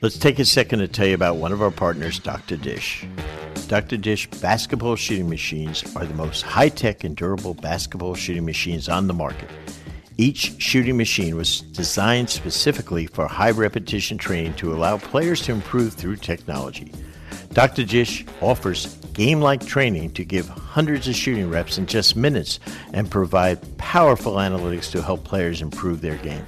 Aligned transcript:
Let's 0.00 0.16
take 0.16 0.38
a 0.38 0.44
second 0.44 0.78
to 0.78 0.86
tell 0.86 1.08
you 1.08 1.14
about 1.16 1.38
one 1.38 1.50
of 1.50 1.60
our 1.60 1.72
partners, 1.72 2.20
Dr. 2.20 2.56
Dish. 2.56 3.04
Dr. 3.66 3.96
Dish 3.96 4.30
basketball 4.30 4.94
shooting 4.94 5.28
machines 5.28 5.82
are 5.96 6.06
the 6.06 6.14
most 6.14 6.42
high 6.42 6.68
tech 6.68 7.02
and 7.02 7.16
durable 7.16 7.54
basketball 7.54 8.14
shooting 8.14 8.44
machines 8.44 8.88
on 8.88 9.08
the 9.08 9.12
market. 9.12 9.50
Each 10.16 10.54
shooting 10.62 10.96
machine 10.96 11.34
was 11.34 11.62
designed 11.62 12.30
specifically 12.30 13.08
for 13.08 13.26
high 13.26 13.50
repetition 13.50 14.18
training 14.18 14.54
to 14.54 14.72
allow 14.72 14.98
players 14.98 15.42
to 15.42 15.52
improve 15.52 15.94
through 15.94 16.16
technology. 16.16 16.92
Dr. 17.52 17.82
Dish 17.82 18.24
offers 18.40 18.94
game 19.14 19.40
like 19.40 19.66
training 19.66 20.12
to 20.12 20.24
give 20.24 20.48
hundreds 20.48 21.08
of 21.08 21.16
shooting 21.16 21.50
reps 21.50 21.76
in 21.76 21.86
just 21.86 22.14
minutes 22.14 22.60
and 22.92 23.10
provide 23.10 23.76
powerful 23.78 24.34
analytics 24.34 24.92
to 24.92 25.02
help 25.02 25.24
players 25.24 25.60
improve 25.60 26.02
their 26.02 26.18
game. 26.18 26.44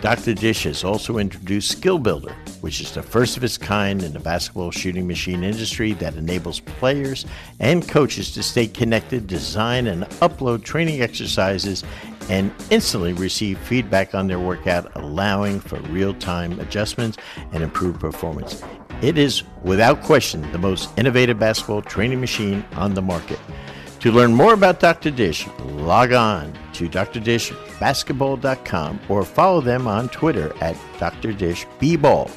Dr. 0.00 0.32
Dish 0.32 0.64
has 0.64 0.82
also 0.82 1.18
introduced 1.18 1.70
Skill 1.70 1.98
Builder, 1.98 2.34
which 2.62 2.80
is 2.80 2.90
the 2.90 3.02
first 3.02 3.36
of 3.36 3.44
its 3.44 3.58
kind 3.58 4.02
in 4.02 4.14
the 4.14 4.18
basketball 4.18 4.70
shooting 4.70 5.06
machine 5.06 5.44
industry 5.44 5.92
that 5.94 6.14
enables 6.14 6.60
players 6.60 7.26
and 7.58 7.86
coaches 7.86 8.32
to 8.32 8.42
stay 8.42 8.66
connected, 8.66 9.26
design, 9.26 9.86
and 9.88 10.04
upload 10.22 10.64
training 10.64 11.02
exercises 11.02 11.84
and 12.30 12.50
instantly 12.70 13.12
receive 13.12 13.58
feedback 13.58 14.14
on 14.14 14.26
their 14.26 14.40
workout, 14.40 14.90
allowing 14.96 15.60
for 15.60 15.78
real 15.90 16.14
time 16.14 16.58
adjustments 16.60 17.18
and 17.52 17.62
improved 17.62 18.00
performance. 18.00 18.62
It 19.02 19.18
is, 19.18 19.42
without 19.64 20.02
question, 20.02 20.50
the 20.50 20.58
most 20.58 20.88
innovative 20.98 21.38
basketball 21.38 21.82
training 21.82 22.20
machine 22.20 22.64
on 22.72 22.94
the 22.94 23.02
market. 23.02 23.38
To 24.00 24.10
learn 24.10 24.34
more 24.34 24.54
about 24.54 24.80
Dr. 24.80 25.10
Dish, 25.10 25.46
log 25.58 26.12
on 26.12 26.54
to 26.72 26.88
drdishbasketball.com 26.88 29.00
or 29.10 29.24
follow 29.24 29.60
them 29.60 29.86
on 29.86 30.08
Twitter 30.08 30.54
at 30.62 30.74
drdishbball. 30.98 32.30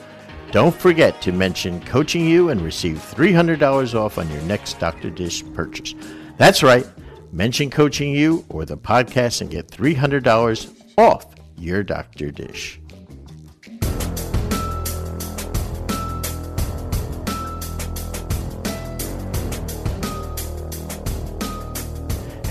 Don't 0.51 0.75
forget 0.75 1.21
to 1.21 1.31
mention 1.31 1.79
Coaching 1.85 2.27
You 2.27 2.49
and 2.49 2.59
receive 2.61 2.97
$300 2.97 3.95
off 3.95 4.17
on 4.17 4.29
your 4.29 4.41
next 4.41 4.77
Dr. 4.79 5.09
Dish 5.09 5.43
purchase. 5.53 5.95
That's 6.37 6.63
right. 6.63 6.85
Mention 7.31 7.69
Coaching 7.69 8.13
You 8.13 8.45
or 8.49 8.65
the 8.65 8.77
podcast 8.77 9.39
and 9.41 9.49
get 9.49 9.67
$300 9.67 10.69
off 10.97 11.27
your 11.57 11.81
Dr. 11.81 12.29
Dish. 12.29 12.79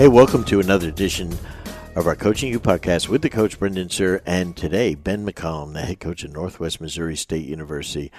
Hey, 0.03 0.09
welcome 0.09 0.43
to 0.47 0.59
another 0.59 0.89
edition 0.89 1.33
of 1.95 2.09
our 2.09 2.17
Coaching 2.17 2.51
You 2.51 2.59
podcast 2.59 3.07
with 3.09 3.23
the 3.23 3.31
coach 3.31 3.57
Brendan 3.57 3.87
Suhr 3.87 4.21
and 4.27 4.57
today 4.57 4.97
Ben 4.97 5.25
McCollum, 5.25 5.75
the 5.75 5.83
head 5.83 6.01
coach 6.01 6.25
of 6.25 6.33
Northwest 6.33 6.81
Missouri 6.81 7.15
State 7.15 7.47
University, 7.47 8.11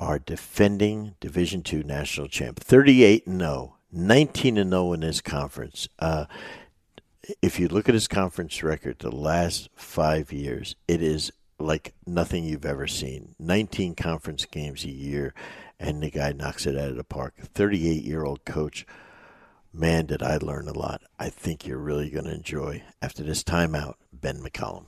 our 0.00 0.18
defending 0.18 1.14
Division 1.20 1.62
II 1.64 1.84
national 1.84 2.26
champ, 2.26 2.58
38 2.58 3.24
and 3.24 3.38
0 3.38 3.76
19 3.92 4.58
and 4.58 4.70
0 4.70 4.94
in 4.94 5.02
his 5.02 5.20
conference. 5.20 5.88
Uh, 6.00 6.24
if 7.40 7.60
you 7.60 7.68
look 7.68 7.88
at 7.88 7.94
his 7.94 8.08
conference 8.08 8.64
record 8.64 8.98
the 8.98 9.12
last 9.12 9.68
five 9.76 10.32
years, 10.32 10.74
it 10.88 11.00
is 11.00 11.30
like 11.60 11.94
nothing 12.04 12.42
you've 12.42 12.66
ever 12.66 12.88
seen. 12.88 13.36
19 13.38 13.94
conference 13.94 14.44
games 14.44 14.82
a 14.82 14.90
year, 14.90 15.34
and 15.78 16.02
the 16.02 16.10
guy 16.10 16.32
knocks 16.32 16.66
it 16.66 16.76
out 16.76 16.90
of 16.90 16.96
the 16.96 17.04
park. 17.04 17.34
38 17.38 18.02
year 18.02 18.24
old 18.24 18.44
coach. 18.44 18.84
Man, 19.78 20.06
did 20.06 20.22
I 20.22 20.38
learn 20.38 20.68
a 20.68 20.72
lot. 20.72 21.02
I 21.18 21.28
think 21.28 21.66
you're 21.66 21.76
really 21.76 22.08
going 22.08 22.24
to 22.24 22.32
enjoy, 22.34 22.82
after 23.02 23.22
this 23.22 23.44
timeout, 23.44 23.96
Ben 24.10 24.38
McCollum. 24.38 24.84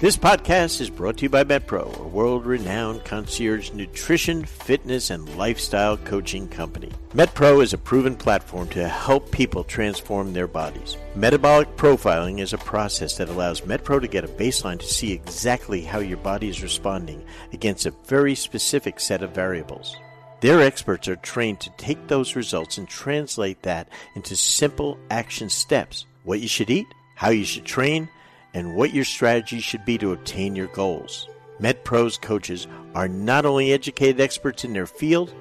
This 0.00 0.16
podcast 0.16 0.80
is 0.80 0.88
brought 0.88 1.18
to 1.18 1.24
you 1.24 1.28
by 1.28 1.44
MetPro, 1.44 2.00
a 2.00 2.08
world 2.08 2.46
renowned 2.46 3.04
concierge 3.04 3.72
nutrition, 3.72 4.42
fitness, 4.46 5.10
and 5.10 5.36
lifestyle 5.36 5.98
coaching 5.98 6.48
company. 6.48 6.90
MetPro 7.10 7.62
is 7.62 7.74
a 7.74 7.78
proven 7.78 8.16
platform 8.16 8.68
to 8.70 8.88
help 8.88 9.30
people 9.30 9.62
transform 9.62 10.32
their 10.32 10.48
bodies. 10.48 10.96
Metabolic 11.14 11.76
profiling 11.76 12.40
is 12.40 12.54
a 12.54 12.58
process 12.58 13.18
that 13.18 13.28
allows 13.28 13.60
MetPro 13.60 14.00
to 14.00 14.08
get 14.08 14.24
a 14.24 14.28
baseline 14.28 14.80
to 14.80 14.86
see 14.86 15.12
exactly 15.12 15.82
how 15.82 15.98
your 15.98 16.18
body 16.18 16.48
is 16.48 16.62
responding 16.62 17.22
against 17.52 17.84
a 17.84 17.94
very 18.06 18.34
specific 18.34 18.98
set 18.98 19.22
of 19.22 19.32
variables. 19.32 19.94
Their 20.44 20.60
experts 20.60 21.08
are 21.08 21.16
trained 21.16 21.60
to 21.60 21.70
take 21.78 22.06
those 22.06 22.36
results 22.36 22.76
and 22.76 22.86
translate 22.86 23.62
that 23.62 23.88
into 24.14 24.36
simple 24.36 24.98
action 25.10 25.48
steps 25.48 26.04
what 26.24 26.40
you 26.40 26.48
should 26.48 26.68
eat, 26.68 26.86
how 27.14 27.30
you 27.30 27.46
should 27.46 27.64
train, 27.64 28.10
and 28.52 28.76
what 28.76 28.92
your 28.92 29.06
strategy 29.06 29.60
should 29.60 29.86
be 29.86 29.96
to 29.96 30.12
obtain 30.12 30.54
your 30.54 30.66
goals. 30.66 31.30
MetPro's 31.62 32.18
coaches 32.18 32.66
are 32.94 33.08
not 33.08 33.46
only 33.46 33.72
educated 33.72 34.20
experts 34.20 34.66
in 34.66 34.74
their 34.74 34.86
field, 34.86 35.32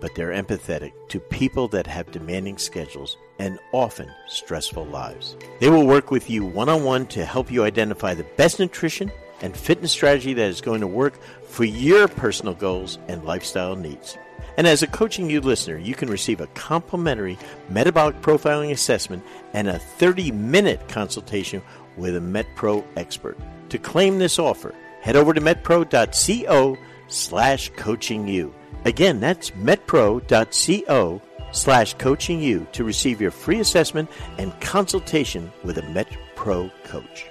but 0.00 0.16
they're 0.16 0.32
empathetic 0.32 0.90
to 1.10 1.20
people 1.20 1.68
that 1.68 1.86
have 1.86 2.10
demanding 2.10 2.58
schedules 2.58 3.16
and 3.38 3.60
often 3.70 4.10
stressful 4.26 4.86
lives. 4.86 5.36
They 5.60 5.70
will 5.70 5.86
work 5.86 6.10
with 6.10 6.28
you 6.28 6.44
one 6.44 6.68
on 6.68 6.82
one 6.82 7.06
to 7.10 7.24
help 7.24 7.52
you 7.52 7.62
identify 7.62 8.12
the 8.12 8.26
best 8.36 8.58
nutrition 8.58 9.12
and 9.40 9.56
fitness 9.56 9.92
strategy 9.92 10.34
that 10.34 10.50
is 10.50 10.60
going 10.60 10.80
to 10.80 10.88
work 10.88 11.14
for 11.44 11.62
your 11.62 12.08
personal 12.08 12.54
goals 12.54 12.98
and 13.06 13.22
lifestyle 13.22 13.76
needs. 13.76 14.18
And 14.58 14.66
as 14.66 14.82
a 14.82 14.88
Coaching 14.88 15.30
You 15.30 15.40
listener, 15.40 15.78
you 15.78 15.94
can 15.94 16.10
receive 16.10 16.40
a 16.40 16.48
complimentary 16.48 17.38
metabolic 17.68 18.20
profiling 18.20 18.72
assessment 18.72 19.22
and 19.52 19.68
a 19.68 19.78
30 19.78 20.32
minute 20.32 20.88
consultation 20.88 21.62
with 21.96 22.16
a 22.16 22.20
MetPro 22.20 22.84
expert. 22.96 23.38
To 23.68 23.78
claim 23.78 24.18
this 24.18 24.40
offer, 24.40 24.74
head 25.00 25.14
over 25.14 25.32
to 25.32 25.40
metpro.co 25.40 26.76
slash 27.06 27.70
coaching 27.76 28.26
you. 28.26 28.52
Again, 28.84 29.20
that's 29.20 29.50
metpro.co 29.52 31.22
slash 31.52 31.94
coaching 31.94 32.40
you 32.40 32.66
to 32.72 32.82
receive 32.82 33.20
your 33.20 33.30
free 33.30 33.60
assessment 33.60 34.10
and 34.38 34.60
consultation 34.60 35.52
with 35.62 35.78
a 35.78 35.82
MetPro 35.82 36.72
coach. 36.82 37.27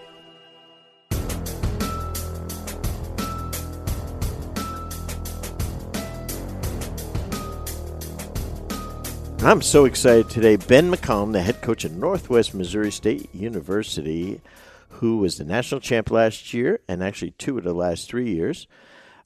I'm 9.47 9.61
so 9.61 9.85
excited 9.85 10.29
today. 10.29 10.57
Ben 10.57 10.91
McCollum, 10.91 11.31
the 11.31 11.41
head 11.41 11.61
coach 11.61 11.85
of 11.85 11.93
Northwest 11.93 12.53
Missouri 12.53 12.91
State 12.91 13.33
University, 13.33 14.41
who 14.89 15.19
was 15.19 15.37
the 15.37 15.45
national 15.45 15.79
champ 15.79 16.11
last 16.11 16.53
year 16.53 16.81
and 16.85 17.01
actually 17.01 17.31
two 17.31 17.57
of 17.57 17.63
the 17.63 17.71
last 17.71 18.09
three 18.09 18.29
years, 18.29 18.67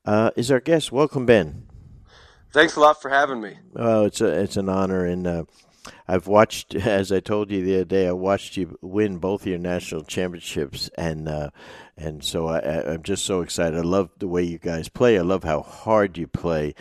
uh, 0.06 0.30
is 0.36 0.52
our 0.52 0.60
guest. 0.60 0.92
Welcome, 0.92 1.26
Ben. 1.26 1.66
Thanks 2.54 2.76
a 2.76 2.82
lot 2.82 3.02
for 3.02 3.10
having 3.10 3.42
me. 3.42 3.58
Oh, 3.76 4.06
it's 4.06 4.22
a 4.22 4.28
it's 4.28 4.58
an 4.58 4.70
honor, 4.70 5.08
and 5.08 5.26
uh, 5.26 5.46
I've 6.08 6.28
watched, 6.28 6.76
as 6.86 7.12
I 7.12 7.20
told 7.20 7.50
you 7.50 7.66
the 7.66 7.78
other 7.78 7.86
day, 7.86 8.08
I 8.08 8.12
watched 8.12 8.58
you 8.58 8.78
win 8.80 9.18
both 9.18 9.48
your 9.48 9.58
national 9.58 10.04
championships, 10.04 10.88
and 11.00 11.28
uh, 11.28 11.50
and 11.98 12.24
so 12.24 12.48
I, 12.48 12.94
I'm 12.94 13.02
just 13.02 13.26
so 13.26 13.42
excited. 13.42 13.76
I 13.76 13.82
love 13.82 14.12
the 14.20 14.28
way 14.28 14.44
you 14.44 14.60
guys 14.60 14.88
play. 14.88 15.18
I 15.18 15.24
love 15.24 15.44
how 15.44 15.64
hard 15.64 16.20
you 16.20 16.28
play, 16.28 16.76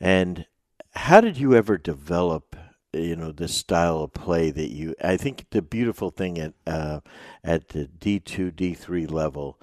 and 0.00 0.46
how 0.92 1.20
did 1.20 1.38
you 1.38 1.54
ever 1.54 1.78
develop 1.78 2.56
you 2.92 3.14
know 3.14 3.32
this 3.32 3.54
style 3.54 4.00
of 4.00 4.12
play 4.12 4.50
that 4.50 4.70
you 4.70 4.94
I 5.02 5.16
think 5.16 5.46
the 5.50 5.62
beautiful 5.62 6.10
thing 6.10 6.38
at 6.38 6.54
uh, 6.66 7.00
at 7.44 7.68
the 7.68 7.86
D2 7.86 8.52
D3 8.52 9.10
level 9.10 9.60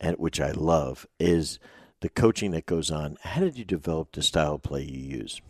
and 0.00 0.16
which 0.16 0.40
I 0.40 0.50
love 0.50 1.06
is 1.20 1.58
the 2.00 2.08
coaching 2.08 2.50
that 2.50 2.66
goes 2.66 2.90
on 2.90 3.16
how 3.22 3.40
did 3.40 3.56
you 3.56 3.64
develop 3.64 4.12
the 4.12 4.22
style 4.22 4.54
of 4.54 4.62
play 4.62 4.82
you 4.82 5.18
use 5.18 5.40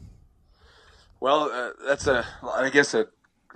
well 1.20 1.50
uh, 1.50 1.70
that's 1.86 2.06
a 2.06 2.26
I 2.42 2.68
guess 2.70 2.92
a 2.94 3.06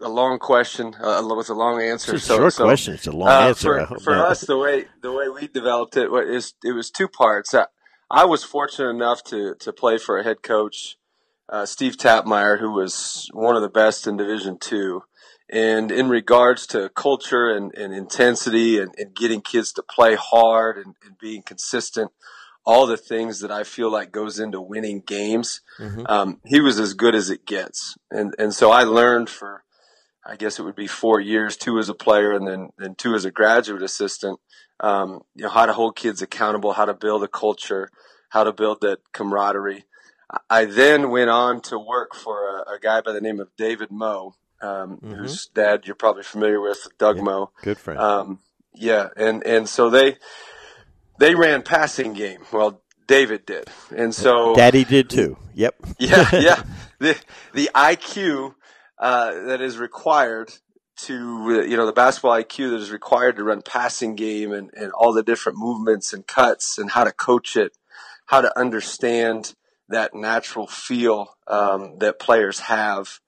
a 0.00 0.08
long 0.08 0.38
question 0.38 0.94
uh, 0.94 1.20
with 1.36 1.50
a 1.50 1.54
long 1.54 1.82
answer. 1.82 2.14
It's 2.14 2.24
a 2.24 2.28
so, 2.28 2.36
short 2.36 2.52
so, 2.52 2.64
question. 2.64 2.94
It's 2.94 3.08
a 3.08 3.12
long 3.12 3.28
uh, 3.28 3.48
answer. 3.48 3.84
For, 3.86 3.98
for 3.98 4.14
us, 4.14 4.42
the 4.42 4.56
way 4.56 4.84
the 5.02 5.12
way 5.12 5.28
we 5.28 5.48
developed 5.48 5.96
it 5.96 6.10
was 6.10 6.54
it 6.64 6.72
was 6.72 6.90
two 6.90 7.08
parts. 7.08 7.52
I, 7.52 7.66
I 8.10 8.24
was 8.24 8.44
fortunate 8.44 8.90
enough 8.90 9.24
to 9.24 9.56
to 9.56 9.72
play 9.72 9.98
for 9.98 10.18
a 10.18 10.24
head 10.24 10.42
coach 10.42 10.98
uh, 11.48 11.66
Steve 11.66 11.96
Tappmeyer, 11.96 12.58
who 12.58 12.72
was 12.72 13.28
one 13.32 13.56
of 13.56 13.62
the 13.62 13.68
best 13.68 14.06
in 14.06 14.16
Division 14.16 14.58
Two. 14.58 15.02
And 15.50 15.90
in 15.90 16.10
regards 16.10 16.66
to 16.68 16.90
culture 16.90 17.48
and, 17.48 17.74
and 17.74 17.94
intensity 17.94 18.78
and, 18.78 18.94
and, 18.98 19.14
getting 19.14 19.40
kids 19.40 19.72
to 19.72 19.82
play 19.82 20.14
hard 20.14 20.76
and, 20.76 20.94
and, 21.02 21.16
being 21.18 21.40
consistent, 21.40 22.10
all 22.66 22.86
the 22.86 22.98
things 22.98 23.40
that 23.40 23.50
I 23.50 23.64
feel 23.64 23.90
like 23.90 24.12
goes 24.12 24.38
into 24.38 24.60
winning 24.60 25.00
games, 25.00 25.62
mm-hmm. 25.80 26.02
um, 26.06 26.40
he 26.44 26.60
was 26.60 26.78
as 26.78 26.92
good 26.92 27.14
as 27.14 27.30
it 27.30 27.46
gets. 27.46 27.96
And 28.10 28.34
and 28.38 28.52
so 28.52 28.70
I 28.70 28.82
learned 28.82 29.30
for, 29.30 29.64
I 30.26 30.36
guess 30.36 30.58
it 30.58 30.64
would 30.64 30.76
be 30.76 30.86
four 30.86 31.18
years, 31.18 31.56
two 31.56 31.78
as 31.78 31.88
a 31.88 31.94
player 31.94 32.32
and 32.32 32.46
then 32.46 32.68
then 32.76 32.94
two 32.94 33.14
as 33.14 33.24
a 33.24 33.30
graduate 33.30 33.82
assistant. 33.82 34.38
Um, 34.80 35.22
you 35.34 35.44
know 35.44 35.48
how 35.48 35.64
to 35.64 35.72
hold 35.72 35.96
kids 35.96 36.20
accountable, 36.20 36.74
how 36.74 36.84
to 36.84 36.92
build 36.92 37.24
a 37.24 37.28
culture, 37.28 37.88
how 38.28 38.44
to 38.44 38.52
build 38.52 38.82
that 38.82 38.98
camaraderie. 39.14 39.86
I 40.50 40.66
then 40.66 41.10
went 41.10 41.30
on 41.30 41.60
to 41.62 41.78
work 41.78 42.14
for 42.14 42.58
a, 42.58 42.74
a 42.74 42.78
guy 42.80 43.00
by 43.00 43.12
the 43.12 43.20
name 43.20 43.40
of 43.40 43.48
David 43.56 43.90
Moe, 43.90 44.34
um, 44.60 44.98
mm-hmm. 44.98 45.14
whose 45.14 45.46
dad 45.46 45.86
you're 45.86 45.94
probably 45.94 46.22
familiar 46.22 46.60
with, 46.60 46.86
Doug 46.98 47.16
yeah, 47.16 47.22
Moe. 47.22 47.50
Good 47.62 47.78
friend. 47.78 47.98
Um, 47.98 48.38
yeah, 48.74 49.08
and 49.16 49.44
and 49.44 49.68
so 49.68 49.90
they 49.90 50.16
they 51.18 51.34
ran 51.34 51.62
passing 51.62 52.12
game. 52.12 52.40
Well, 52.52 52.82
David 53.06 53.46
did, 53.46 53.68
and 53.94 54.14
so 54.14 54.54
Daddy 54.54 54.84
did 54.84 55.10
too. 55.10 55.36
Yep. 55.54 55.76
yeah, 55.98 56.28
yeah. 56.32 56.62
The 56.98 57.18
the 57.54 57.70
IQ 57.74 58.54
uh, 58.98 59.32
that 59.46 59.60
is 59.60 59.78
required 59.78 60.52
to 60.98 61.64
you 61.66 61.76
know 61.76 61.86
the 61.86 61.92
basketball 61.92 62.32
IQ 62.32 62.70
that 62.70 62.80
is 62.80 62.90
required 62.90 63.36
to 63.36 63.44
run 63.44 63.62
passing 63.62 64.14
game 64.14 64.52
and, 64.52 64.70
and 64.74 64.92
all 64.92 65.12
the 65.12 65.22
different 65.22 65.58
movements 65.58 66.12
and 66.12 66.26
cuts 66.26 66.76
and 66.76 66.90
how 66.90 67.04
to 67.04 67.12
coach 67.12 67.56
it, 67.56 67.72
how 68.26 68.40
to 68.40 68.58
understand 68.58 69.54
that 69.88 70.14
natural 70.14 70.66
feel 70.66 71.36
um, 71.46 71.98
that 71.98 72.18
players 72.18 72.60
have, 72.60 73.20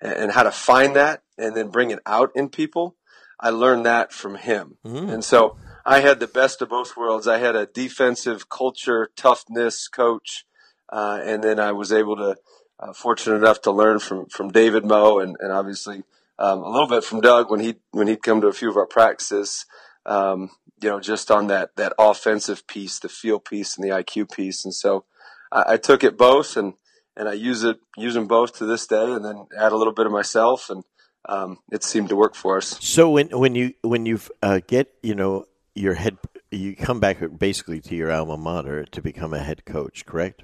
and, 0.00 0.12
and, 0.12 0.32
how 0.32 0.42
to 0.42 0.50
find 0.50 0.96
that 0.96 1.22
and 1.38 1.56
then 1.56 1.68
bring 1.68 1.90
it 1.90 2.00
out 2.06 2.30
in 2.34 2.48
people. 2.48 2.96
I 3.38 3.50
learned 3.50 3.84
that 3.86 4.12
from 4.12 4.36
him, 4.36 4.78
mm. 4.84 5.12
and 5.12 5.22
so 5.22 5.56
I 5.84 6.00
had 6.00 6.20
the 6.20 6.26
best 6.26 6.62
of 6.62 6.70
both 6.70 6.96
worlds. 6.96 7.28
I 7.28 7.38
had 7.38 7.54
a 7.54 7.66
defensive 7.66 8.48
culture, 8.48 9.10
toughness 9.14 9.88
coach, 9.88 10.46
uh, 10.90 11.20
and 11.22 11.44
then 11.44 11.60
I 11.60 11.72
was 11.72 11.92
able 11.92 12.16
to, 12.16 12.36
uh, 12.80 12.92
fortunate 12.92 13.36
enough 13.36 13.60
to 13.62 13.70
learn 13.70 13.98
from 13.98 14.26
from 14.26 14.50
David 14.50 14.84
Moe 14.84 15.18
and, 15.18 15.36
and 15.40 15.52
obviously 15.52 16.02
um, 16.38 16.62
a 16.62 16.70
little 16.70 16.88
bit 16.88 17.04
from 17.04 17.20
Doug 17.20 17.50
when 17.50 17.60
he 17.60 17.76
when 17.90 18.08
he'd 18.08 18.22
come 18.22 18.40
to 18.40 18.48
a 18.48 18.52
few 18.52 18.70
of 18.70 18.76
our 18.76 18.86
practices. 18.86 19.66
Um, 20.04 20.50
you 20.82 20.90
know, 20.90 21.00
just 21.00 21.30
on 21.30 21.46
that 21.48 21.76
that 21.76 21.94
offensive 21.98 22.66
piece, 22.66 22.98
the 22.98 23.08
feel 23.08 23.38
piece, 23.38 23.76
and 23.76 23.84
the 23.84 23.94
IQ 23.94 24.32
piece, 24.32 24.64
and 24.64 24.74
so 24.74 25.04
I, 25.56 25.72
I 25.74 25.76
took 25.78 26.04
it 26.04 26.16
both 26.16 26.56
and 26.56 26.74
and 27.16 27.28
I 27.28 27.32
use 27.32 27.64
it 27.64 27.78
use 27.96 28.14
them 28.14 28.26
both 28.26 28.58
to 28.58 28.66
this 28.66 28.86
day, 28.86 29.12
and 29.12 29.24
then 29.24 29.46
add 29.58 29.72
a 29.72 29.76
little 29.76 29.94
bit 29.94 30.06
of 30.06 30.12
myself, 30.12 30.68
and 30.68 30.84
um, 31.28 31.58
it 31.72 31.82
seemed 31.82 32.10
to 32.10 32.16
work 32.16 32.34
for 32.34 32.58
us. 32.58 32.76
So 32.84 33.10
when 33.10 33.28
when 33.30 33.54
you 33.54 33.72
when 33.82 34.06
you 34.06 34.20
uh, 34.42 34.60
get 34.66 34.92
you 35.02 35.14
know 35.14 35.46
your 35.74 35.94
head, 35.94 36.18
you 36.50 36.76
come 36.76 37.00
back 37.00 37.18
basically 37.38 37.80
to 37.80 37.96
your 37.96 38.12
alma 38.12 38.36
mater 38.36 38.84
to 38.84 39.02
become 39.02 39.32
a 39.32 39.38
head 39.38 39.64
coach, 39.64 40.04
correct? 40.04 40.42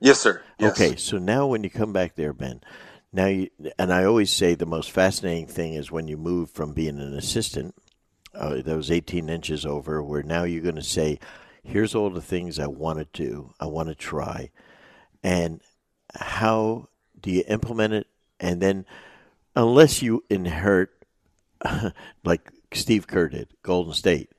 Yes, 0.00 0.20
sir. 0.20 0.42
Yes. 0.58 0.72
Okay, 0.72 0.96
so 0.96 1.18
now 1.18 1.46
when 1.46 1.64
you 1.64 1.70
come 1.70 1.92
back 1.92 2.14
there, 2.14 2.32
Ben, 2.32 2.60
now 3.12 3.26
you, 3.26 3.50
and 3.78 3.92
I 3.92 4.04
always 4.04 4.30
say 4.30 4.54
the 4.54 4.66
most 4.66 4.90
fascinating 4.90 5.46
thing 5.46 5.74
is 5.74 5.90
when 5.90 6.08
you 6.08 6.16
move 6.16 6.50
from 6.50 6.72
being 6.72 7.00
an 7.00 7.14
assistant, 7.14 7.74
uh, 8.32 8.62
those 8.62 8.90
18 8.90 9.28
inches 9.28 9.66
over, 9.66 10.02
where 10.02 10.22
now 10.22 10.44
you're 10.44 10.62
going 10.62 10.76
to 10.76 10.82
say, 10.82 11.18
here's 11.62 11.94
all 11.94 12.10
the 12.10 12.20
things 12.20 12.58
I 12.58 12.66
want 12.66 12.98
to 12.98 13.06
do, 13.12 13.52
I 13.60 13.66
want 13.66 13.88
to 13.88 13.94
try, 13.94 14.50
and 15.22 15.60
how 16.14 16.88
do 17.20 17.30
you 17.30 17.44
implement 17.48 17.94
it? 17.94 18.06
And 18.40 18.60
then, 18.60 18.86
unless 19.56 20.02
you 20.02 20.24
inherit, 20.30 20.90
like 22.24 22.50
Steve 22.72 23.06
Kerr 23.06 23.28
did, 23.28 23.48
Golden 23.62 23.92
State, 23.92 24.30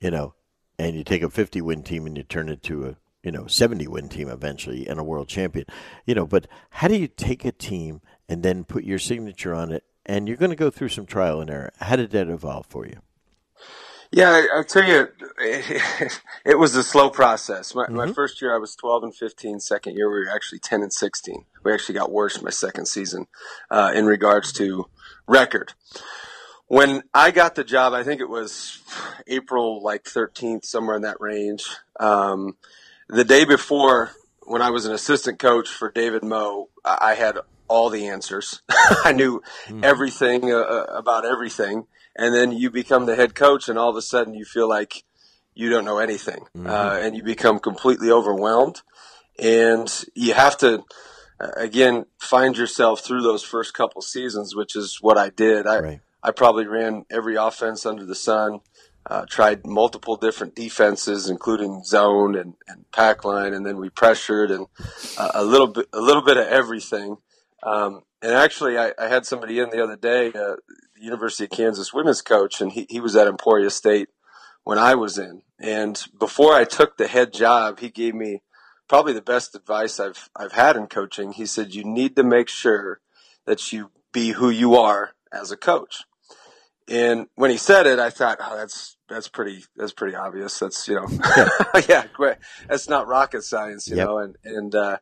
you 0.00 0.10
know, 0.10 0.34
and 0.78 0.96
you 0.96 1.04
take 1.04 1.22
a 1.22 1.30
50 1.30 1.60
win 1.60 1.82
team 1.82 2.06
and 2.06 2.16
you 2.16 2.22
turn 2.22 2.48
it 2.48 2.62
to 2.64 2.86
a 2.86 2.96
you 3.22 3.32
know 3.32 3.46
70 3.46 3.86
win 3.88 4.08
team 4.08 4.28
eventually 4.28 4.86
and 4.86 4.98
a 5.00 5.04
world 5.04 5.28
champion. 5.28 5.66
You 6.06 6.14
know 6.14 6.26
but 6.26 6.46
how 6.70 6.88
do 6.88 6.96
you 6.96 7.08
take 7.08 7.44
a 7.44 7.52
team 7.52 8.00
and 8.28 8.42
then 8.42 8.64
put 8.64 8.84
your 8.84 8.98
signature 8.98 9.54
on 9.54 9.72
it? 9.72 9.84
And 10.06 10.26
you're 10.26 10.36
going 10.36 10.50
to 10.50 10.56
go 10.56 10.70
through 10.70 10.88
some 10.88 11.04
trial 11.04 11.40
and 11.40 11.50
error. 11.50 11.72
How 11.80 11.96
did 11.96 12.12
that 12.12 12.28
evolve 12.28 12.66
for 12.66 12.86
you 12.86 13.00
yeah 14.10 14.44
i'll 14.54 14.64
tell 14.64 14.84
you 14.84 15.08
it, 16.44 16.58
was 16.58 16.74
a 16.74 16.82
slow 16.82 17.10
process 17.10 17.74
my, 17.74 17.84
mm-hmm. 17.84 17.96
my, 17.96 18.12
first 18.12 18.40
year 18.40 18.54
i 18.54 18.58
was 18.58 18.74
12 18.76 19.04
and 19.04 19.14
15. 19.14 19.60
Second 19.60 19.96
year 19.96 20.10
we 20.10 20.20
were 20.20 20.30
actually 20.34 20.58
10 20.58 20.82
and 20.82 20.92
16 20.92 21.44
we 21.64 21.72
actually 21.72 21.94
got 21.94 22.10
worse 22.10 22.40
my 22.42 22.50
second 22.50 22.86
season 22.86 23.26
uh, 23.70 23.92
in 23.94 24.06
regards 24.06 24.52
to 24.52 24.86
record 25.26 25.74
when 26.68 27.02
I 27.14 27.30
got 27.30 27.54
the 27.54 27.64
job, 27.64 27.94
I 27.94 28.04
think 28.04 28.20
it 28.20 28.28
was 28.28 28.78
April 29.26 29.82
like 29.82 30.04
13th, 30.04 30.66
somewhere 30.66 30.96
in 30.96 31.02
that 31.02 31.18
range. 31.18 31.66
Um, 31.98 32.56
the 33.08 33.24
day 33.24 33.46
before, 33.46 34.10
when 34.42 34.62
I 34.62 34.70
was 34.70 34.84
an 34.86 34.92
assistant 34.92 35.38
coach 35.38 35.68
for 35.68 35.90
David 35.90 36.22
Moe, 36.22 36.68
I 36.84 37.14
had 37.14 37.38
all 37.68 37.88
the 37.90 38.08
answers. 38.08 38.62
I 38.68 39.12
knew 39.12 39.42
mm. 39.66 39.82
everything 39.82 40.52
uh, 40.52 40.56
uh, 40.56 40.86
about 40.90 41.24
everything. 41.24 41.86
And 42.18 42.34
then 42.34 42.50
you 42.50 42.68
become 42.70 43.06
the 43.06 43.14
head 43.14 43.36
coach, 43.36 43.68
and 43.68 43.78
all 43.78 43.88
of 43.88 43.96
a 43.96 44.02
sudden 44.02 44.34
you 44.34 44.44
feel 44.44 44.68
like 44.68 45.04
you 45.54 45.70
don't 45.70 45.84
know 45.84 45.98
anything, 45.98 46.40
mm-hmm. 46.56 46.66
uh, 46.66 46.98
and 47.00 47.16
you 47.16 47.22
become 47.22 47.60
completely 47.60 48.10
overwhelmed. 48.10 48.82
And 49.38 49.88
you 50.14 50.34
have 50.34 50.56
to, 50.58 50.82
uh, 51.40 51.50
again, 51.56 52.06
find 52.18 52.58
yourself 52.58 53.00
through 53.00 53.22
those 53.22 53.44
first 53.44 53.72
couple 53.72 54.02
seasons, 54.02 54.56
which 54.56 54.74
is 54.74 54.98
what 55.00 55.16
I 55.16 55.30
did. 55.30 55.66
I, 55.66 55.78
right. 55.78 56.00
I 56.22 56.32
probably 56.32 56.66
ran 56.66 57.04
every 57.08 57.36
offense 57.36 57.86
under 57.86 58.04
the 58.04 58.16
sun. 58.16 58.60
Uh, 59.06 59.24
tried 59.24 59.64
multiple 59.64 60.16
different 60.16 60.54
defenses, 60.54 61.30
including 61.30 61.82
zone 61.82 62.36
and, 62.36 62.54
and 62.66 62.84
pack 62.90 63.24
line, 63.24 63.54
and 63.54 63.64
then 63.64 63.78
we 63.78 63.88
pressured 63.88 64.50
and 64.50 64.66
uh, 65.16 65.30
a 65.34 65.44
little 65.44 65.68
bit, 65.68 65.86
a 65.92 66.00
little 66.00 66.22
bit 66.22 66.36
of 66.36 66.46
everything. 66.46 67.16
Um, 67.62 68.02
and 68.22 68.32
actually, 68.32 68.78
I, 68.78 68.92
I, 68.98 69.08
had 69.08 69.26
somebody 69.26 69.58
in 69.58 69.70
the 69.70 69.82
other 69.82 69.96
day, 69.96 70.28
uh, 70.28 70.56
the 70.96 71.02
University 71.02 71.44
of 71.44 71.50
Kansas 71.50 71.92
women's 71.92 72.22
coach, 72.22 72.60
and 72.60 72.72
he, 72.72 72.86
he 72.88 73.00
was 73.00 73.14
at 73.14 73.28
Emporia 73.28 73.70
State 73.70 74.08
when 74.64 74.78
I 74.78 74.94
was 74.94 75.18
in. 75.18 75.42
And 75.60 76.02
before 76.18 76.54
I 76.54 76.64
took 76.64 76.96
the 76.96 77.06
head 77.06 77.32
job, 77.32 77.80
he 77.80 77.90
gave 77.90 78.14
me 78.14 78.42
probably 78.88 79.12
the 79.12 79.22
best 79.22 79.54
advice 79.54 80.00
I've 80.00 80.28
I've 80.34 80.52
had 80.52 80.76
in 80.76 80.86
coaching. 80.86 81.32
He 81.32 81.46
said, 81.46 81.74
"You 81.74 81.84
need 81.84 82.16
to 82.16 82.24
make 82.24 82.48
sure 82.48 83.00
that 83.46 83.72
you 83.72 83.90
be 84.12 84.30
who 84.32 84.50
you 84.50 84.74
are 84.74 85.12
as 85.32 85.52
a 85.52 85.56
coach." 85.56 86.02
And 86.88 87.26
when 87.34 87.50
he 87.50 87.58
said 87.58 87.86
it, 87.86 87.98
I 87.98 88.10
thought, 88.10 88.38
oh, 88.40 88.56
that's 88.56 88.96
that's 89.08 89.28
pretty 89.28 89.64
that's 89.76 89.92
pretty 89.92 90.16
obvious. 90.16 90.58
That's 90.58 90.88
you 90.88 90.94
know, 90.94 91.06
yeah, 91.88 92.06
great. 92.12 92.36
That's 92.68 92.88
not 92.88 93.06
rocket 93.06 93.42
science, 93.42 93.88
you 93.88 93.96
yep. 93.96 94.06
know. 94.06 94.18
And 94.18 94.36
and 94.44 94.74
uh, 94.74 94.98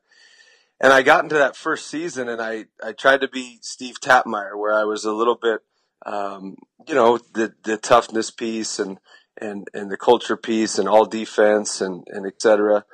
and 0.81 0.93
I 0.93 1.03
got 1.03 1.25
into 1.25 1.37
that 1.37 1.57
first 1.57 1.89
season, 1.89 2.29
and 2.29 2.41
I 2.41 2.67
I 2.83 2.93
tried 2.93 3.21
to 3.23 3.29
be 3.29 3.59
Steve 3.63 4.01
Tappmeyer, 4.01 4.57
where 4.57 4.75
I 4.75 4.85
was 4.85 5.05
a 5.05 5.13
little 5.13 5.37
bit, 5.37 5.61
um, 6.05 6.57
you 6.87 6.95
know, 6.95 7.19
the 7.35 7.55
the 7.65 7.77
toughness 7.77 8.31
piece 8.31 8.79
and 8.79 8.99
and 9.39 9.69
and 9.73 9.91
the 9.91 9.97
culture 9.97 10.37
piece 10.37 10.79
and 10.79 10.89
all 10.89 11.07
defense 11.07 11.81
and 11.81 12.05
and 12.09 12.27
et 12.27 12.41
cetera. 12.41 12.85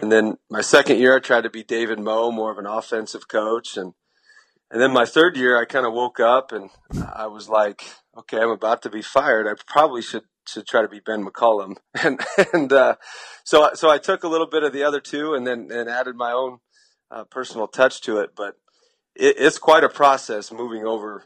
And 0.00 0.10
then 0.10 0.38
my 0.50 0.62
second 0.62 0.98
year, 0.98 1.16
I 1.16 1.20
tried 1.20 1.42
to 1.42 1.50
be 1.50 1.62
David 1.62 1.98
Moe, 1.98 2.30
more 2.30 2.50
of 2.50 2.58
an 2.58 2.66
offensive 2.66 3.28
coach, 3.28 3.76
and 3.76 3.92
and 4.70 4.80
then 4.80 4.92
my 4.92 5.04
third 5.04 5.36
year, 5.36 5.60
I 5.60 5.66
kind 5.66 5.84
of 5.84 5.92
woke 5.92 6.18
up 6.18 6.50
and 6.50 6.70
I 7.14 7.26
was 7.26 7.48
like, 7.48 7.82
okay, 8.16 8.38
I'm 8.38 8.48
about 8.48 8.80
to 8.82 8.90
be 8.90 9.02
fired. 9.02 9.46
I 9.46 9.60
probably 9.66 10.00
should 10.00 10.22
should 10.48 10.66
try 10.66 10.82
to 10.82 10.88
be 10.88 11.00
Ben 11.00 11.24
McCollum. 11.24 11.76
And 12.02 12.20
and 12.54 12.72
uh, 12.72 12.96
so 13.44 13.70
so 13.74 13.90
I 13.90 13.98
took 13.98 14.24
a 14.24 14.28
little 14.28 14.46
bit 14.46 14.62
of 14.62 14.72
the 14.72 14.82
other 14.82 15.00
two 15.00 15.34
and 15.34 15.46
then 15.46 15.68
and 15.70 15.90
added 15.90 16.16
my 16.16 16.32
own 16.32 16.58
uh, 17.12 17.24
personal 17.24 17.68
touch 17.68 18.00
to 18.02 18.18
it. 18.18 18.30
But 18.34 18.56
it, 19.14 19.36
it's 19.38 19.58
quite 19.58 19.84
a 19.84 19.88
process 19.88 20.50
moving 20.50 20.86
over 20.86 21.24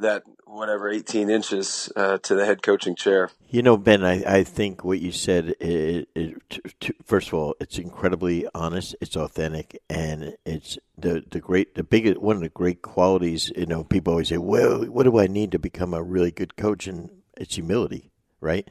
that 0.00 0.22
whatever 0.46 0.88
18 0.88 1.28
inches 1.28 1.90
uh, 1.96 2.18
to 2.18 2.34
the 2.34 2.46
head 2.46 2.62
coaching 2.62 2.94
chair. 2.94 3.30
You 3.48 3.62
know, 3.62 3.76
Ben, 3.76 4.04
I, 4.04 4.38
I 4.38 4.44
think 4.44 4.84
what 4.84 5.00
you 5.00 5.10
said, 5.10 5.54
it, 5.60 6.08
it, 6.14 6.50
to, 6.50 6.62
to, 6.80 6.94
first 7.04 7.28
of 7.28 7.34
all, 7.34 7.56
it's 7.60 7.78
incredibly 7.78 8.46
honest, 8.54 8.94
it's 9.00 9.16
authentic, 9.16 9.80
and 9.90 10.36
it's 10.44 10.78
the 10.96 11.24
the 11.30 11.40
great, 11.40 11.74
the 11.74 11.82
biggest, 11.82 12.18
one 12.18 12.36
of 12.36 12.42
the 12.42 12.48
great 12.48 12.82
qualities. 12.82 13.50
You 13.56 13.66
know, 13.66 13.84
people 13.84 14.12
always 14.12 14.28
say, 14.28 14.38
"Well, 14.38 14.84
what 14.84 15.04
do 15.04 15.18
I 15.18 15.26
need 15.26 15.52
to 15.52 15.58
become 15.58 15.94
a 15.94 16.02
really 16.02 16.30
good 16.30 16.56
coach?" 16.56 16.86
And 16.86 17.10
it's 17.36 17.56
humility, 17.56 18.10
right? 18.40 18.68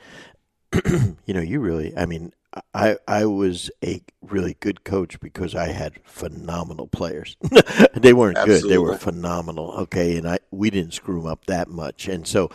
you 0.85 1.33
know, 1.33 1.41
you 1.41 1.59
really, 1.59 1.95
I 1.97 2.05
mean, 2.05 2.33
I 2.73 2.97
I 3.07 3.25
was 3.25 3.71
a 3.83 4.01
really 4.21 4.55
good 4.59 4.83
coach 4.83 5.19
because 5.19 5.55
I 5.55 5.67
had 5.67 5.99
phenomenal 6.05 6.87
players. 6.87 7.37
they 7.93 8.13
weren't 8.13 8.37
Absolutely. 8.37 8.61
good; 8.61 8.71
they 8.71 8.77
were 8.77 8.97
phenomenal. 8.97 9.71
Okay, 9.71 10.17
and 10.17 10.27
I 10.27 10.39
we 10.51 10.69
didn't 10.69 10.93
screw 10.93 11.21
them 11.21 11.29
up 11.29 11.45
that 11.45 11.69
much. 11.69 12.07
And 12.07 12.27
so, 12.27 12.49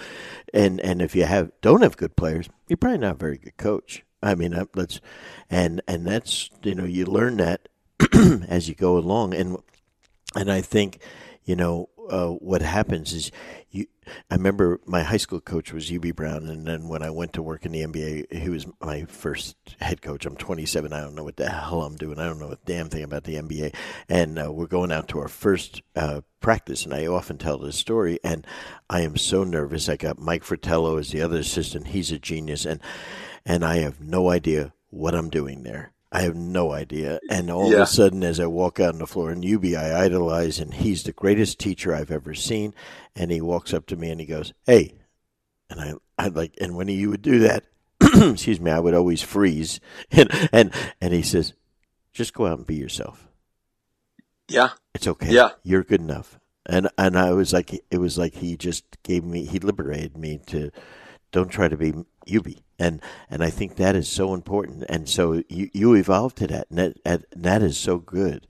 and 0.53 0.81
and 0.81 1.03
if 1.03 1.15
you 1.17 1.25
have 1.25 1.53
don't 1.61 1.83
have 1.83 1.97
good 1.97 2.17
players, 2.17 2.49
you're 2.69 2.77
probably 2.77 2.99
not 2.99 3.15
a 3.15 3.19
very 3.19 3.39
good 3.39 3.57
coach. 3.57 4.05
I 4.23 4.35
mean, 4.35 4.57
let's 4.75 5.01
and 5.51 5.83
and 5.89 6.07
that's 6.07 6.51
you 6.63 6.75
know 6.75 6.85
you 6.85 7.05
learn 7.07 7.39
that 7.39 7.69
as 8.49 8.69
you 8.69 8.75
go 8.75 8.97
along, 8.97 9.35
and 9.35 9.59
and 10.35 10.51
I 10.51 10.61
think 10.61 11.01
you 11.45 11.57
know 11.57 11.89
uh, 12.09 12.29
what 12.29 12.63
happens 12.63 13.13
is 13.13 13.31
you. 13.71 13.87
I 14.31 14.35
remember 14.35 14.81
my 14.85 15.05
high 15.05 15.17
school 15.17 15.41
coach 15.41 15.73
was 15.73 15.89
Hubie 15.89 16.15
Brown, 16.15 16.49
and 16.49 16.67
then 16.67 16.89
when 16.89 17.03
I 17.03 17.11
went 17.11 17.33
to 17.35 17.43
work 17.43 17.65
in 17.65 17.73
the 17.73 17.83
NBA, 17.83 18.33
he 18.33 18.49
was 18.49 18.67
my 18.81 19.05
first 19.05 19.57
head 19.81 20.03
coach. 20.03 20.27
I'm 20.27 20.37
27. 20.37 20.93
I 20.93 21.01
don't 21.01 21.15
know 21.15 21.23
what 21.23 21.37
the 21.37 21.49
hell 21.49 21.83
I'm 21.83 21.97
doing. 21.97 22.19
I 22.19 22.27
don't 22.27 22.41
know 22.41 22.51
a 22.51 22.59
damn 22.65 22.89
thing 22.89 23.05
about 23.05 23.25
the 23.25 23.37
NBA. 23.37 23.75
And 24.09 24.39
uh, 24.39 24.53
we're 24.53 24.67
going 24.67 24.91
out 24.91 25.07
to 25.09 25.21
our 25.21 25.29
first 25.29 25.83
uh, 25.95 26.23
practice, 26.41 26.85
and 26.85 26.93
I 26.93 27.07
often 27.07 27.39
tell 27.39 27.59
this 27.59 27.77
story. 27.77 28.19
And 28.25 28.45
I 28.91 29.03
am 29.03 29.17
so 29.17 29.45
nervous. 29.45 29.89
I 29.89 29.97
got 29.97 30.19
Mike 30.19 30.43
Fratello 30.43 30.97
as 30.97 31.11
the 31.11 31.23
other 31.23 31.39
assistant. 31.39 31.89
He's 31.89 32.11
a 32.11 32.19
genius, 32.19 32.67
and 32.67 32.81
and 33.47 33.65
I 33.65 33.77
have 33.77 34.01
no 34.01 34.31
idea 34.31 34.73
what 34.91 35.15
I'm 35.15 35.31
doing 35.31 35.63
there. 35.63 35.93
I 36.13 36.23
have 36.23 36.37
no 36.37 36.73
idea. 36.73 37.19
And 37.31 37.51
all 37.51 37.71
yeah. 37.71 37.77
of 37.77 37.83
a 37.83 37.87
sudden, 37.87 38.23
as 38.23 38.39
I 38.39 38.47
walk 38.47 38.79
out 38.79 38.93
on 38.93 38.99
the 38.99 39.07
floor 39.07 39.33
in 39.33 39.41
Hubie, 39.41 39.77
I 39.77 40.05
idolize, 40.05 40.59
and 40.59 40.75
he's 40.75 41.03
the 41.03 41.13
greatest 41.13 41.59
teacher 41.59 41.95
I've 41.95 42.11
ever 42.11 42.35
seen. 42.35 42.75
And 43.17 43.31
he 43.31 43.41
walks 43.41 43.73
up 43.73 43.87
to 43.87 43.97
me 43.97 44.11
and 44.11 44.21
he 44.21 44.27
goes, 44.27 44.53
"Hey," 44.67 44.95
and 45.71 45.81
I, 45.81 45.95
I 46.19 46.29
like, 46.29 46.55
and 46.61 46.77
when 46.77 46.89
he 46.89 47.07
would 47.07 47.23
do 47.23 47.41
that, 47.41 47.65
excuse 48.01 48.61
me, 48.61 48.71
I 48.71 48.79
would 48.79 48.95
always 48.95 49.23
freeze, 49.23 49.81
and 50.11 50.29
and 50.53 50.73
and 51.01 51.15
he 51.15 51.23
says, 51.23 51.55
just 52.13 52.35
go 52.35 52.47
out 52.47 52.59
and 52.59 52.67
be 52.67 52.77
yourself. 52.77 53.29
Yeah, 54.49 54.71
it's 54.95 55.07
okay. 55.07 55.31
Yeah, 55.31 55.51
you're 55.63 55.83
good 55.83 56.01
enough. 56.01 56.39
And 56.67 56.89
and 56.99 57.19
I 57.19 57.33
was 57.33 57.53
like, 57.53 57.73
it 57.91 57.99
was 57.99 58.19
like 58.19 58.35
he 58.35 58.57
just 58.57 58.85
gave 59.03 59.25
me, 59.25 59.47
he 59.47 59.59
liberated 59.59 60.17
me 60.17 60.41
to 60.47 60.71
don't 61.33 61.49
try 61.49 61.69
to 61.69 61.77
be 61.77 61.95
you 62.27 62.41
be. 62.41 62.63
And 62.79 63.01
and 63.31 63.43
I 63.43 63.51
think 63.51 63.77
that 63.77 63.95
is 63.95 64.09
so 64.09 64.35
important. 64.35 64.85
And 64.89 65.09
so 65.09 65.43
you 65.49 65.71
you 65.73 65.95
evolve 65.95 66.35
to 66.37 66.47
that, 66.49 66.69
and 66.71 66.79
that, 66.79 66.97
and 67.05 67.25
that 67.37 67.63
is 67.63 67.77
so 67.79 67.99
good. 67.99 68.47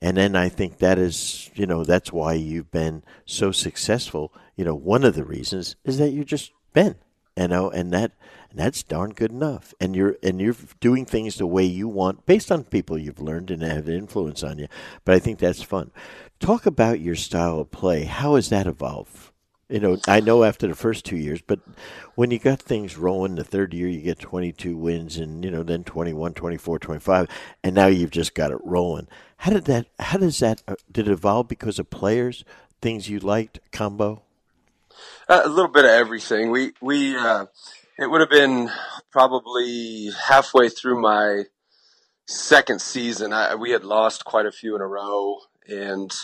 And 0.00 0.16
then 0.16 0.36
I 0.36 0.48
think 0.48 0.78
that 0.78 0.98
is, 0.98 1.50
you 1.54 1.66
know, 1.66 1.82
that's 1.84 2.12
why 2.12 2.34
you've 2.34 2.70
been 2.70 3.02
so 3.24 3.52
successful. 3.52 4.32
You 4.56 4.64
know, 4.64 4.74
one 4.74 5.04
of 5.04 5.14
the 5.14 5.24
reasons 5.24 5.76
is 5.84 5.98
that 5.98 6.10
you're 6.10 6.24
just 6.24 6.52
been, 6.74 6.96
you 7.36 7.48
know, 7.48 7.70
and 7.70 7.92
that 7.92 8.12
and 8.50 8.58
that's 8.58 8.82
darn 8.82 9.10
good 9.10 9.30
enough. 9.32 9.74
And 9.80 9.96
you're 9.96 10.16
and 10.22 10.40
you're 10.40 10.56
doing 10.80 11.06
things 11.06 11.36
the 11.36 11.46
way 11.46 11.64
you 11.64 11.88
want, 11.88 12.26
based 12.26 12.52
on 12.52 12.64
people 12.64 12.98
you've 12.98 13.20
learned 13.20 13.50
and 13.50 13.62
have 13.62 13.88
influence 13.88 14.42
on 14.42 14.58
you. 14.58 14.68
But 15.04 15.14
I 15.14 15.18
think 15.18 15.38
that's 15.38 15.62
fun. 15.62 15.90
Talk 16.38 16.66
about 16.66 17.00
your 17.00 17.16
style 17.16 17.60
of 17.60 17.70
play. 17.70 18.04
How 18.04 18.34
has 18.34 18.50
that 18.50 18.66
evolved? 18.66 19.30
You 19.68 19.80
know, 19.80 19.96
I 20.06 20.20
know 20.20 20.44
after 20.44 20.66
the 20.68 20.74
first 20.74 21.06
two 21.06 21.16
years, 21.16 21.40
but 21.40 21.58
when 22.16 22.30
you 22.30 22.38
got 22.38 22.60
things 22.60 22.98
rolling, 22.98 23.36
the 23.36 23.44
third 23.44 23.72
year 23.72 23.88
you 23.88 24.02
get 24.02 24.18
22 24.18 24.76
wins 24.76 25.16
and, 25.16 25.42
you 25.42 25.50
know, 25.50 25.62
then 25.62 25.84
21, 25.84 26.34
24, 26.34 26.78
25, 26.78 27.28
and 27.62 27.74
now 27.74 27.86
you've 27.86 28.10
just 28.10 28.34
got 28.34 28.50
it 28.50 28.58
rolling. 28.62 29.08
How 29.38 29.52
did 29.52 29.64
that, 29.64 29.86
how 29.98 30.18
does 30.18 30.38
that, 30.40 30.62
uh, 30.68 30.74
did 30.92 31.08
it 31.08 31.12
evolve 31.12 31.48
because 31.48 31.78
of 31.78 31.88
players, 31.88 32.44
things 32.82 33.08
you 33.08 33.18
liked, 33.18 33.58
combo? 33.72 34.22
Uh, 35.28 35.42
a 35.44 35.48
little 35.48 35.72
bit 35.72 35.86
of 35.86 35.90
everything. 35.90 36.50
We, 36.50 36.72
we, 36.82 37.16
uh, 37.16 37.46
it 37.98 38.10
would 38.10 38.20
have 38.20 38.30
been 38.30 38.70
probably 39.10 40.10
halfway 40.28 40.68
through 40.68 41.00
my 41.00 41.44
second 42.26 42.82
season. 42.82 43.32
I, 43.32 43.54
we 43.54 43.70
had 43.70 43.84
lost 43.84 44.26
quite 44.26 44.46
a 44.46 44.52
few 44.52 44.76
in 44.76 44.82
a 44.82 44.86
row 44.86 45.38
and, 45.66 46.14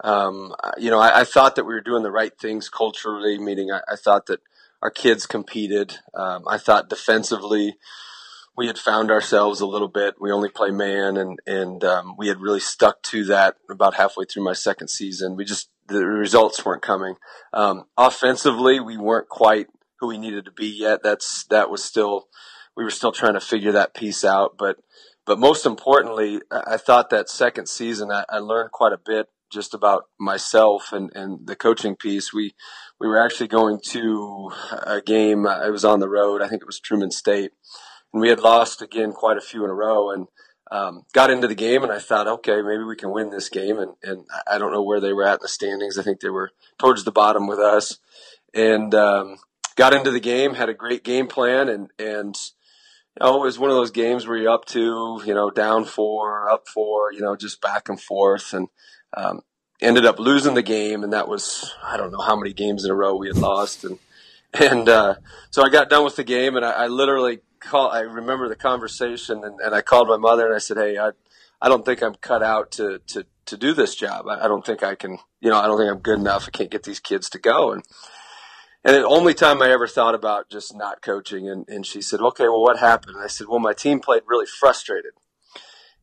um, 0.00 0.54
you 0.78 0.90
know, 0.90 0.98
I, 0.98 1.20
I, 1.20 1.24
thought 1.24 1.56
that 1.56 1.64
we 1.64 1.74
were 1.74 1.80
doing 1.80 2.02
the 2.02 2.10
right 2.10 2.32
things 2.38 2.68
culturally, 2.68 3.38
meaning 3.38 3.70
I, 3.70 3.80
I 3.90 3.96
thought 3.96 4.26
that 4.26 4.40
our 4.82 4.90
kids 4.90 5.26
competed. 5.26 5.98
Um, 6.14 6.44
I 6.48 6.58
thought 6.58 6.88
defensively, 6.88 7.76
we 8.56 8.66
had 8.66 8.78
found 8.78 9.10
ourselves 9.10 9.60
a 9.60 9.66
little 9.66 9.88
bit. 9.88 10.16
We 10.20 10.32
only 10.32 10.48
play 10.48 10.70
man, 10.70 11.16
and 11.16 11.38
and 11.46 11.84
um, 11.84 12.16
we 12.18 12.28
had 12.28 12.40
really 12.40 12.60
stuck 12.60 13.02
to 13.04 13.24
that 13.26 13.56
about 13.70 13.94
halfway 13.94 14.24
through 14.24 14.44
my 14.44 14.52
second 14.52 14.88
season. 14.88 15.36
We 15.36 15.44
just 15.44 15.70
the 15.88 16.04
results 16.06 16.64
weren't 16.64 16.82
coming. 16.82 17.14
Um, 17.52 17.84
offensively, 17.96 18.80
we 18.80 18.96
weren't 18.96 19.28
quite 19.28 19.68
who 20.00 20.08
we 20.08 20.18
needed 20.18 20.44
to 20.46 20.52
be 20.52 20.66
yet. 20.66 21.02
That's 21.02 21.44
that 21.44 21.70
was 21.70 21.82
still 21.82 22.28
we 22.76 22.84
were 22.84 22.90
still 22.90 23.12
trying 23.12 23.34
to 23.34 23.40
figure 23.40 23.72
that 23.72 23.94
piece 23.94 24.24
out. 24.24 24.56
But 24.58 24.78
but 25.24 25.38
most 25.38 25.64
importantly, 25.64 26.40
I 26.50 26.76
thought 26.76 27.10
that 27.10 27.28
second 27.28 27.68
season 27.68 28.10
I, 28.10 28.24
I 28.28 28.38
learned 28.38 28.72
quite 28.72 28.92
a 28.92 28.98
bit 28.98 29.28
just 29.52 29.74
about 29.74 30.04
myself 30.18 30.92
and, 30.92 31.10
and 31.14 31.46
the 31.46 31.56
coaching 31.56 31.96
piece. 31.96 32.32
We 32.32 32.54
we 32.98 33.08
were 33.08 33.22
actually 33.22 33.48
going 33.48 33.80
to 33.86 34.50
a 34.84 35.00
game. 35.00 35.46
I 35.46 35.70
was 35.70 35.84
on 35.84 36.00
the 36.00 36.08
road. 36.08 36.42
I 36.42 36.48
think 36.48 36.62
it 36.62 36.66
was 36.66 36.80
Truman 36.80 37.10
State, 37.10 37.52
and 38.12 38.20
we 38.20 38.28
had 38.28 38.40
lost 38.40 38.82
again 38.82 39.12
quite 39.12 39.36
a 39.36 39.42
few 39.42 39.64
in 39.64 39.70
a 39.70 39.74
row. 39.74 40.10
And 40.10 40.26
um, 40.70 41.02
got 41.12 41.30
into 41.30 41.48
the 41.48 41.54
game, 41.54 41.82
and 41.82 41.92
I 41.92 41.98
thought, 41.98 42.26
okay, 42.26 42.62
maybe 42.62 42.84
we 42.84 42.96
can 42.96 43.10
win 43.10 43.30
this 43.30 43.48
game. 43.48 43.78
And 43.78 43.92
and 44.02 44.24
I 44.50 44.58
don't 44.58 44.72
know 44.72 44.82
where 44.82 45.00
they 45.00 45.12
were 45.12 45.24
at 45.24 45.34
in 45.34 45.42
the 45.42 45.48
standings. 45.48 45.98
I 45.98 46.02
think 46.02 46.20
they 46.20 46.30
were 46.30 46.50
towards 46.78 47.04
the 47.04 47.12
bottom 47.12 47.46
with 47.46 47.58
us. 47.58 47.98
And 48.54 48.94
um, 48.94 49.36
got 49.76 49.94
into 49.94 50.10
the 50.10 50.20
game, 50.20 50.54
had 50.54 50.68
a 50.68 50.74
great 50.74 51.04
game 51.04 51.26
plan, 51.26 51.68
and 51.68 51.90
and 51.98 52.36
you 53.16 53.26
know, 53.26 53.42
it 53.42 53.46
was 53.46 53.58
one 53.58 53.70
of 53.70 53.76
those 53.76 53.90
games 53.90 54.26
where 54.26 54.38
you're 54.38 54.52
up 54.52 54.64
to, 54.66 55.20
you 55.24 55.34
know, 55.34 55.50
down 55.50 55.84
four, 55.84 56.48
up 56.48 56.66
four, 56.66 57.12
you 57.12 57.20
know, 57.20 57.36
just 57.36 57.60
back 57.60 57.88
and 57.88 58.00
forth. 58.00 58.54
And 58.54 58.68
um, 59.16 59.42
ended 59.80 60.06
up 60.06 60.18
losing 60.18 60.54
the 60.54 60.62
game, 60.62 61.02
and 61.02 61.12
that 61.12 61.28
was 61.28 61.74
I 61.82 61.96
don't 61.96 62.12
know 62.12 62.20
how 62.20 62.36
many 62.36 62.52
games 62.52 62.84
in 62.84 62.90
a 62.90 62.94
row 62.94 63.14
we 63.14 63.28
had 63.28 63.36
lost, 63.36 63.84
and 63.84 63.98
and 64.54 64.88
uh, 64.88 65.16
so 65.50 65.62
I 65.62 65.68
got 65.68 65.90
done 65.90 66.04
with 66.04 66.16
the 66.16 66.24
game, 66.24 66.56
and 66.56 66.64
I, 66.64 66.70
I 66.70 66.86
literally 66.86 67.40
called. 67.60 67.92
I 67.92 68.00
remember 68.00 68.48
the 68.48 68.56
conversation, 68.56 69.44
and, 69.44 69.60
and 69.60 69.74
I 69.74 69.82
called 69.82 70.08
my 70.08 70.16
mother, 70.16 70.46
and 70.46 70.54
I 70.54 70.58
said, 70.58 70.76
"Hey, 70.76 70.98
I 70.98 71.10
I 71.60 71.68
don't 71.68 71.84
think 71.84 72.02
I'm 72.02 72.14
cut 72.14 72.42
out 72.42 72.70
to 72.72 73.00
to 73.08 73.26
to 73.46 73.56
do 73.56 73.74
this 73.74 73.94
job. 73.94 74.26
I, 74.28 74.44
I 74.44 74.48
don't 74.48 74.64
think 74.64 74.82
I 74.82 74.94
can. 74.94 75.18
You 75.40 75.50
know, 75.50 75.58
I 75.58 75.66
don't 75.66 75.78
think 75.78 75.90
I'm 75.90 75.98
good 75.98 76.18
enough. 76.18 76.44
I 76.46 76.50
can't 76.50 76.70
get 76.70 76.84
these 76.84 77.00
kids 77.00 77.28
to 77.30 77.38
go." 77.38 77.72
And 77.72 77.82
and 78.84 78.96
the 78.96 79.06
only 79.06 79.34
time 79.34 79.62
I 79.62 79.70
ever 79.70 79.86
thought 79.86 80.14
about 80.14 80.50
just 80.50 80.74
not 80.74 81.02
coaching, 81.02 81.48
and, 81.48 81.68
and 81.68 81.86
she 81.86 82.02
said, 82.02 82.20
"Okay, 82.20 82.44
well, 82.44 82.62
what 82.62 82.78
happened?" 82.78 83.16
And 83.16 83.24
I 83.24 83.28
said, 83.28 83.48
"Well, 83.48 83.60
my 83.60 83.74
team 83.74 84.00
played 84.00 84.22
really 84.26 84.46
frustrated." 84.46 85.12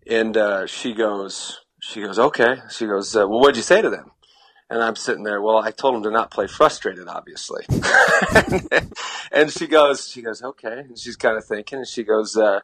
And 0.07 0.35
uh, 0.37 0.65
she 0.65 0.93
goes, 0.93 1.59
she 1.81 2.01
goes, 2.01 2.19
okay. 2.19 2.57
She 2.69 2.85
goes, 2.85 3.15
uh, 3.15 3.27
well, 3.27 3.39
what'd 3.39 3.55
you 3.55 3.63
say 3.63 3.81
to 3.81 3.89
them? 3.89 4.11
And 4.69 4.83
I'm 4.83 4.95
sitting 4.95 5.23
there. 5.23 5.41
Well, 5.41 5.57
I 5.57 5.71
told 5.71 5.95
them 5.95 6.03
to 6.03 6.11
not 6.11 6.31
play 6.31 6.47
frustrated, 6.47 7.07
obviously. 7.07 7.65
and 9.31 9.51
she 9.51 9.67
goes, 9.67 10.07
she 10.07 10.21
goes, 10.21 10.43
okay. 10.43 10.79
And 10.87 10.97
she's 10.97 11.15
kind 11.15 11.37
of 11.37 11.45
thinking, 11.45 11.79
and 11.79 11.87
she 11.87 12.03
goes, 12.03 12.37
uh, 12.37 12.59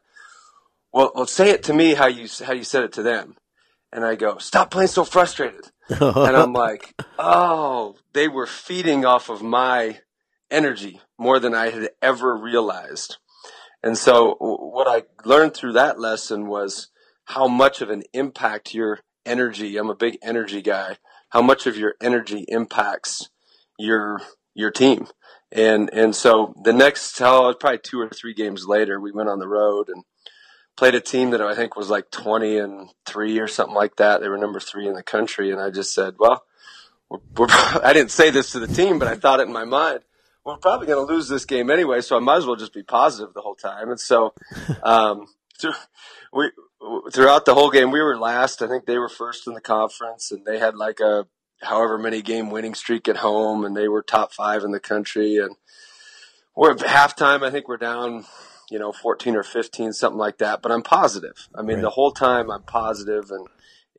well, 0.93 1.11
well, 1.15 1.25
say 1.25 1.49
it 1.49 1.63
to 1.63 1.73
me 1.73 1.95
how 1.95 2.07
you 2.07 2.27
how 2.45 2.53
you 2.53 2.63
said 2.63 2.83
it 2.83 2.93
to 2.93 3.03
them. 3.03 3.35
And 3.91 4.05
I 4.05 4.15
go, 4.15 4.37
stop 4.37 4.71
playing 4.71 4.89
so 4.89 5.03
frustrated. 5.03 5.71
and 5.89 6.37
I'm 6.37 6.53
like, 6.53 6.93
oh, 7.17 7.95
they 8.13 8.27
were 8.27 8.47
feeding 8.47 9.05
off 9.05 9.29
of 9.29 9.41
my 9.41 9.99
energy 10.51 11.01
more 11.17 11.39
than 11.39 11.55
I 11.55 11.69
had 11.69 11.89
ever 12.01 12.35
realized. 12.35 13.17
And 13.81 13.97
so 13.97 14.35
what 14.39 14.87
I 14.87 15.03
learned 15.27 15.53
through 15.53 15.73
that 15.73 15.99
lesson 15.99 16.47
was 16.47 16.89
how 17.25 17.47
much 17.47 17.81
of 17.81 17.89
an 17.89 18.03
impact 18.13 18.73
your 18.73 18.99
energy, 19.25 19.77
I'm 19.77 19.89
a 19.89 19.95
big 19.95 20.17
energy 20.21 20.61
guy, 20.61 20.97
how 21.29 21.41
much 21.41 21.67
of 21.67 21.77
your 21.77 21.95
energy 22.01 22.45
impacts 22.47 23.29
your 23.77 24.21
your 24.53 24.71
team. 24.71 25.07
And 25.51 25.89
and 25.93 26.15
so 26.15 26.53
the 26.63 26.73
next 26.73 27.19
oh, 27.21 27.53
probably 27.59 27.79
two 27.79 27.99
or 27.99 28.09
three 28.09 28.33
games 28.33 28.65
later, 28.65 28.99
we 28.99 29.11
went 29.11 29.29
on 29.29 29.39
the 29.39 29.47
road 29.47 29.89
and 29.89 30.03
played 30.75 30.95
a 30.95 31.01
team 31.01 31.31
that 31.31 31.41
I 31.41 31.55
think 31.55 31.75
was 31.75 31.89
like 31.89 32.11
20 32.11 32.57
and 32.57 32.89
three 33.05 33.39
or 33.39 33.47
something 33.47 33.75
like 33.75 33.95
that. 33.97 34.21
They 34.21 34.27
were 34.27 34.37
number 34.37 34.59
three 34.59 34.87
in 34.87 34.93
the 34.93 35.03
country. 35.03 35.51
And 35.51 35.61
I 35.61 35.69
just 35.69 35.93
said, 35.93 36.15
well, 36.19 36.43
we're, 37.09 37.19
we're, 37.37 37.47
I 37.49 37.93
didn't 37.93 38.11
say 38.11 38.29
this 38.29 38.51
to 38.51 38.59
the 38.59 38.67
team, 38.67 38.99
but 38.99 39.07
I 39.07 39.15
thought 39.15 39.39
it 39.39 39.47
in 39.47 39.53
my 39.53 39.65
mind. 39.65 40.01
We're 40.43 40.57
probably 40.57 40.87
going 40.87 41.05
to 41.07 41.11
lose 41.11 41.27
this 41.27 41.45
game 41.45 41.71
anyway, 41.71 42.01
so 42.01 42.15
I 42.15 42.19
might 42.19 42.37
as 42.37 42.45
well 42.45 42.55
just 42.55 42.73
be 42.73 42.83
positive 42.83 43.33
the 43.33 43.41
whole 43.41 43.55
time. 43.55 43.89
And 43.89 43.99
so, 43.99 44.33
um, 44.83 45.27
so 45.57 45.71
we 46.31 46.51
throughout 47.11 47.45
the 47.45 47.53
whole 47.53 47.69
game, 47.69 47.91
we 47.91 48.01
were 48.01 48.17
last. 48.17 48.61
I 48.61 48.67
think 48.67 48.85
they 48.85 48.97
were 48.97 49.09
first 49.09 49.47
in 49.47 49.53
the 49.53 49.61
conference, 49.61 50.31
and 50.31 50.45
they 50.45 50.59
had 50.59 50.75
like 50.75 50.99
a 50.99 51.27
however 51.61 51.97
many 51.97 52.21
game 52.21 52.49
winning 52.49 52.73
streak 52.73 53.07
at 53.07 53.17
home, 53.17 53.63
and 53.65 53.75
they 53.75 53.87
were 53.87 54.01
top 54.01 54.33
five 54.33 54.63
in 54.63 54.71
the 54.71 54.79
country. 54.79 55.37
And 55.37 55.55
we're 56.55 56.71
at 56.71 56.79
halftime. 56.79 57.43
I 57.45 57.51
think 57.51 57.67
we're 57.67 57.77
down, 57.77 58.25
you 58.69 58.79
know, 58.79 58.91
fourteen 58.91 59.35
or 59.35 59.43
fifteen, 59.43 59.93
something 59.93 60.19
like 60.19 60.37
that. 60.39 60.61
But 60.61 60.71
I'm 60.71 60.83
positive. 60.83 61.47
I 61.55 61.61
mean, 61.61 61.77
right. 61.77 61.83
the 61.83 61.91
whole 61.91 62.11
time 62.11 62.51
I'm 62.51 62.63
positive, 62.63 63.31
and 63.31 63.47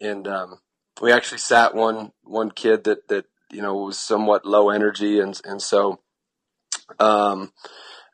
and 0.01 0.29
um, 0.29 0.61
we 1.01 1.13
actually 1.13 1.39
sat 1.39 1.75
one 1.75 2.13
one 2.23 2.51
kid 2.51 2.85
that 2.85 3.09
that 3.09 3.27
you 3.51 3.63
know 3.63 3.75
was 3.75 3.99
somewhat 3.99 4.45
low 4.45 4.71
energy, 4.71 5.21
and 5.21 5.41
and 5.45 5.61
so. 5.61 6.01
Um, 7.01 7.53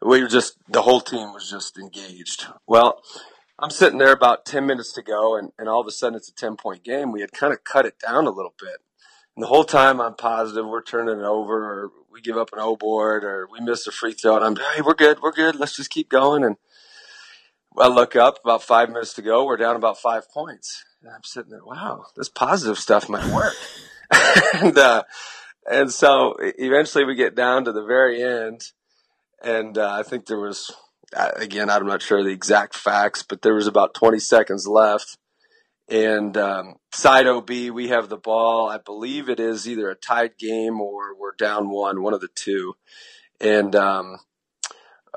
we 0.01 0.23
were 0.23 0.29
just 0.29 0.57
the 0.67 0.83
whole 0.83 1.01
team 1.01 1.33
was 1.33 1.51
just 1.51 1.79
engaged. 1.79 2.47
Well, 2.67 3.03
I'm 3.59 3.71
sitting 3.71 3.99
there 3.99 4.13
about 4.13 4.45
10 4.45 4.67
minutes 4.67 4.93
to 4.95 5.03
go, 5.03 5.37
and, 5.37 5.53
and 5.59 5.69
all 5.69 5.81
of 5.81 5.87
a 5.87 5.93
sudden 5.93 6.17
it's 6.17 6.29
a 6.29 6.35
10 6.35 6.57
point 6.57 6.83
game. 6.83 7.13
We 7.13 7.21
had 7.21 7.33
kind 7.33 7.53
of 7.53 7.65
cut 7.65 7.87
it 7.87 7.99
down 7.99 8.27
a 8.27 8.31
little 8.31 8.55
bit. 8.59 8.79
And 9.37 9.43
the 9.43 9.49
whole 9.49 9.65
time 9.65 10.01
I'm 10.01 10.15
positive 10.15 10.67
we're 10.67 10.83
turning 10.83 11.21
it 11.21 11.25
over, 11.25 11.65
or 11.65 11.91
we 12.11 12.21
give 12.21 12.37
up 12.37 12.51
an 12.53 12.59
O 12.59 12.77
board, 12.77 13.25
or 13.25 13.49
we 13.51 13.61
miss 13.61 13.87
a 13.87 13.93
free 13.93 14.13
throw, 14.13 14.37
and 14.37 14.45
I'm, 14.45 14.57
hey, 14.57 14.83
we're 14.83 14.95
good, 14.95 15.21
we're 15.23 15.33
good, 15.33 15.57
let's 15.57 15.77
just 15.77 15.91
keep 15.91 16.09
going. 16.09 16.45
And 16.45 16.57
I 17.79 17.89
look 17.89 18.17
up, 18.17 18.39
about 18.45 18.63
five 18.63 18.89
minutes 18.89 19.15
to 19.15 19.23
go, 19.23 19.45
we're 19.45 19.57
down 19.57 19.77
about 19.77 19.99
five 19.99 20.31
points. 20.31 20.85
And 21.03 21.11
I'm 21.11 21.25
sitting 21.25 21.51
there, 21.51 21.65
wow, 21.65 22.07
this 22.17 22.29
positive 22.29 22.79
stuff 22.79 23.09
might 23.09 23.33
work. 23.33 23.55
and, 24.55 24.77
uh, 24.77 25.05
and 25.71 25.91
so 25.91 26.37
eventually 26.41 27.05
we 27.05 27.15
get 27.15 27.35
down 27.35 27.65
to 27.65 27.73
the 27.73 27.85
very 27.85 28.23
end, 28.23 28.73
and 29.43 29.79
uh, 29.79 29.93
I 29.93 30.03
think 30.03 30.27
there 30.27 30.41
was 30.41 30.71
again, 31.13 31.71
I'm 31.71 31.87
not 31.87 32.03
sure 32.03 32.23
the 32.23 32.31
exact 32.31 32.75
facts, 32.75 33.23
but 33.23 33.43
there 33.43 33.55
was 33.55 33.67
about 33.67 33.95
20 33.95 34.19
seconds 34.19 34.67
left. 34.67 35.19
And 35.89 36.37
um, 36.37 36.77
side 36.95 37.27
OB, 37.27 37.51
we 37.51 37.89
have 37.89 38.09
the 38.09 38.17
ball. 38.17 38.69
I 38.69 38.79
believe 38.79 39.29
it 39.29 39.41
is 39.41 39.69
either 39.69 39.91
a 39.91 39.95
tied 39.95 40.39
game 40.39 40.81
or 40.81 41.15
we're 41.19 41.35
down 41.39 41.69
one, 41.69 42.03
one 42.03 42.15
of 42.15 42.21
the 42.21 42.31
two. 42.35 42.75
And 43.41 43.75
um, 43.75 44.19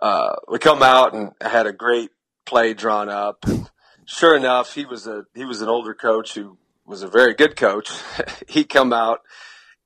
uh, 0.01 0.35
we 0.49 0.59
come 0.59 0.83
out 0.83 1.13
and 1.13 1.31
had 1.39 1.67
a 1.67 1.71
great 1.71 2.09
play 2.45 2.73
drawn 2.73 3.09
up. 3.09 3.45
And 3.45 3.69
sure 4.05 4.35
enough, 4.35 4.73
he 4.73 4.85
was 4.85 5.07
a 5.07 5.25
he 5.33 5.45
was 5.45 5.61
an 5.61 5.69
older 5.69 5.93
coach 5.93 6.33
who 6.33 6.57
was 6.85 7.03
a 7.03 7.07
very 7.07 7.33
good 7.33 7.55
coach. 7.55 7.91
he 8.47 8.63
come 8.63 8.91
out 8.91 9.21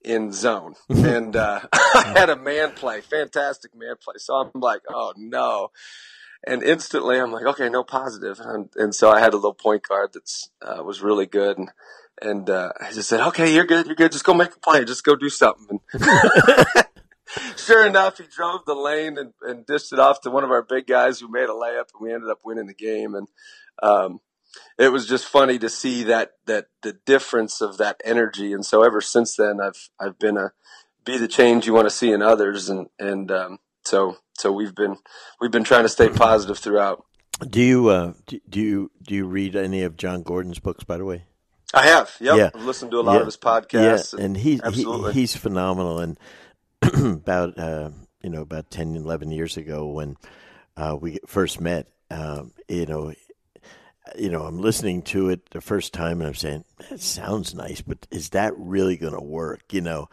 in 0.02 0.32
zone. 0.32 0.74
and 0.88 1.36
uh, 1.36 1.60
I 1.72 2.14
had 2.16 2.30
a 2.30 2.36
man 2.36 2.72
play, 2.72 3.00
fantastic 3.00 3.74
man 3.74 3.96
play. 4.02 4.14
So 4.18 4.34
I'm 4.34 4.60
like, 4.60 4.82
oh 4.88 5.12
no. 5.16 5.70
and 6.46 6.62
instantly 6.62 7.18
I'm 7.18 7.32
like, 7.32 7.46
okay, 7.46 7.68
no 7.68 7.84
positive. 7.84 8.40
And, 8.40 8.70
and 8.76 8.94
so 8.94 9.10
I 9.10 9.20
had 9.20 9.32
a 9.32 9.36
little 9.36 9.54
point 9.54 9.86
guard 9.86 10.10
that's, 10.14 10.50
uh, 10.62 10.82
was 10.82 11.02
really 11.02 11.26
good. 11.26 11.58
And, 11.58 11.70
and, 12.22 12.50
uh, 12.50 12.72
I 12.80 12.92
just 12.92 13.08
said, 13.08 13.20
okay, 13.28 13.52
you're 13.52 13.66
good. 13.66 13.86
You're 13.86 13.96
good. 13.96 14.12
Just 14.12 14.24
go 14.24 14.34
make 14.34 14.54
a 14.54 14.58
play. 14.58 14.84
Just 14.84 15.04
go 15.04 15.16
do 15.16 15.28
something. 15.28 15.80
And 15.92 16.86
sure 17.56 17.86
enough, 17.86 18.18
he 18.18 18.24
drove 18.24 18.64
the 18.66 18.74
lane 18.74 19.18
and, 19.18 19.32
and 19.42 19.66
dished 19.66 19.92
it 19.92 19.98
off 19.98 20.20
to 20.22 20.30
one 20.30 20.44
of 20.44 20.50
our 20.50 20.62
big 20.62 20.86
guys 20.86 21.20
who 21.20 21.28
made 21.28 21.48
a 21.48 21.52
layup 21.52 21.88
and 21.92 22.00
we 22.00 22.12
ended 22.12 22.30
up 22.30 22.40
winning 22.44 22.66
the 22.66 22.74
game. 22.74 23.14
And, 23.14 23.28
um, 23.82 24.20
it 24.78 24.92
was 24.92 25.06
just 25.06 25.26
funny 25.26 25.58
to 25.58 25.68
see 25.68 26.02
that, 26.04 26.32
that 26.46 26.66
the 26.82 26.94
difference 27.06 27.60
of 27.60 27.78
that 27.78 28.00
energy. 28.04 28.52
And 28.52 28.64
so 28.64 28.82
ever 28.82 29.00
since 29.00 29.36
then, 29.36 29.60
I've, 29.60 29.90
I've 29.98 30.18
been 30.18 30.36
a, 30.36 30.52
be 31.04 31.18
the 31.18 31.28
change 31.28 31.66
you 31.66 31.72
want 31.72 31.86
to 31.86 31.94
see 31.94 32.12
in 32.12 32.22
others. 32.22 32.68
And, 32.68 32.88
and, 32.98 33.30
um, 33.30 33.58
so 33.84 34.16
so 34.40 34.52
we've 34.52 34.74
been 34.74 34.96
we've 35.40 35.50
been 35.50 35.64
trying 35.64 35.82
to 35.82 35.88
stay 35.88 36.08
positive 36.08 36.58
throughout. 36.58 37.04
Do 37.48 37.60
you 37.60 37.88
uh, 37.88 38.12
do 38.26 38.60
you 38.60 38.90
do 39.02 39.14
you 39.14 39.26
read 39.26 39.56
any 39.56 39.82
of 39.82 39.96
Jon 39.96 40.22
Gordon's 40.22 40.58
books? 40.58 40.84
By 40.84 40.98
the 40.98 41.04
way, 41.04 41.24
I 41.72 41.86
have. 41.86 42.14
Yep. 42.20 42.36
Yeah, 42.36 42.50
I've 42.54 42.64
listened 42.64 42.90
to 42.92 43.00
a 43.00 43.02
lot 43.02 43.14
yeah. 43.14 43.20
of 43.20 43.26
his 43.26 43.36
podcasts. 43.36 44.12
Yeah, 44.12 44.24
and, 44.24 44.36
and 44.36 44.36
he, 44.36 44.60
he 44.72 45.12
he's 45.12 45.36
phenomenal. 45.36 45.98
And 46.00 46.18
about 46.82 47.58
uh, 47.58 47.90
you 48.22 48.30
know 48.30 48.42
about 48.42 48.70
10, 48.70 48.96
11 48.96 49.30
years 49.30 49.56
ago 49.56 49.86
when 49.86 50.16
uh, 50.76 50.96
we 51.00 51.18
first 51.26 51.60
met, 51.60 51.86
um, 52.10 52.52
you 52.68 52.86
know, 52.86 53.12
you 54.18 54.30
know, 54.30 54.44
I'm 54.44 54.60
listening 54.60 55.02
to 55.02 55.28
it 55.28 55.50
the 55.50 55.60
first 55.60 55.92
time 55.92 56.20
and 56.20 56.28
I'm 56.28 56.34
saying, 56.34 56.64
that 56.88 57.00
sounds 57.00 57.54
nice, 57.54 57.80
but 57.80 58.06
is 58.10 58.30
that 58.30 58.52
really 58.56 58.96
going 58.96 59.14
to 59.14 59.20
work? 59.20 59.72
You 59.72 59.80
know, 59.80 60.08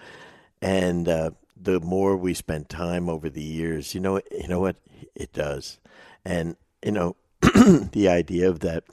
and 0.61 1.07
uh, 1.07 1.31
the 1.55 1.79
more 1.79 2.15
we 2.15 2.33
spend 2.33 2.69
time 2.69 3.09
over 3.09 3.29
the 3.29 3.43
years, 3.43 3.93
you 3.93 4.01
know, 4.01 4.21
you 4.31 4.47
know 4.47 4.59
what 4.59 4.77
it 5.15 5.33
does, 5.33 5.79
and 6.25 6.55
you 6.83 6.91
know, 6.91 7.15
the 7.41 8.07
idea 8.09 8.49
of 8.49 8.59
that 8.59 8.83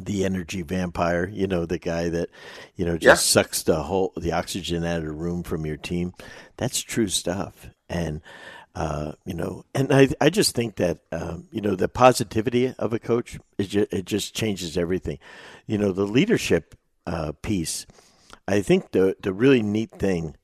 the 0.00 0.24
energy 0.24 0.62
vampire, 0.62 1.28
you 1.28 1.46
know, 1.46 1.66
the 1.66 1.78
guy 1.78 2.08
that, 2.08 2.28
you 2.74 2.84
know, 2.84 2.98
just 2.98 3.04
yeah. 3.04 3.42
sucks 3.42 3.62
the 3.62 3.82
whole 3.82 4.12
the 4.16 4.32
oxygen 4.32 4.84
out 4.84 4.98
of 4.98 5.04
the 5.04 5.12
room 5.12 5.42
from 5.42 5.66
your 5.66 5.76
team. 5.76 6.12
That's 6.56 6.80
true 6.80 7.08
stuff. 7.08 7.68
And 7.88 8.20
uh, 8.74 9.12
you 9.24 9.34
know, 9.34 9.64
and 9.74 9.92
I 9.92 10.08
I 10.20 10.30
just 10.30 10.54
think 10.54 10.76
that 10.76 11.00
um, 11.12 11.48
you 11.52 11.60
know 11.60 11.74
the 11.74 11.88
positivity 11.88 12.74
of 12.78 12.92
a 12.92 12.98
coach 12.98 13.38
it 13.58 13.64
just, 13.64 13.92
it 13.92 14.04
just 14.04 14.34
changes 14.34 14.76
everything. 14.76 15.18
You 15.66 15.78
know, 15.78 15.92
the 15.92 16.06
leadership 16.06 16.74
uh, 17.06 17.32
piece. 17.42 17.86
I 18.46 18.60
think 18.60 18.92
the 18.92 19.16
the 19.20 19.32
really 19.32 19.62
neat 19.62 19.92
thing 19.92 20.36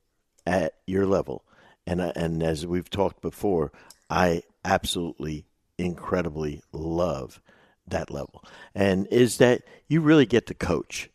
at 0.46 0.74
your 0.86 1.06
level 1.06 1.44
and 1.86 2.00
and 2.00 2.42
as 2.42 2.66
we've 2.66 2.88
talked 2.88 3.20
before, 3.20 3.72
I 4.08 4.42
absolutely 4.64 5.46
incredibly 5.76 6.62
love 6.72 7.40
that 7.86 8.10
level. 8.10 8.44
And 8.74 9.06
is 9.08 9.38
that 9.38 9.62
you 9.88 10.00
really 10.00 10.26
get 10.26 10.46
to 10.46 10.54
coach 10.54 11.10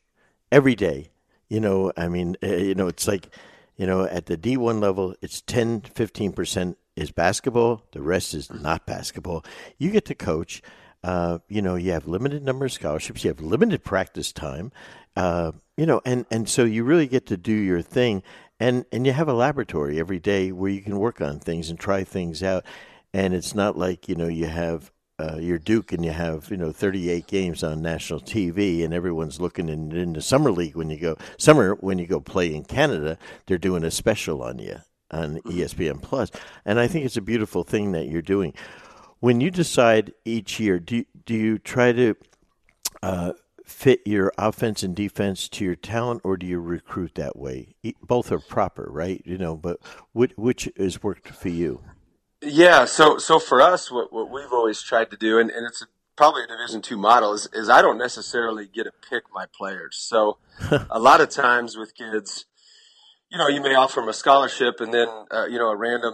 every 0.51 0.75
day. 0.75 1.11
You 1.47 1.59
know, 1.59 1.93
I 1.95 2.09
mean, 2.09 2.35
eh, 2.41 2.57
you 2.57 2.75
know, 2.75 2.87
it's 2.87 3.07
like, 3.07 3.33
you 3.77 3.85
know, 3.85 4.03
at 4.03 4.25
the 4.25 4.35
D1 4.35 4.81
level, 4.81 5.15
it's 5.21 5.41
10, 5.41 5.81
15% 5.81 6.75
is 6.95 7.11
basketball. 7.11 7.83
The 7.91 8.01
rest 8.01 8.33
is 8.33 8.51
not 8.51 8.85
basketball. 8.85 9.45
You 9.77 9.91
get 9.91 10.05
to 10.05 10.15
coach. 10.15 10.61
Uh, 11.03 11.37
you 11.47 11.61
know, 11.61 11.75
you 11.75 11.91
have 11.91 12.07
limited 12.07 12.43
number 12.43 12.65
of 12.65 12.71
scholarships. 12.71 13.23
You 13.23 13.29
have 13.29 13.39
limited 13.39 13.83
practice 13.83 14.31
time. 14.31 14.71
Uh, 15.15 15.51
you 15.77 15.85
know, 15.85 16.01
and, 16.03 16.25
and 16.31 16.49
so 16.49 16.63
you 16.63 16.83
really 16.83 17.07
get 17.07 17.27
to 17.27 17.37
do 17.37 17.53
your 17.53 17.81
thing 17.81 18.23
and 18.59 18.85
and 18.91 19.05
you 19.05 19.13
have 19.13 19.27
a 19.27 19.33
laboratory 19.33 19.99
every 19.99 20.19
day 20.19 20.51
where 20.51 20.71
you 20.71 20.81
can 20.81 20.97
work 20.97 21.21
on 21.21 21.39
things 21.39 21.69
and 21.69 21.79
try 21.79 22.03
things 22.03 22.41
out 22.41 22.65
and 23.13 23.33
it's 23.33 23.53
not 23.53 23.77
like 23.77 24.07
you 24.07 24.15
know 24.15 24.27
you 24.27 24.45
have 24.45 24.91
uh, 25.17 25.37
your 25.37 25.57
Duke 25.57 25.93
and 25.93 26.03
you 26.03 26.11
have 26.11 26.49
you 26.51 26.57
know 26.57 26.71
38 26.71 27.27
games 27.27 27.63
on 27.63 27.81
national 27.81 28.19
TV 28.19 28.83
and 28.83 28.93
everyone's 28.93 29.39
looking 29.39 29.69
in, 29.69 29.91
in 29.93 30.13
the 30.13 30.21
summer 30.21 30.51
league 30.51 30.75
when 30.75 30.89
you 30.89 30.99
go 30.99 31.17
summer 31.37 31.75
when 31.75 31.97
you 31.97 32.07
go 32.07 32.19
play 32.19 32.53
in 32.53 32.63
Canada 32.63 33.17
they're 33.45 33.57
doing 33.57 33.83
a 33.83 33.91
special 33.91 34.41
on 34.41 34.59
you 34.59 34.77
on 35.15 35.35
mm-hmm. 35.37 35.59
ESPN 35.59 36.01
Plus 36.01 36.31
and 36.65 36.79
I 36.79 36.87
think 36.87 37.05
it's 37.05 37.17
a 37.17 37.21
beautiful 37.21 37.63
thing 37.63 37.91
that 37.93 38.07
you're 38.07 38.21
doing 38.21 38.53
when 39.19 39.41
you 39.41 39.49
decide 39.49 40.13
each 40.25 40.59
year 40.59 40.79
do 40.79 41.05
do 41.25 41.33
you 41.33 41.57
try 41.57 41.91
to 41.91 42.15
uh, 43.01 43.33
fit 43.65 44.01
your 44.05 44.31
offense 44.37 44.83
and 44.83 44.95
defense 44.95 45.49
to 45.49 45.65
your 45.65 45.75
talent, 45.75 46.21
or 46.23 46.37
do 46.37 46.45
you 46.45 46.59
recruit 46.59 47.15
that 47.15 47.35
way? 47.35 47.75
Both 48.01 48.31
are 48.31 48.39
proper, 48.39 48.87
right? 48.89 49.21
You 49.25 49.37
know, 49.37 49.55
but 49.55 49.79
which 50.13 50.31
which 50.35 50.69
has 50.77 51.03
worked 51.03 51.29
for 51.29 51.49
you? 51.49 51.81
Yeah, 52.41 52.85
so 52.85 53.17
so 53.17 53.39
for 53.39 53.61
us, 53.61 53.91
what 53.91 54.13
what 54.13 54.31
we've 54.31 54.51
always 54.51 54.81
tried 54.81 55.11
to 55.11 55.17
do, 55.17 55.39
and, 55.39 55.49
and 55.49 55.65
it's 55.65 55.81
a, 55.81 55.85
probably 56.15 56.43
a 56.43 56.47
Division 56.47 56.81
two 56.81 56.97
model, 56.97 57.33
is, 57.33 57.49
is 57.53 57.69
I 57.69 57.81
don't 57.81 57.97
necessarily 57.97 58.67
get 58.67 58.83
to 58.83 58.91
pick 59.09 59.23
my 59.33 59.45
players. 59.51 59.97
So 59.97 60.37
a 60.89 60.99
lot 60.99 61.21
of 61.21 61.29
times 61.29 61.75
with 61.75 61.95
kids, 61.95 62.45
you 63.29 63.37
know, 63.37 63.47
you 63.47 63.61
may 63.61 63.75
offer 63.75 63.99
them 63.99 64.09
a 64.09 64.13
scholarship, 64.13 64.79
and 64.79 64.93
then 64.93 65.07
uh, 65.31 65.45
you 65.45 65.57
know 65.57 65.69
a 65.69 65.75
random 65.75 66.13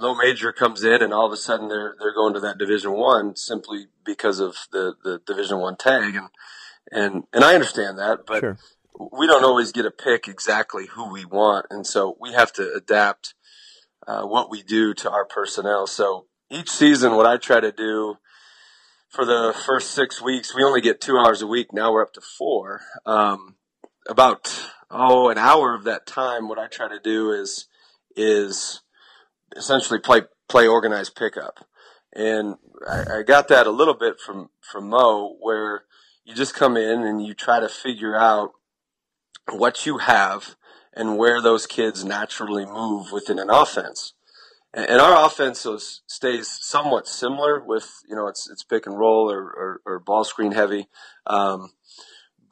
low 0.00 0.14
major 0.14 0.52
comes 0.52 0.82
in, 0.84 1.02
and 1.02 1.12
all 1.12 1.26
of 1.26 1.32
a 1.32 1.36
sudden 1.36 1.68
they're 1.68 1.96
they're 1.98 2.14
going 2.14 2.34
to 2.34 2.40
that 2.40 2.58
Division 2.58 2.92
one 2.92 3.36
simply 3.36 3.86
because 4.04 4.40
of 4.40 4.56
the 4.72 4.94
the 5.02 5.20
Division 5.26 5.58
one 5.58 5.76
tag, 5.76 6.14
and 6.14 6.28
and 6.90 7.24
and 7.32 7.44
I 7.44 7.54
understand 7.54 7.98
that, 7.98 8.20
but 8.26 8.40
sure. 8.40 8.58
we 9.12 9.26
don't 9.26 9.44
always 9.44 9.72
get 9.72 9.82
to 9.82 9.90
pick 9.90 10.28
exactly 10.28 10.86
who 10.86 11.12
we 11.12 11.24
want, 11.24 11.66
and 11.70 11.86
so 11.86 12.16
we 12.20 12.32
have 12.32 12.52
to 12.54 12.72
adapt 12.74 13.34
uh, 14.06 14.22
what 14.22 14.50
we 14.50 14.62
do 14.62 14.94
to 14.94 15.10
our 15.10 15.24
personnel. 15.24 15.86
So 15.86 16.26
each 16.50 16.70
season, 16.70 17.16
what 17.16 17.26
I 17.26 17.36
try 17.36 17.60
to 17.60 17.72
do 17.72 18.16
for 19.08 19.24
the 19.24 19.54
first 19.66 19.92
six 19.92 20.20
weeks, 20.20 20.54
we 20.54 20.62
only 20.62 20.80
get 20.80 21.00
two 21.00 21.16
hours 21.16 21.42
a 21.42 21.46
week. 21.46 21.72
Now 21.72 21.92
we're 21.92 22.02
up 22.02 22.12
to 22.14 22.20
four. 22.20 22.80
Um, 23.06 23.56
about 24.08 24.68
oh, 24.94 25.28
an 25.28 25.38
hour 25.38 25.74
of 25.74 25.84
that 25.84 26.06
time, 26.06 26.48
what 26.48 26.58
I 26.58 26.68
try 26.68 26.88
to 26.88 27.00
do 27.00 27.30
is 27.32 27.66
is 28.16 28.80
essentially 29.56 29.98
play 29.98 30.22
play 30.48 30.66
organized 30.66 31.16
pickup, 31.16 31.66
and 32.14 32.56
I, 32.88 33.18
I 33.18 33.22
got 33.22 33.48
that 33.48 33.66
a 33.66 33.70
little 33.70 33.94
bit 33.94 34.20
from 34.20 34.50
from 34.60 34.88
Moe, 34.88 35.36
where 35.40 35.84
you 36.24 36.34
just 36.34 36.54
come 36.54 36.76
in 36.76 37.02
and 37.02 37.24
you 37.24 37.34
try 37.34 37.60
to 37.60 37.68
figure 37.68 38.16
out 38.16 38.52
what 39.50 39.84
you 39.84 39.98
have 39.98 40.56
and 40.94 41.18
where 41.18 41.42
those 41.42 41.66
kids 41.66 42.04
naturally 42.04 42.64
move 42.64 43.12
within 43.12 43.38
an 43.38 43.50
offense. 43.50 44.14
And 44.72 45.00
our 45.00 45.24
offense 45.24 45.64
stays 46.08 46.48
somewhat 46.50 47.06
similar 47.06 47.62
with, 47.64 48.02
you 48.08 48.16
know, 48.16 48.26
it's, 48.26 48.50
it's 48.50 48.64
pick 48.64 48.86
and 48.86 48.98
roll 48.98 49.30
or, 49.30 49.42
or, 49.42 49.80
or 49.86 50.00
ball 50.00 50.24
screen 50.24 50.50
heavy. 50.50 50.88
Um, 51.28 51.70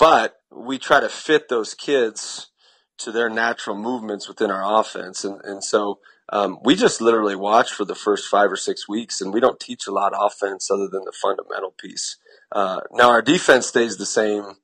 but 0.02 0.40
we 0.50 0.80
try 0.80 0.98
to 0.98 1.08
fit 1.08 1.48
those 1.48 1.74
kids 1.74 2.50
to 2.98 3.12
their 3.12 3.30
natural 3.30 3.76
movements 3.76 4.26
within 4.26 4.50
our 4.50 4.80
offense. 4.80 5.24
And, 5.24 5.40
and 5.44 5.62
so, 5.62 6.00
um, 6.28 6.58
we 6.64 6.74
just 6.74 7.00
literally 7.00 7.36
watch 7.36 7.72
for 7.72 7.84
the 7.84 7.94
first 7.94 8.28
five 8.28 8.50
or 8.50 8.56
six 8.56 8.88
weeks 8.88 9.20
and 9.20 9.32
we 9.32 9.38
don't 9.38 9.60
teach 9.60 9.86
a 9.86 9.92
lot 9.92 10.12
of 10.12 10.18
offense 10.20 10.72
other 10.72 10.88
than 10.90 11.04
the 11.04 11.12
fundamental 11.12 11.72
piece. 11.78 12.16
Uh, 12.50 12.80
now 12.90 13.10
our 13.10 13.22
defense 13.22 13.68
stays 13.68 13.96
the 13.96 14.04
same 14.04 14.56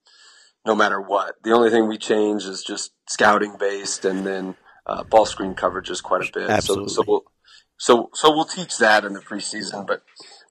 no 0.66 0.74
matter 0.74 1.00
what. 1.00 1.36
The 1.44 1.52
only 1.52 1.70
thing 1.70 1.86
we 1.86 1.98
change 1.98 2.42
is 2.42 2.64
just 2.64 2.90
scouting 3.08 3.56
based, 3.60 4.04
and 4.04 4.26
then 4.26 4.56
uh, 4.86 5.04
ball 5.04 5.24
screen 5.24 5.54
coverage 5.54 5.88
is 5.88 6.00
quite 6.00 6.28
a 6.28 6.32
bit. 6.32 6.50
Absolutely. 6.50 6.88
So, 6.88 7.02
so 7.02 7.04
we'll 7.06 7.22
so 7.78 8.10
so 8.12 8.34
we'll 8.34 8.44
teach 8.44 8.78
that 8.78 9.04
in 9.04 9.12
the 9.12 9.20
preseason, 9.20 9.86
but 9.86 10.02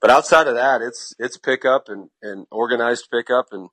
but 0.02 0.10
outside 0.10 0.48
of 0.48 0.56
that, 0.56 0.82
it's 0.82 1.14
it's 1.20 1.38
pickup 1.38 1.90
and 1.90 2.10
and 2.22 2.48
organized 2.52 3.10
pickup, 3.12 3.48
and 3.52 3.70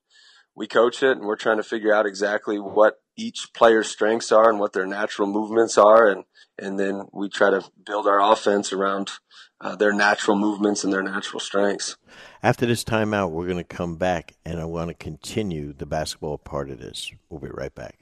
we 0.55 0.67
coach 0.67 1.03
it, 1.03 1.17
and 1.17 1.25
we're 1.25 1.35
trying 1.35 1.57
to 1.57 1.63
figure 1.63 1.93
out 1.93 2.05
exactly 2.05 2.57
what 2.57 3.01
each 3.17 3.53
player's 3.53 3.89
strengths 3.89 4.31
are 4.31 4.49
and 4.49 4.59
what 4.59 4.73
their 4.73 4.87
natural 4.87 5.27
movements 5.27 5.77
are, 5.77 6.07
and 6.07 6.23
and 6.57 6.79
then 6.79 7.07
we 7.11 7.29
try 7.29 7.49
to 7.49 7.63
build 7.85 8.07
our 8.07 8.21
offense 8.21 8.71
around 8.71 9.11
uh, 9.59 9.75
their 9.75 9.93
natural 9.93 10.37
movements 10.37 10.83
and 10.83 10.93
their 10.93 11.03
natural 11.03 11.39
strengths. 11.39 11.97
After 12.41 12.65
this 12.65 12.83
timeout, 12.83 13.31
we're 13.31 13.45
going 13.45 13.57
to 13.57 13.63
come 13.63 13.95
back 13.97 14.35
and 14.45 14.59
I 14.59 14.65
want 14.65 14.89
to 14.89 14.93
continue 14.93 15.73
the 15.73 15.85
basketball 15.85 16.37
part 16.37 16.69
of 16.69 16.79
this. 16.79 17.11
We'll 17.29 17.39
be 17.39 17.49
right 17.49 17.73
back. 17.73 17.97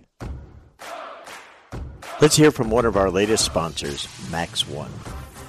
Let's 2.22 2.36
hear 2.36 2.52
from 2.52 2.70
one 2.70 2.86
of 2.86 2.96
our 2.96 3.10
latest 3.10 3.44
sponsors, 3.46 4.08
Max 4.30 4.68
One. 4.68 4.92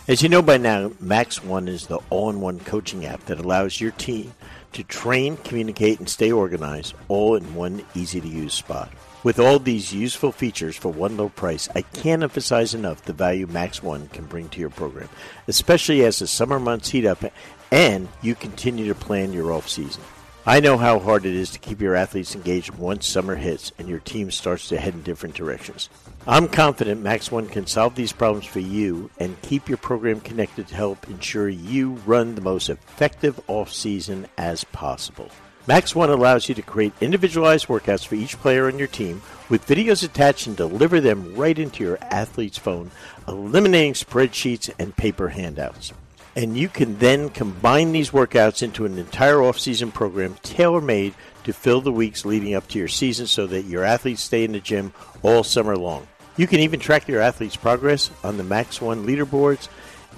As 0.09 0.23
you 0.23 0.29
know 0.29 0.43
by 0.43 0.57
now, 0.57 0.93
Max 1.01 1.43
One 1.43 1.69
is 1.69 1.87
the 1.87 1.99
all 2.11 2.31
in 2.31 2.41
one 2.41 2.61
coaching 2.61 3.07
app 3.07 3.25
that 3.27 3.39
allows 3.39 3.81
your 3.81 3.91
team 3.93 4.35
to 4.75 4.85
train, 4.85 5.37
communicate, 5.39 5.99
and 5.99 6.09
stay 6.09 6.31
organized 6.31 6.95
all 7.09 7.35
in 7.37 7.55
one 7.55 7.85
easy 7.95 8.21
to 8.21 8.29
use 8.29 8.55
spot. 8.55 8.91
With 9.23 9.39
all 9.39 9.59
these 9.59 9.95
useful 9.95 10.33
features 10.33 10.77
for 10.77 10.93
one 10.93 11.17
low 11.17 11.31
price, 11.31 11.69
I 11.75 11.81
can't 11.83 12.23
emphasize 12.23 12.75
enough 12.75 13.03
the 13.03 13.15
value 13.15 13.47
Max 13.47 13.83
One 13.83 14.09
can 14.09 14.27
bring 14.27 14.51
to 14.51 14.61
your 14.61 14.71
program, 14.71 15.09
especially 15.49 16.05
as 16.05 16.19
the 16.19 16.27
summer 16.27 16.61
months 16.61 16.91
heat 16.91 17.07
up 17.07 17.25
and 17.71 18.09
you 18.21 18.35
continue 18.35 18.87
to 18.89 18.95
plan 18.95 19.33
your 19.33 19.51
off 19.53 19.69
season. 19.69 20.03
I 20.47 20.61
know 20.61 20.77
how 20.77 20.99
hard 20.99 21.25
it 21.25 21.35
is 21.35 21.53
to 21.53 21.59
keep 21.59 21.81
your 21.81 21.95
athletes 21.95 22.35
engaged 22.35 22.75
once 22.75 23.07
summer 23.07 23.35
hits 23.35 23.73
and 23.79 23.89
your 23.89 24.01
team 24.01 24.31
starts 24.31 24.69
to 24.69 24.79
head 24.79 24.93
in 24.93 25.01
different 25.01 25.35
directions. 25.35 25.89
I'm 26.27 26.49
confident 26.49 27.01
Max 27.01 27.33
One 27.33 27.47
can 27.47 27.67
solve 27.67 27.95
these 27.95 28.13
problems 28.13 28.45
for 28.45 28.61
you 28.61 29.11
and 29.19 29.41
keep 29.41 29.71
your 29.71 29.79
program 29.79 30.21
connected 30.21 30.69
to 30.69 30.75
help 30.75 31.09
ensure 31.09 31.49
you 31.49 31.93
run 32.05 32.35
the 32.35 32.43
most 32.43 32.69
effective 32.69 33.41
off 33.49 33.73
season 33.73 34.27
as 34.37 34.65
possible. 34.65 35.31
Max 35.67 35.95
One 35.95 36.11
allows 36.11 36.47
you 36.47 36.55
to 36.57 36.63
create 36.63 36.93
individualized 37.01 37.69
workouts 37.69 38.07
for 38.07 38.17
each 38.17 38.39
player 38.39 38.67
on 38.67 38.79
your 38.79 38.89
team 38.89 39.23
with 39.49 39.67
videos 39.67 40.05
attached 40.05 40.47
and 40.47 40.55
deliver 40.55 41.01
them 41.01 41.35
right 41.35 41.59
into 41.59 41.83
your 41.83 41.97
athlete's 42.03 42.59
phone, 42.59 42.91
eliminating 43.27 43.95
spreadsheets 43.95 44.69
and 44.79 44.95
paper 44.95 45.29
handouts. 45.29 45.95
And 46.37 46.57
you 46.57 46.69
can 46.69 46.99
then 46.99 47.29
combine 47.29 47.93
these 47.93 48.11
workouts 48.11 48.63
into 48.63 48.87
an 48.87 48.99
entire 48.99 49.41
off-season 49.41 49.93
program 49.93 50.35
tailor-made 50.43 51.15
to 51.45 51.53
fill 51.53 51.81
the 51.81 51.93
weeks 51.93 52.25
leading 52.25 52.55
up 52.55 52.67
to 52.69 52.79
your 52.79 52.89
season 52.89 53.27
so 53.27 53.47
that 53.47 53.67
your 53.67 53.85
athletes 53.85 54.23
stay 54.23 54.45
in 54.45 54.53
the 54.53 54.61
gym 54.61 54.93
all 55.23 55.45
summer 55.45 55.77
long. 55.77 56.09
You 56.37 56.49
can 56.49 56.61
even 56.61 56.81
track 56.81 57.07
your 57.07 57.21
athletes' 57.21 57.55
progress 57.55 58.11
on 58.25 58.37
the 58.37 58.43
Max 58.43 58.81
One 58.81 59.07
leaderboards 59.07 59.69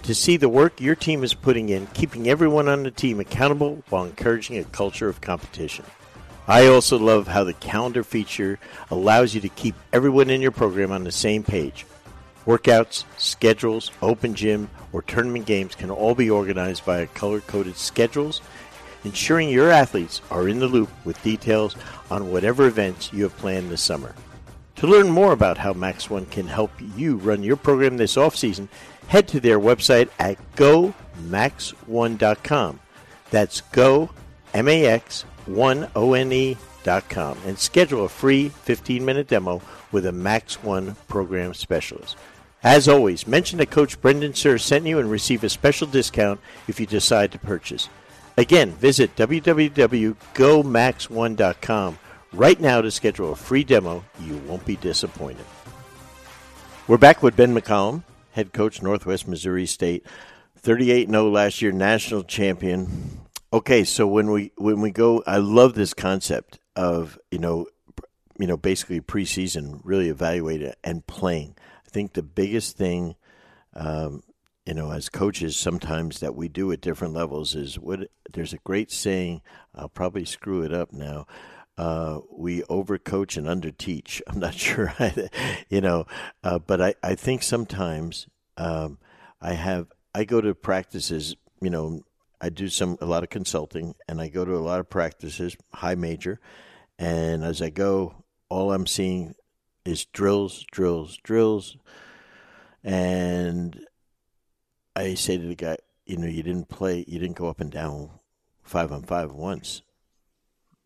to 0.05 0.15
see 0.15 0.39
the 0.39 0.49
work 0.49 0.81
your 0.81 0.95
team 0.95 1.23
is 1.23 1.35
putting 1.35 1.69
in, 1.69 1.87
keeping 1.89 2.29
everyone 2.29 2.69
on 2.69 2.85
the 2.85 2.91
team 2.91 3.21
accountable 3.21 3.83
while 3.91 4.05
encouraging 4.05 4.57
a 4.57 4.65
culture 4.65 5.09
of 5.09 5.21
competition. 5.21 5.85
I 6.49 6.69
also 6.69 6.99
love 6.99 7.27
how 7.27 7.45
the 7.45 7.53
calendar 7.55 8.05
feature 8.05 8.59
allows 8.91 9.35
you 9.35 9.41
to 9.43 9.49
keep 9.49 9.75
everyone 9.93 10.31
in 10.31 10.41
your 10.41 10.53
program 10.53 10.93
on 10.93 11.05
the 11.05 11.13
same 11.13 11.43
page. 11.43 11.85
Workouts, 12.47 13.05
schedules, 13.19 13.91
open 14.01 14.35
gym, 14.35 14.71
or 14.93 15.03
tournament 15.03 15.45
games 15.47 15.75
can 15.75 15.91
all 15.91 16.15
be 16.15 16.31
organized 16.31 16.85
via 16.85 17.09
color 17.09 17.41
coded 17.41 17.77
schedules, 17.77 18.41
ensuring 19.05 19.51
your 19.51 19.71
athletes 19.71 20.23
are 20.31 20.49
in 20.49 20.61
the 20.61 20.69
loop 20.69 20.89
with 21.05 21.23
details 21.23 21.77
on 22.09 22.31
whatever 22.31 22.67
events 22.67 23.13
you 23.13 23.25
have 23.25 23.37
planned 23.37 23.71
this 23.71 23.83
summer. 23.83 24.15
To 24.77 24.87
learn 24.87 25.09
more 25.09 25.33
about 25.33 25.59
how 25.59 25.73
Max 25.73 26.09
One 26.09 26.27
can 26.27 26.47
help 26.47 26.71
you 26.97 27.17
run 27.17 27.43
your 27.43 27.57
program 27.57 27.97
this 27.97 28.17
off 28.17 28.37
season, 28.37 28.69
head 29.09 29.27
to 29.29 29.41
their 29.41 29.59
website 29.59 30.09
at 30.19 30.39
gomax1.com. 30.55 32.81
That's 33.31 33.61
go, 33.73 34.11
M 34.55 34.69
A 34.69 34.87
X 34.87 35.23
1 35.47 35.91
O 35.97 36.13
N 36.13 36.33
E.com, 36.33 37.39
and 37.45 37.59
schedule 37.59 38.05
a 38.05 38.09
free 38.09 38.51
15 38.51 39.05
minute 39.05 39.27
demo 39.27 39.61
with 39.91 40.07
a 40.07 40.13
Max 40.13 40.63
One 40.63 40.95
program 41.09 41.55
specialist. 41.55 42.17
As 42.63 42.89
always, 42.89 43.27
mention 43.27 43.59
that 43.59 43.71
Coach 43.71 44.01
Brendan 44.01 44.33
Suhr 44.33 44.59
sent 44.61 44.87
you 44.87 44.99
and 44.99 45.11
receive 45.11 45.45
a 45.45 45.49
special 45.49 45.87
discount 45.87 46.41
if 46.67 46.81
you 46.81 46.87
decide 46.87 47.33
to 47.33 47.39
purchase. 47.39 47.89
Again, 48.37 48.73
visit 48.73 49.15
www.gomax1.com 49.17 51.99
right 52.33 52.61
now 52.61 52.81
to 52.81 52.91
schedule 52.91 53.33
a 53.33 53.37
free 53.37 53.65
demo. 53.65 54.05
You 54.21 54.37
won't 54.39 54.67
be 54.67 54.77
disappointed. 54.77 55.45
We're 56.89 56.99
back 56.99 57.23
with 57.23 57.37
Ben 57.37 57.55
McCollum, 57.55 58.03
head 58.33 58.53
coach, 58.53 58.83
Northwest 58.83 59.27
Missouri 59.27 59.67
State, 59.67 60.07
38 60.59 61.09
0 61.09 61.31
last 61.31 61.63
year, 61.63 61.73
national 61.73 62.25
champion. 62.25 63.21
Okay, 63.53 63.85
so 63.85 64.07
when 64.07 64.31
we 64.31 64.53
when 64.57 64.81
we 64.81 64.91
go, 64.91 65.23
I 65.27 65.39
love 65.39 65.75
this 65.75 65.95
concept 65.95 66.59
of 66.75 67.19
you 67.31 67.39
know, 67.39 67.67
you 68.39 68.47
know, 68.47 68.57
basically 68.57 69.01
preseason, 69.01 69.81
really 69.83 70.09
evaluating 70.09 70.75
and 70.85 71.07
playing 71.07 71.57
think 71.97 72.13
the 72.13 72.23
biggest 72.23 72.77
thing, 72.77 73.17
um, 73.73 74.23
you 74.67 74.75
know, 74.75 74.93
as 74.93 75.09
coaches, 75.09 75.57
sometimes 75.57 76.21
that 76.21 76.35
we 76.35 76.47
do 76.47 76.71
at 76.71 76.83
different 76.83 77.15
levels 77.15 77.55
is 77.55 77.79
what. 77.79 78.11
There's 78.35 78.53
a 78.53 78.59
great 78.59 78.91
saying. 78.91 79.41
I'll 79.75 79.89
probably 79.89 80.27
screw 80.27 80.61
it 80.61 80.75
up 80.75 80.93
now. 80.93 81.27
Uh, 81.79 82.21
we 82.31 82.61
overcoach 82.65 83.39
and 83.39 83.47
underteach. 83.47 84.21
I'm 84.27 84.39
not 84.39 84.53
sure, 84.53 84.93
you 85.71 85.81
know, 85.81 86.07
uh, 86.45 86.59
but 86.59 86.83
I, 86.83 86.95
I 87.03 87.15
think 87.15 87.43
sometimes 87.43 88.27
um, 88.59 88.99
I 89.41 89.55
have 89.55 89.87
I 90.15 90.25
go 90.25 90.43
to 90.43 90.55
practices. 90.55 91.35
You 91.63 91.71
know, 91.71 92.03
I 92.43 92.51
do 92.51 92.69
some 92.69 92.99
a 93.01 93.07
lot 93.07 93.23
of 93.23 93.31
consulting, 93.31 93.95
and 94.07 94.21
I 94.21 94.29
go 94.29 94.45
to 94.45 94.55
a 94.55 94.67
lot 94.69 94.81
of 94.81 94.91
practices, 94.91 95.57
high 95.73 95.95
major, 95.95 96.41
and 96.99 97.43
as 97.43 97.63
I 97.63 97.71
go, 97.71 98.23
all 98.51 98.75
I'm 98.75 98.87
seeing 98.87 99.35
is 99.89 100.05
drills, 100.07 100.65
drills, 100.71 101.19
drills. 101.23 101.77
And 102.83 103.85
I 104.95 105.15
say 105.15 105.37
to 105.39 105.47
the 105.47 105.55
guy, 105.55 105.79
you 106.07 106.17
know, 106.17 106.29
you 106.29 106.43
didn't 106.43 106.69
play, 106.69 107.05
you 107.07 107.19
didn't 107.19 107.37
go 107.37 107.49
up 107.49 107.61
and 107.61 107.71
down 107.71 108.11
five 108.63 108.93
on 108.93 109.03
five 109.03 109.33
once. 109.33 109.83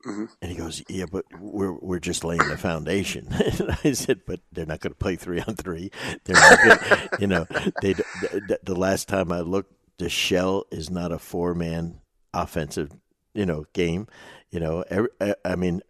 Mm-hmm. 0.06 0.24
And 0.40 0.50
he 0.50 0.56
goes, 0.56 0.82
"Yeah, 0.88 1.04
but 1.12 1.26
we're 1.38 1.74
we're 1.74 1.98
just 1.98 2.24
laying 2.24 2.48
the 2.48 2.56
foundation." 2.56 3.28
and 3.32 3.76
I 3.84 3.92
said, 3.92 4.20
"But 4.26 4.40
they're 4.50 4.64
not 4.64 4.80
going 4.80 4.92
to 4.92 4.98
play 4.98 5.16
three 5.16 5.40
on 5.40 5.56
three. 5.56 5.90
They're 6.24 6.36
not 6.36 6.58
going, 6.64 7.08
you 7.18 7.26
know. 7.26 7.46
They 7.82 7.92
the, 7.92 8.58
the 8.62 8.74
last 8.74 9.08
time 9.08 9.30
I 9.30 9.40
looked, 9.40 9.74
the 9.98 10.08
shell 10.08 10.64
is 10.70 10.88
not 10.88 11.12
a 11.12 11.18
four 11.18 11.54
man 11.54 12.00
offensive, 12.32 12.92
you 13.34 13.44
know, 13.44 13.66
game. 13.74 14.06
You 14.50 14.60
know, 14.60 14.84
every, 14.88 15.10
I 15.44 15.54
mean, 15.56 15.82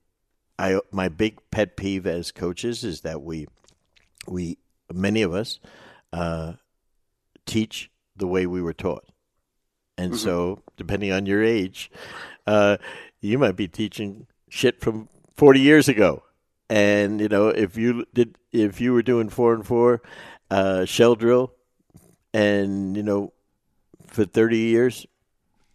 I 0.61 0.79
my 0.93 1.09
big 1.09 1.39
pet 1.51 1.77
peeve 1.77 2.07
as 2.07 2.33
coaches 2.33 2.85
is 2.85 3.01
that 3.01 3.23
we 3.23 3.49
we 4.29 4.59
many 4.93 5.23
of 5.23 5.33
us 5.33 5.59
uh, 6.13 6.53
teach 7.47 7.91
the 8.15 8.27
way 8.27 8.47
we 8.47 8.61
were 8.61 8.75
taught, 8.75 9.07
and 9.97 10.13
mm-hmm. 10.13 10.23
so 10.23 10.63
depending 10.77 11.13
on 11.13 11.25
your 11.25 11.43
age, 11.43 11.91
uh, 12.47 12.77
you 13.23 13.39
might 13.39 13.57
be 13.57 13.69
teaching 13.69 14.27
shit 14.51 14.83
from 14.83 15.09
forty 15.35 15.61
years 15.61 15.89
ago, 15.89 16.25
and 16.69 17.23
you 17.23 17.29
know 17.29 17.49
if 17.49 17.79
you 17.79 18.05
did 18.13 18.37
if 18.53 18.83
you 18.83 18.93
were 18.93 19.03
doing 19.03 19.31
four 19.31 19.55
and 19.55 19.67
four 19.67 20.03
uh, 20.51 20.85
shell 20.85 21.15
drill, 21.15 21.55
and 22.35 22.99
you 22.99 23.03
know 23.03 23.33
for 24.07 24.27
thirty 24.27 24.59
years 24.59 25.07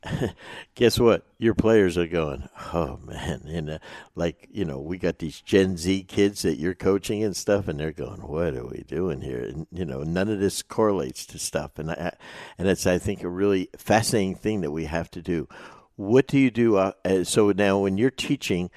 guess 0.76 1.00
what? 1.00 1.26
Your 1.38 1.54
players 1.54 1.98
are 1.98 2.08
going, 2.08 2.48
oh 2.74 3.00
man, 3.04 3.44
and 3.48 3.70
uh, 3.70 3.80
like 4.15 4.48
you 4.52 4.65
know, 4.65 4.80
we 4.80 4.98
got 4.98 5.20
these 5.20 5.41
Gen 5.41 5.78
Z 5.78 6.04
kids 6.04 6.44
that 6.44 6.58
you're 6.58 6.76
coaching 6.76 7.24
and 7.24 7.36
stuff, 7.36 7.68
and 7.68 7.80
they're 7.80 7.91
going, 7.91 8.22
what 8.22 8.56
are 8.56 8.65
we 8.65 8.84
doing 8.88 9.22
here? 9.22 9.39
And 9.39 9.68
you 9.72 9.86
know, 9.86 10.04
none 10.04 10.30
of 10.30 10.39
this 10.39 10.62
correlates 10.62 11.26
to 11.28 11.39
stuff, 11.39 11.78
and 11.78 11.91
I, 11.91 12.15
and 12.58 12.68
it's 12.68 12.86
I 12.86 12.98
think 12.98 13.24
a 13.24 13.30
really 13.30 13.70
fascinating 13.78 14.36
thing 14.36 14.62
that 14.62 14.72
we 14.72 14.86
have 14.86 15.10
to 15.12 15.22
do. 15.22 15.48
What 15.96 16.28
do 16.28 16.38
you 16.38 16.52
do? 16.52 16.78
Uh, 16.78 16.91
uh 17.04 17.24
so 17.24 17.52
now, 17.52 17.80
when 17.80 17.98
you're 17.98 18.12
teaching, 18.12 18.70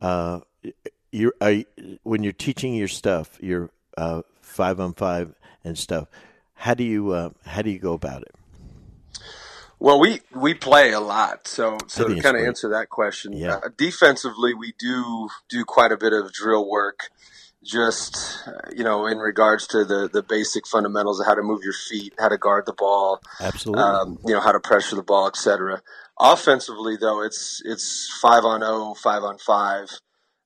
uh, 0.00 0.40
you're 1.10 1.34
when 2.02 2.22
you're 2.22 2.32
teaching 2.32 2.74
your 2.74 2.88
stuff, 2.88 3.38
your 3.42 3.70
uh, 3.96 4.22
five 4.40 4.80
on 4.80 4.94
five 4.94 5.34
and 5.64 5.78
stuff. 5.78 6.08
How 6.54 6.74
do 6.74 6.84
you 6.84 7.10
uh, 7.10 7.30
how 7.44 7.62
do 7.62 7.70
you 7.70 7.78
go 7.78 7.92
about 7.92 8.22
it? 8.22 8.34
Well, 9.82 9.98
we 9.98 10.20
we 10.32 10.54
play 10.54 10.92
a 10.92 11.00
lot, 11.00 11.48
so 11.48 11.76
so 11.88 12.06
to 12.06 12.20
kind 12.20 12.36
of 12.36 12.46
answer 12.46 12.68
that 12.68 12.88
question, 12.88 13.32
yeah. 13.32 13.56
Uh, 13.56 13.68
defensively 13.76 14.54
we 14.54 14.74
do 14.78 15.28
do 15.48 15.64
quite 15.64 15.90
a 15.90 15.96
bit 15.96 16.12
of 16.12 16.32
drill 16.32 16.70
work, 16.70 17.10
just 17.64 18.46
uh, 18.46 18.70
you 18.72 18.84
know 18.84 19.06
in 19.06 19.18
regards 19.18 19.66
to 19.68 19.84
the 19.84 20.08
the 20.08 20.22
basic 20.22 20.68
fundamentals 20.68 21.18
of 21.18 21.26
how 21.26 21.34
to 21.34 21.42
move 21.42 21.64
your 21.64 21.72
feet, 21.72 22.14
how 22.16 22.28
to 22.28 22.38
guard 22.38 22.64
the 22.64 22.72
ball, 22.72 23.20
absolutely, 23.40 23.82
um, 23.82 24.18
you 24.24 24.32
know 24.32 24.40
how 24.40 24.52
to 24.52 24.60
pressure 24.60 24.94
the 24.94 25.02
ball, 25.02 25.26
etc. 25.26 25.82
Offensively, 26.16 26.96
though, 26.96 27.20
it's 27.20 27.60
it's 27.64 28.08
five 28.22 28.44
on 28.44 28.60
0, 28.60 28.94
five 29.02 29.24
on 29.24 29.38
five, 29.38 29.88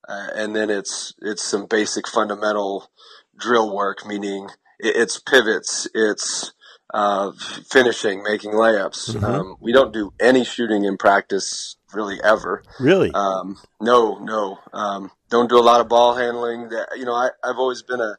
uh, 0.08 0.28
and 0.34 0.56
then 0.56 0.70
it's 0.70 1.12
it's 1.20 1.42
some 1.42 1.66
basic 1.66 2.08
fundamental 2.08 2.90
drill 3.36 3.70
work, 3.70 4.06
meaning 4.06 4.48
it's 4.78 5.20
pivots, 5.20 5.86
it's 5.92 6.54
uh, 6.92 7.32
finishing, 7.70 8.22
making 8.22 8.52
layups. 8.52 9.14
Mm-hmm. 9.14 9.24
Um, 9.24 9.56
we 9.60 9.72
don't 9.72 9.92
do 9.92 10.12
any 10.20 10.44
shooting 10.44 10.84
in 10.84 10.96
practice 10.96 11.76
really 11.92 12.18
ever. 12.22 12.62
Really? 12.78 13.10
Um, 13.12 13.56
no, 13.80 14.18
no. 14.18 14.58
Um, 14.72 15.10
don't 15.30 15.48
do 15.48 15.58
a 15.58 15.62
lot 15.62 15.80
of 15.80 15.88
ball 15.88 16.14
handling. 16.14 16.68
That 16.68 16.88
you 16.96 17.04
know, 17.04 17.14
I, 17.14 17.30
I've 17.42 17.58
always 17.58 17.82
been 17.82 18.00
a. 18.00 18.16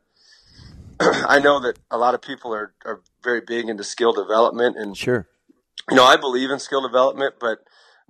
I 1.00 1.40
know 1.40 1.60
that 1.62 1.78
a 1.92 1.98
lot 1.98 2.14
of 2.16 2.22
people 2.22 2.54
are, 2.54 2.74
are 2.86 3.02
very 3.24 3.42
big 3.46 3.70
into 3.70 3.84
skill 3.84 4.14
development, 4.14 4.76
and 4.78 4.98
sure, 4.98 5.28
you 5.90 5.96
know, 5.96 6.04
I 6.04 6.18
believe 6.18 6.50
in 6.52 6.60
skill 6.60 6.82
development, 6.82 7.36
but 7.40 7.60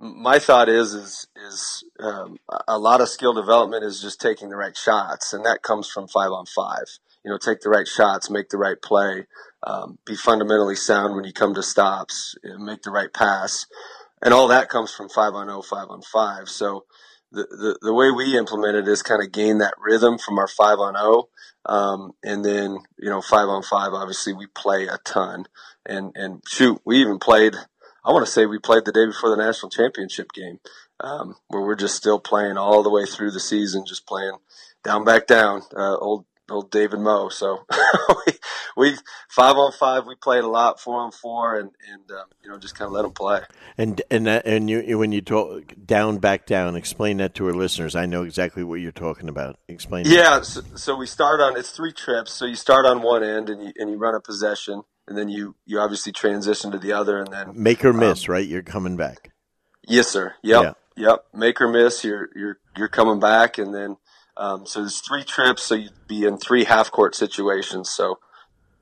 my 0.00 0.38
thought 0.38 0.68
is 0.68 0.92
is 0.92 1.26
is 1.36 1.84
um, 2.00 2.38
a 2.66 2.78
lot 2.78 3.00
of 3.00 3.08
skill 3.08 3.32
development 3.32 3.84
is 3.84 4.00
just 4.00 4.20
taking 4.20 4.48
the 4.48 4.56
right 4.56 4.76
shots, 4.76 5.32
and 5.32 5.44
that 5.44 5.62
comes 5.62 5.88
from 5.88 6.08
five 6.08 6.30
on 6.30 6.46
five. 6.46 6.86
You 7.24 7.32
know, 7.32 7.38
take 7.38 7.60
the 7.60 7.68
right 7.68 7.86
shots, 7.86 8.30
make 8.30 8.48
the 8.48 8.56
right 8.56 8.80
play 8.80 9.26
um, 9.62 9.98
be 10.06 10.14
fundamentally 10.16 10.76
sound 10.76 11.14
when 11.14 11.24
you 11.24 11.32
come 11.32 11.54
to 11.54 11.62
stops, 11.62 12.36
and 12.42 12.64
make 12.64 12.82
the 12.82 12.90
right 12.90 13.12
pass, 13.12 13.66
and 14.22 14.34
all 14.34 14.48
that 14.48 14.68
comes 14.68 14.92
from 14.92 15.08
five 15.08 15.34
on 15.34 15.48
0, 15.48 15.62
five 15.62 15.88
on 15.90 16.02
five. 16.02 16.48
So 16.48 16.84
the, 17.30 17.44
the, 17.50 17.78
the 17.82 17.94
way 17.94 18.10
we 18.10 18.36
implement 18.38 18.76
it 18.76 18.88
is 18.88 19.02
kind 19.02 19.22
of 19.22 19.32
gain 19.32 19.58
that 19.58 19.74
rhythm 19.78 20.18
from 20.18 20.38
our 20.38 20.48
five 20.48 20.78
on 20.78 20.96
0. 20.96 21.28
Um, 21.66 22.12
and 22.24 22.44
then, 22.44 22.78
you 22.98 23.10
know, 23.10 23.20
five 23.20 23.48
on 23.48 23.62
five, 23.62 23.92
obviously 23.92 24.32
we 24.32 24.46
play 24.46 24.86
a 24.86 24.98
ton 25.04 25.44
and, 25.84 26.12
and 26.14 26.42
shoot, 26.48 26.80
we 26.84 26.98
even 27.00 27.18
played, 27.18 27.54
I 28.04 28.12
want 28.12 28.24
to 28.24 28.32
say 28.32 28.46
we 28.46 28.58
played 28.58 28.84
the 28.86 28.92
day 28.92 29.04
before 29.06 29.28
the 29.30 29.36
national 29.36 29.70
championship 29.70 30.32
game. 30.32 30.60
um, 31.00 31.36
where 31.48 31.62
we're 31.62 31.76
just 31.76 31.96
still 31.96 32.18
playing 32.18 32.56
all 32.56 32.82
the 32.82 32.90
way 32.90 33.04
through 33.06 33.30
the 33.30 33.40
season, 33.40 33.84
just 33.86 34.06
playing 34.06 34.32
down, 34.84 35.04
back 35.04 35.26
down, 35.26 35.62
uh, 35.76 35.96
old 35.96 36.24
old 36.50 36.70
David 36.70 37.00
Moe. 37.00 37.28
So 37.28 37.64
we, 38.26 38.32
we 38.76 38.96
five 39.28 39.56
on 39.56 39.72
five, 39.72 40.06
we 40.06 40.14
played 40.14 40.44
a 40.44 40.48
lot, 40.48 40.80
four 40.80 41.00
on 41.00 41.12
four, 41.12 41.58
and 41.58 41.70
and 41.92 42.10
um, 42.10 42.26
you 42.42 42.50
know 42.50 42.58
just 42.58 42.74
kind 42.74 42.86
of 42.86 42.92
let 42.92 43.02
them 43.02 43.12
play. 43.12 43.40
And 43.76 44.00
and 44.10 44.26
that, 44.26 44.46
and 44.46 44.68
you 44.68 44.98
when 44.98 45.12
you 45.12 45.20
talk 45.20 45.74
down, 45.84 46.18
back 46.18 46.46
down, 46.46 46.76
explain 46.76 47.18
that 47.18 47.34
to 47.36 47.46
our 47.46 47.52
listeners. 47.52 47.94
I 47.94 48.06
know 48.06 48.22
exactly 48.22 48.64
what 48.64 48.76
you're 48.76 48.92
talking 48.92 49.28
about. 49.28 49.58
Explain. 49.68 50.04
Yeah, 50.06 50.42
so, 50.42 50.62
so, 50.74 50.96
we 50.96 51.06
start 51.06 51.40
on 51.40 51.56
it's 51.56 51.70
three 51.70 51.92
trips. 51.92 52.32
So 52.32 52.44
you 52.46 52.56
start 52.56 52.86
on 52.86 53.02
one 53.02 53.22
end 53.22 53.48
and 53.50 53.62
you 53.62 53.72
and 53.76 53.90
you 53.90 53.96
run 53.96 54.14
a 54.14 54.20
possession, 54.20 54.82
and 55.06 55.16
then 55.16 55.28
you 55.28 55.56
you 55.66 55.78
obviously 55.78 56.12
transition 56.12 56.70
to 56.72 56.78
the 56.78 56.92
other, 56.92 57.18
and 57.18 57.32
then 57.32 57.52
make 57.54 57.84
or 57.84 57.92
miss. 57.92 58.28
Um, 58.28 58.32
right, 58.32 58.46
you're 58.46 58.62
coming 58.62 58.96
back. 58.96 59.32
Yes, 59.86 60.08
sir. 60.08 60.34
Yep. 60.42 60.62
Yeah. 60.62 60.72
Yep. 61.08 61.24
Make 61.32 61.60
or 61.60 61.68
miss. 61.68 62.04
You're 62.04 62.28
you're 62.34 62.58
you're 62.76 62.88
coming 62.88 63.20
back, 63.20 63.58
and 63.58 63.74
then 63.74 63.96
um, 64.38 64.66
so 64.66 64.80
there's 64.80 65.00
three 65.00 65.24
trips, 65.24 65.64
so 65.64 65.74
you'd 65.74 66.06
be 66.06 66.24
in 66.24 66.38
three 66.38 66.64
half 66.64 66.90
court 66.90 67.14
situations. 67.14 67.90
So 67.90 68.18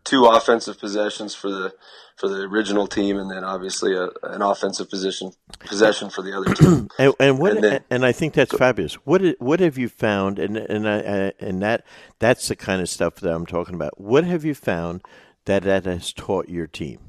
two 0.05 0.27
offensive 0.27 0.79
possessions 0.79 1.35
for 1.35 1.51
the 1.51 1.75
for 2.17 2.29
the 2.29 2.43
original 2.43 2.87
team, 2.87 3.19
and 3.19 3.31
then 3.31 3.45
obviously 3.45 3.95
a, 3.95 4.09
an 4.23 4.43
offensive 4.43 4.89
position 4.89 5.33
possession 5.61 6.11
for 6.11 6.23
the 6.23 6.37
other 6.37 6.55
team. 6.55 6.89
and, 6.99 7.15
and 7.19 7.39
what? 7.39 7.53
And, 7.53 7.65
then, 7.65 7.85
and, 7.91 8.07
I 8.07 8.13
think 8.13 8.35
that's 8.35 8.55
fabulous. 8.55 8.95
What 9.07 9.23
what 9.39 9.61
have 9.61 9.79
you 9.79 9.89
found? 9.89 10.39
And 10.39 10.57
and 10.57 10.89
I, 10.89 11.33
and 11.41 11.63
that 11.63 11.85
that's 12.19 12.49
the 12.49 12.57
kind 12.57 12.81
of 12.81 12.89
stuff 12.89 13.17
that 13.17 13.33
I'm 13.33 13.47
talking 13.47 13.75
about. 13.75 14.01
What 14.01 14.25
have 14.25 14.45
you 14.45 14.55
found 14.55 15.03
that 15.47 15.63
that 15.63 15.87
has 15.87 16.13
taught 16.13 16.49
your 16.49 16.67
team? 16.67 17.01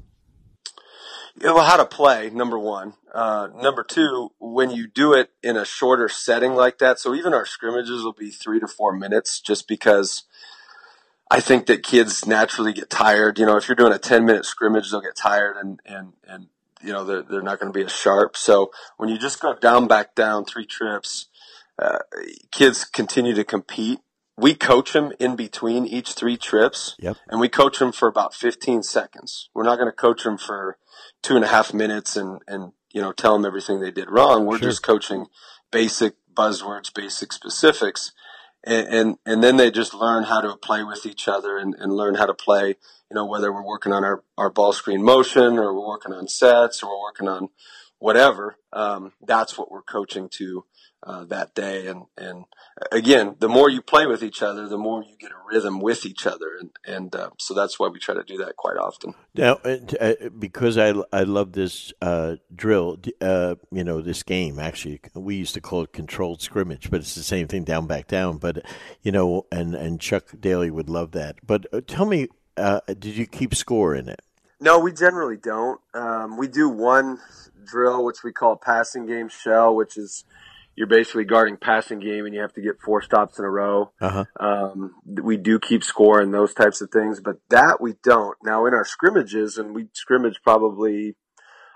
Well, 1.40 1.64
how 1.64 1.76
to 1.76 1.84
play, 1.84 2.30
number 2.30 2.58
one. 2.58 2.94
Uh, 3.14 3.48
number 3.54 3.84
two, 3.84 4.32
when 4.38 4.70
you 4.70 4.86
do 4.88 5.12
it 5.12 5.30
in 5.42 5.56
a 5.56 5.64
shorter 5.64 6.08
setting 6.08 6.54
like 6.54 6.78
that, 6.78 6.98
so 6.98 7.14
even 7.14 7.32
our 7.32 7.46
scrimmages 7.46 8.02
will 8.02 8.12
be 8.12 8.30
three 8.30 8.58
to 8.60 8.66
four 8.66 8.92
minutes 8.92 9.40
just 9.40 9.68
because 9.68 10.24
I 11.30 11.40
think 11.40 11.66
that 11.66 11.82
kids 11.82 12.26
naturally 12.26 12.72
get 12.72 12.90
tired. 12.90 13.38
You 13.38 13.46
know, 13.46 13.56
if 13.56 13.68
you're 13.68 13.76
doing 13.76 13.92
a 13.92 13.98
10 13.98 14.24
minute 14.24 14.46
scrimmage, 14.46 14.90
they'll 14.90 15.00
get 15.00 15.16
tired 15.16 15.56
and, 15.56 15.80
and, 15.84 16.12
and, 16.26 16.46
you 16.82 16.92
know, 16.92 17.04
they're, 17.04 17.22
they're 17.22 17.42
not 17.42 17.60
going 17.60 17.72
to 17.72 17.78
be 17.78 17.84
as 17.84 17.92
sharp. 17.92 18.36
So 18.36 18.70
when 18.96 19.08
you 19.08 19.18
just 19.18 19.40
go 19.40 19.54
down, 19.54 19.86
back 19.86 20.14
down, 20.14 20.44
three 20.44 20.66
trips, 20.66 21.26
uh, 21.78 21.98
kids 22.50 22.84
continue 22.84 23.34
to 23.34 23.44
compete. 23.44 24.00
We 24.38 24.54
coach 24.54 24.92
them 24.92 25.12
in 25.18 25.34
between 25.34 25.84
each 25.84 26.12
three 26.12 26.36
trips, 26.36 26.94
yep. 27.00 27.16
and 27.28 27.40
we 27.40 27.48
coach 27.48 27.80
them 27.80 27.90
for 27.90 28.06
about 28.06 28.34
15 28.34 28.84
seconds. 28.84 29.50
We're 29.52 29.64
not 29.64 29.76
going 29.76 29.90
to 29.90 29.96
coach 29.96 30.22
them 30.22 30.38
for 30.38 30.78
two 31.22 31.34
and 31.34 31.44
a 31.44 31.48
half 31.48 31.74
minutes 31.74 32.16
and, 32.16 32.40
and, 32.46 32.72
you 32.92 33.00
know, 33.00 33.10
tell 33.10 33.32
them 33.32 33.44
everything 33.44 33.80
they 33.80 33.90
did 33.90 34.08
wrong. 34.08 34.46
We're 34.46 34.58
sure. 34.58 34.68
just 34.68 34.84
coaching 34.84 35.26
basic 35.72 36.14
buzzwords, 36.32 36.94
basic 36.94 37.32
specifics. 37.32 38.12
And, 38.64 38.88
and, 38.88 39.16
and, 39.26 39.42
then 39.42 39.56
they 39.56 39.72
just 39.72 39.92
learn 39.92 40.24
how 40.24 40.40
to 40.40 40.56
play 40.56 40.84
with 40.84 41.04
each 41.04 41.26
other 41.26 41.58
and, 41.58 41.74
and 41.74 41.92
learn 41.92 42.14
how 42.14 42.26
to 42.26 42.34
play, 42.34 42.68
you 42.68 43.14
know, 43.14 43.26
whether 43.26 43.52
we're 43.52 43.66
working 43.66 43.92
on 43.92 44.04
our, 44.04 44.22
our 44.36 44.50
ball 44.50 44.72
screen 44.72 45.02
motion 45.02 45.58
or 45.58 45.74
we're 45.74 45.88
working 45.88 46.12
on 46.12 46.28
sets 46.28 46.82
or 46.82 46.90
we're 46.90 47.02
working 47.02 47.28
on 47.28 47.48
whatever. 47.98 48.56
Um, 48.72 49.12
that's 49.24 49.58
what 49.58 49.70
we're 49.70 49.82
coaching 49.82 50.28
to 50.34 50.64
uh, 51.02 51.24
that 51.24 51.54
day. 51.54 51.86
And, 51.86 52.04
and 52.16 52.44
again, 52.90 53.36
the 53.38 53.48
more 53.48 53.70
you 53.70 53.82
play 53.82 54.06
with 54.06 54.22
each 54.22 54.42
other, 54.42 54.68
the 54.68 54.78
more 54.78 55.02
you 55.02 55.16
get 55.18 55.30
a 55.30 55.34
rhythm 55.50 55.80
with 55.80 56.04
each 56.04 56.26
other. 56.26 56.56
And, 56.58 56.70
and 56.86 57.14
uh, 57.14 57.30
so 57.38 57.54
that's 57.54 57.78
why 57.78 57.88
we 57.88 57.98
try 57.98 58.14
to 58.14 58.24
do 58.24 58.36
that 58.38 58.56
quite 58.56 58.76
often. 58.76 59.14
Now, 59.34 59.58
uh, 59.64 59.76
uh 60.00 60.14
because 60.38 60.76
I, 60.76 60.94
I 61.12 61.22
love 61.22 61.52
this 61.52 61.92
uh, 62.02 62.36
drill, 62.54 62.98
uh, 63.20 63.56
you 63.70 63.84
know, 63.84 64.00
this 64.00 64.22
game, 64.22 64.58
actually, 64.58 65.00
we 65.14 65.36
used 65.36 65.54
to 65.54 65.60
call 65.60 65.82
it 65.82 65.92
controlled 65.92 66.42
scrimmage, 66.42 66.90
but 66.90 67.00
it's 67.00 67.14
the 67.14 67.22
same 67.22 67.48
thing 67.48 67.64
down, 67.64 67.86
back, 67.86 68.08
down. 68.08 68.38
But, 68.38 68.64
you 69.02 69.12
know, 69.12 69.46
and, 69.52 69.74
and 69.74 70.00
Chuck 70.00 70.32
Daly 70.38 70.70
would 70.70 70.90
love 70.90 71.12
that. 71.12 71.36
But 71.46 71.86
tell 71.86 72.06
me, 72.06 72.28
did 72.86 73.16
you 73.16 73.26
keep 73.26 73.54
score 73.54 73.94
in 73.94 74.08
it? 74.08 74.20
No, 74.60 74.80
we 74.80 74.92
generally 74.92 75.36
don't. 75.36 75.80
Um, 75.94 76.36
we 76.36 76.48
do 76.48 76.68
one 76.68 77.18
drill, 77.64 78.04
which 78.04 78.24
we 78.24 78.32
call 78.32 78.56
passing 78.56 79.06
game 79.06 79.28
shell, 79.28 79.74
which 79.74 79.96
is– 79.96 80.24
you're 80.78 80.86
basically 80.86 81.24
guarding 81.24 81.56
passing 81.56 81.98
game 81.98 82.24
and 82.24 82.32
you 82.32 82.40
have 82.40 82.52
to 82.52 82.62
get 82.62 82.80
four 82.80 83.02
stops 83.02 83.40
in 83.40 83.44
a 83.44 83.50
row. 83.50 83.90
Uh-huh. 84.00 84.24
Um, 84.38 84.94
we 85.04 85.36
do 85.36 85.58
keep 85.58 85.82
score 85.82 86.20
and 86.20 86.32
those 86.32 86.54
types 86.54 86.80
of 86.80 86.92
things, 86.92 87.20
but 87.20 87.38
that 87.50 87.80
we 87.80 87.94
don't. 88.04 88.36
Now 88.44 88.64
in 88.64 88.74
our 88.74 88.84
scrimmages, 88.84 89.58
and 89.58 89.74
we 89.74 89.88
scrimmage 89.92 90.36
probably, 90.44 91.16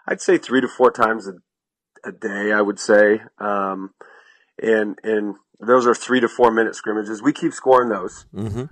I'd 0.06 0.20
say 0.20 0.38
three 0.38 0.60
to 0.60 0.68
four 0.68 0.92
times 0.92 1.26
a, 1.26 1.32
a 2.08 2.12
day, 2.12 2.52
I 2.52 2.60
would 2.60 2.78
say. 2.78 3.22
Um, 3.40 3.92
and, 4.62 4.96
and 5.02 5.34
those 5.58 5.84
are 5.84 5.96
three 5.96 6.20
to 6.20 6.28
four 6.28 6.52
minute 6.52 6.76
scrimmages. 6.76 7.20
We 7.20 7.32
keep 7.32 7.52
scoring 7.52 7.88
those. 7.88 8.26
Mm-hmm. 8.32 8.66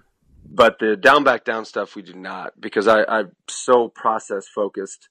But 0.49 0.79
the 0.79 0.97
down 0.97 1.25
back 1.25 1.45
down 1.45 1.65
stuff 1.65 1.97
we 1.97 2.03
do 2.03 2.15
not 2.15 2.53
because 2.61 2.87
I, 2.87 3.03
I'm 3.03 3.33
so 3.49 3.89
process 3.89 4.47
focused 4.47 5.09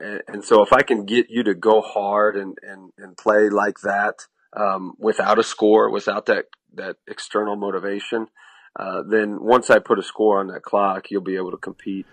and, 0.00 0.20
and, 0.28 0.44
so 0.44 0.62
if 0.62 0.72
I 0.72 0.82
can 0.82 1.04
get 1.06 1.30
you 1.30 1.44
to 1.44 1.54
go 1.54 1.80
hard 1.80 2.36
and, 2.36 2.56
and, 2.62 2.90
and 2.98 3.16
play 3.16 3.48
like 3.48 3.80
that, 3.82 4.26
um, 4.54 4.94
without 4.98 5.38
a 5.38 5.42
score, 5.42 5.90
without 5.90 6.26
that, 6.26 6.46
that 6.74 6.96
external 7.06 7.56
motivation, 7.56 8.28
uh, 8.74 9.02
then 9.02 9.42
once 9.42 9.68
I 9.68 9.78
put 9.78 9.98
a 9.98 10.02
score 10.02 10.40
on 10.40 10.46
that 10.48 10.62
clock, 10.62 11.10
you'll 11.10 11.20
be 11.20 11.36
able 11.36 11.50
to 11.50 11.58
compete 11.58 12.06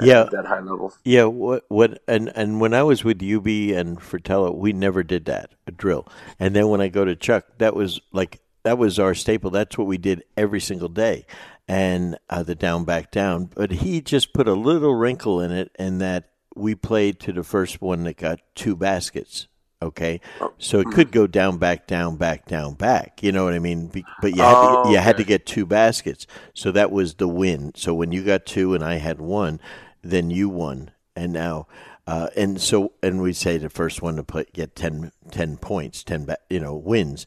yeah. 0.00 0.22
at 0.22 0.30
that 0.30 0.46
high 0.46 0.60
level. 0.60 0.94
Yeah. 1.04 1.24
What, 1.24 1.64
what, 1.68 2.02
and, 2.06 2.30
and 2.36 2.60
when 2.60 2.72
I 2.72 2.84
was 2.84 3.02
with 3.02 3.18
Hubie 3.18 3.76
and 3.76 4.00
Fratello, 4.00 4.52
we 4.52 4.72
never 4.72 5.02
did 5.02 5.24
that, 5.24 5.54
a 5.66 5.72
drill. 5.72 6.06
And 6.38 6.54
then 6.54 6.68
when 6.68 6.80
I 6.80 6.88
go 6.88 7.04
to 7.04 7.16
Chuck, 7.16 7.46
that 7.58 7.74
was 7.74 8.00
like, 8.12 8.40
that 8.62 8.78
was 8.78 8.98
our 8.98 9.14
staple. 9.14 9.50
That's 9.50 9.76
what 9.76 9.86
we 9.86 9.98
did 9.98 10.22
every 10.36 10.60
single 10.60 10.88
day. 10.88 11.26
And 11.66 12.16
uh, 12.30 12.42
the 12.42 12.54
down, 12.54 12.84
back 12.84 13.10
down. 13.10 13.50
But 13.54 13.70
he 13.70 14.00
just 14.00 14.32
put 14.32 14.46
a 14.46 14.54
little 14.54 14.94
wrinkle 14.94 15.40
in 15.40 15.50
it, 15.50 15.70
and 15.78 16.00
that 16.00 16.30
we 16.54 16.74
played 16.74 17.18
to 17.20 17.32
the 17.32 17.42
first 17.42 17.82
one 17.82 18.04
that 18.04 18.16
got 18.16 18.40
two 18.54 18.76
baskets. 18.76 19.48
Okay, 19.82 20.20
so 20.56 20.80
it 20.80 20.86
could 20.92 21.12
go 21.12 21.26
down, 21.26 21.58
back, 21.58 21.86
down, 21.86 22.16
back, 22.16 22.46
down, 22.46 22.74
back. 22.74 23.22
You 23.22 23.32
know 23.32 23.44
what 23.44 23.52
I 23.52 23.58
mean? 23.58 23.88
But 24.22 24.34
you 24.34 24.42
had 24.42 24.82
to, 24.82 24.90
you 24.90 24.96
had 24.96 25.16
to 25.18 25.24
get 25.24 25.44
two 25.44 25.66
baskets, 25.66 26.26
so 26.54 26.70
that 26.72 26.90
was 26.90 27.14
the 27.14 27.28
win. 27.28 27.72
So 27.76 27.92
when 27.92 28.10
you 28.10 28.24
got 28.24 28.46
two 28.46 28.74
and 28.74 28.82
I 28.82 28.94
had 28.94 29.20
one, 29.20 29.60
then 30.02 30.30
you 30.30 30.48
won, 30.48 30.90
and 31.14 31.32
now. 31.32 31.66
Uh, 32.06 32.28
and 32.36 32.60
so, 32.60 32.92
and 33.02 33.22
we 33.22 33.32
say 33.32 33.56
the 33.56 33.70
first 33.70 34.02
one 34.02 34.16
to 34.16 34.22
play, 34.22 34.44
get 34.52 34.76
10, 34.76 35.10
10 35.30 35.56
points, 35.56 36.04
ten, 36.04 36.28
you 36.50 36.60
know, 36.60 36.74
wins. 36.74 37.26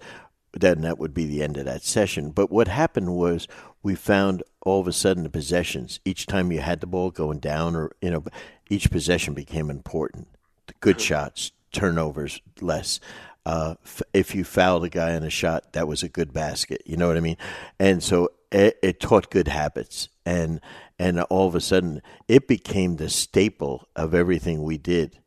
Then 0.54 0.82
that 0.82 1.00
would 1.00 1.14
be 1.14 1.26
the 1.26 1.44
end 1.44 1.58
of 1.58 1.66
that 1.66 1.84
session. 1.84 2.32
But 2.32 2.52
what 2.52 2.68
happened 2.68 3.16
was 3.16 3.48
we 3.84 3.96
found 3.96 4.44
all 4.62 4.80
of 4.80 4.88
a 4.88 4.94
sudden 4.94 5.24
the 5.24 5.30
possessions. 5.30 6.00
Each 6.06 6.26
time 6.26 6.52
you 6.52 6.60
had 6.60 6.82
the 6.82 6.88
ball 6.88 7.10
going 7.12 7.40
down, 7.40 7.76
or 7.76 7.92
you 8.02 8.12
know, 8.12 8.24
each 8.70 8.92
possession 8.92 9.34
became 9.34 9.70
important. 9.70 10.28
The 10.68 10.74
good 10.80 11.00
shots, 11.00 11.52
turnovers 11.72 12.42
less. 12.62 13.00
Uh, 13.46 13.76
f- 13.86 14.02
if 14.14 14.36
you 14.36 14.44
fouled 14.44 14.84
a 14.84 14.90
guy 14.90 15.16
on 15.16 15.24
a 15.24 15.30
shot, 15.30 15.74
that 15.74 15.88
was 15.88 16.04
a 16.04 16.10
good 16.10 16.34
basket. 16.34 16.82
You 16.86 16.98
know 16.98 17.08
what 17.08 17.18
I 17.18 17.22
mean? 17.22 17.38
And 17.80 18.04
so 18.04 18.30
it, 18.52 18.78
it 18.82 19.00
taught 19.00 19.32
good 19.32 19.48
habits, 19.48 20.10
and 20.26 20.60
and 21.00 21.22
all 21.22 21.48
of 21.48 21.56
a 21.56 21.62
sudden 21.62 22.02
it 22.28 22.48
became 22.48 22.96
the 22.96 23.10
staple 23.10 23.88
of 23.96 24.14
everything 24.14 24.64
we 24.64 24.78
did. 24.78 25.20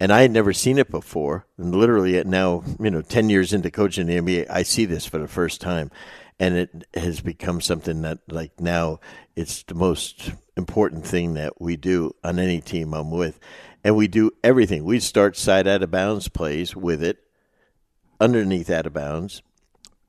And 0.00 0.12
I 0.12 0.22
had 0.22 0.30
never 0.30 0.52
seen 0.52 0.78
it 0.78 0.90
before. 0.90 1.44
And 1.56 1.74
literally, 1.74 2.22
now 2.24 2.62
you 2.80 2.90
know, 2.90 3.02
ten 3.02 3.30
years 3.30 3.52
into 3.52 3.70
coaching 3.70 4.06
the 4.06 4.18
NBA, 4.18 4.46
I 4.50 4.62
see 4.62 4.84
this 4.84 5.06
for 5.06 5.18
the 5.18 5.28
first 5.28 5.60
time 5.60 5.90
and 6.40 6.56
it 6.56 6.86
has 6.94 7.20
become 7.20 7.60
something 7.60 8.02
that 8.02 8.18
like 8.28 8.60
now 8.60 9.00
it's 9.34 9.62
the 9.64 9.74
most 9.74 10.32
important 10.56 11.04
thing 11.04 11.34
that 11.34 11.60
we 11.60 11.76
do 11.76 12.14
on 12.22 12.38
any 12.38 12.60
team 12.60 12.94
I'm 12.94 13.10
with. 13.10 13.38
And 13.84 13.96
we 13.96 14.08
do 14.08 14.32
everything. 14.42 14.84
We 14.84 15.00
start 15.00 15.36
side 15.36 15.66
out 15.68 15.82
of 15.82 15.90
bounds 15.90 16.28
plays 16.28 16.74
with 16.74 17.02
it, 17.02 17.18
underneath 18.20 18.70
out 18.70 18.86
of 18.86 18.92
bounds. 18.92 19.42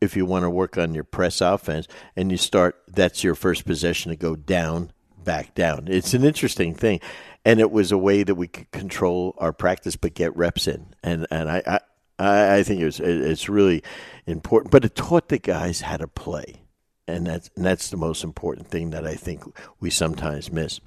If 0.01 0.15
you 0.15 0.25
want 0.25 0.43
to 0.43 0.49
work 0.49 0.77
on 0.77 0.93
your 0.93 1.03
press 1.03 1.41
offense, 1.41 1.88
and 2.15 2.32
you 2.32 2.38
start, 2.38 2.82
that's 2.88 3.23
your 3.23 3.36
first 3.36 3.65
possession 3.65 4.12
to 4.12 4.15
go 4.15 4.36
down, 4.36 4.91
back 5.23 5.53
down. 5.53 5.88
It's 5.89 6.13
an 6.13 6.23
interesting 6.23 6.73
thing, 6.73 6.99
and 7.45 7.60
it 7.60 7.71
was 7.71 7.91
a 7.91 7.97
way 7.97 8.23
that 8.23 8.36
we 8.36 8.47
could 8.47 8.71
control 8.71 9.36
our 9.38 9.53
practice 9.53 9.95
but 9.95 10.13
get 10.13 10.36
reps 10.36 10.67
in. 10.67 10.93
And 11.03 11.27
and 11.29 11.49
I 11.49 11.79
I, 12.17 12.58
I 12.58 12.63
think 12.63 12.82
it 12.82 12.86
was 12.86 12.99
it's 12.99 13.49
really 13.49 13.84
important, 14.25 14.71
but 14.71 14.86
it 14.86 14.95
taught 14.95 15.29
the 15.29 15.39
guys 15.39 15.82
how 15.82 15.97
to 15.97 16.08
play, 16.08 16.63
and 17.08 17.27
that's 17.27 17.49
and 17.55 17.65
that's 17.65 17.89
the 17.89 17.97
most 17.97 18.23
important 18.23 18.67
thing 18.67 18.91
that 18.91 19.08
I 19.08 19.15
think 19.15 19.43
we 19.79 19.89
sometimes 19.89 20.51
miss. 20.51 20.79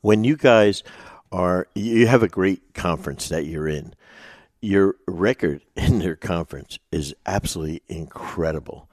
When 0.00 0.24
you 0.24 0.36
guys 0.36 0.82
are, 1.32 1.68
you 1.74 2.06
have 2.06 2.22
a 2.22 2.28
great 2.28 2.74
conference 2.74 3.28
that 3.28 3.44
you're 3.46 3.68
in. 3.68 3.94
Your 4.60 4.96
record 5.06 5.62
in 5.76 6.00
your 6.00 6.16
conference 6.16 6.78
is 6.90 7.14
absolutely 7.26 7.82
incredible. 7.88 8.88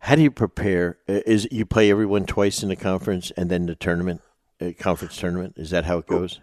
How 0.00 0.16
do 0.16 0.22
you 0.22 0.30
prepare? 0.30 0.98
Is 1.06 1.46
you 1.52 1.64
play 1.64 1.90
everyone 1.90 2.26
twice 2.26 2.62
in 2.62 2.68
the 2.68 2.76
conference 2.76 3.30
and 3.36 3.50
then 3.50 3.66
the 3.66 3.76
tournament, 3.76 4.20
uh, 4.60 4.70
conference 4.78 5.16
tournament? 5.16 5.54
Is 5.56 5.70
that 5.70 5.84
how 5.84 5.98
it 5.98 6.06
goes? 6.08 6.40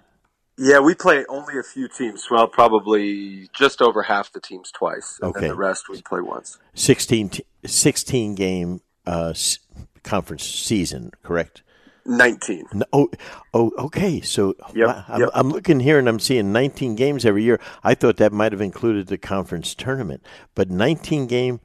Yeah, 0.57 0.79
we 0.79 0.93
play 0.95 1.25
only 1.27 1.57
a 1.57 1.63
few 1.63 1.87
teams. 1.89 2.27
Well, 2.31 2.47
probably 2.47 3.49
just 3.53 3.81
over 3.81 4.03
half 4.03 4.31
the 4.31 4.39
teams 4.41 4.71
twice, 4.71 5.17
and 5.21 5.29
Okay. 5.31 5.41
then 5.41 5.49
the 5.49 5.55
rest 5.55 5.87
we 5.89 6.01
play 6.01 6.19
once. 6.21 6.57
16, 6.73 7.29
t- 7.29 7.43
16 7.65 8.35
game 8.35 8.81
uh, 9.05 9.29
s- 9.29 9.59
conference 10.03 10.45
season, 10.45 11.11
correct? 11.23 11.61
Nineteen. 12.09 12.65
No, 12.73 12.85
oh, 12.91 13.09
oh, 13.53 13.71
okay. 13.77 14.21
So 14.21 14.55
Yep, 14.73 14.87
wow, 14.87 15.05
I'm, 15.07 15.21
yep. 15.21 15.29
I'm 15.33 15.49
looking 15.49 15.79
here 15.79 15.99
and 15.99 16.09
I'm 16.09 16.19
seeing 16.19 16.51
19 16.51 16.95
games 16.95 17.25
every 17.25 17.43
year. 17.43 17.59
I 17.83 17.93
thought 17.93 18.17
that 18.17 18.33
might 18.33 18.51
have 18.51 18.61
included 18.61 19.07
the 19.07 19.17
conference 19.17 19.75
tournament, 19.75 20.23
but 20.55 20.69
19 20.69 21.27
game 21.27 21.59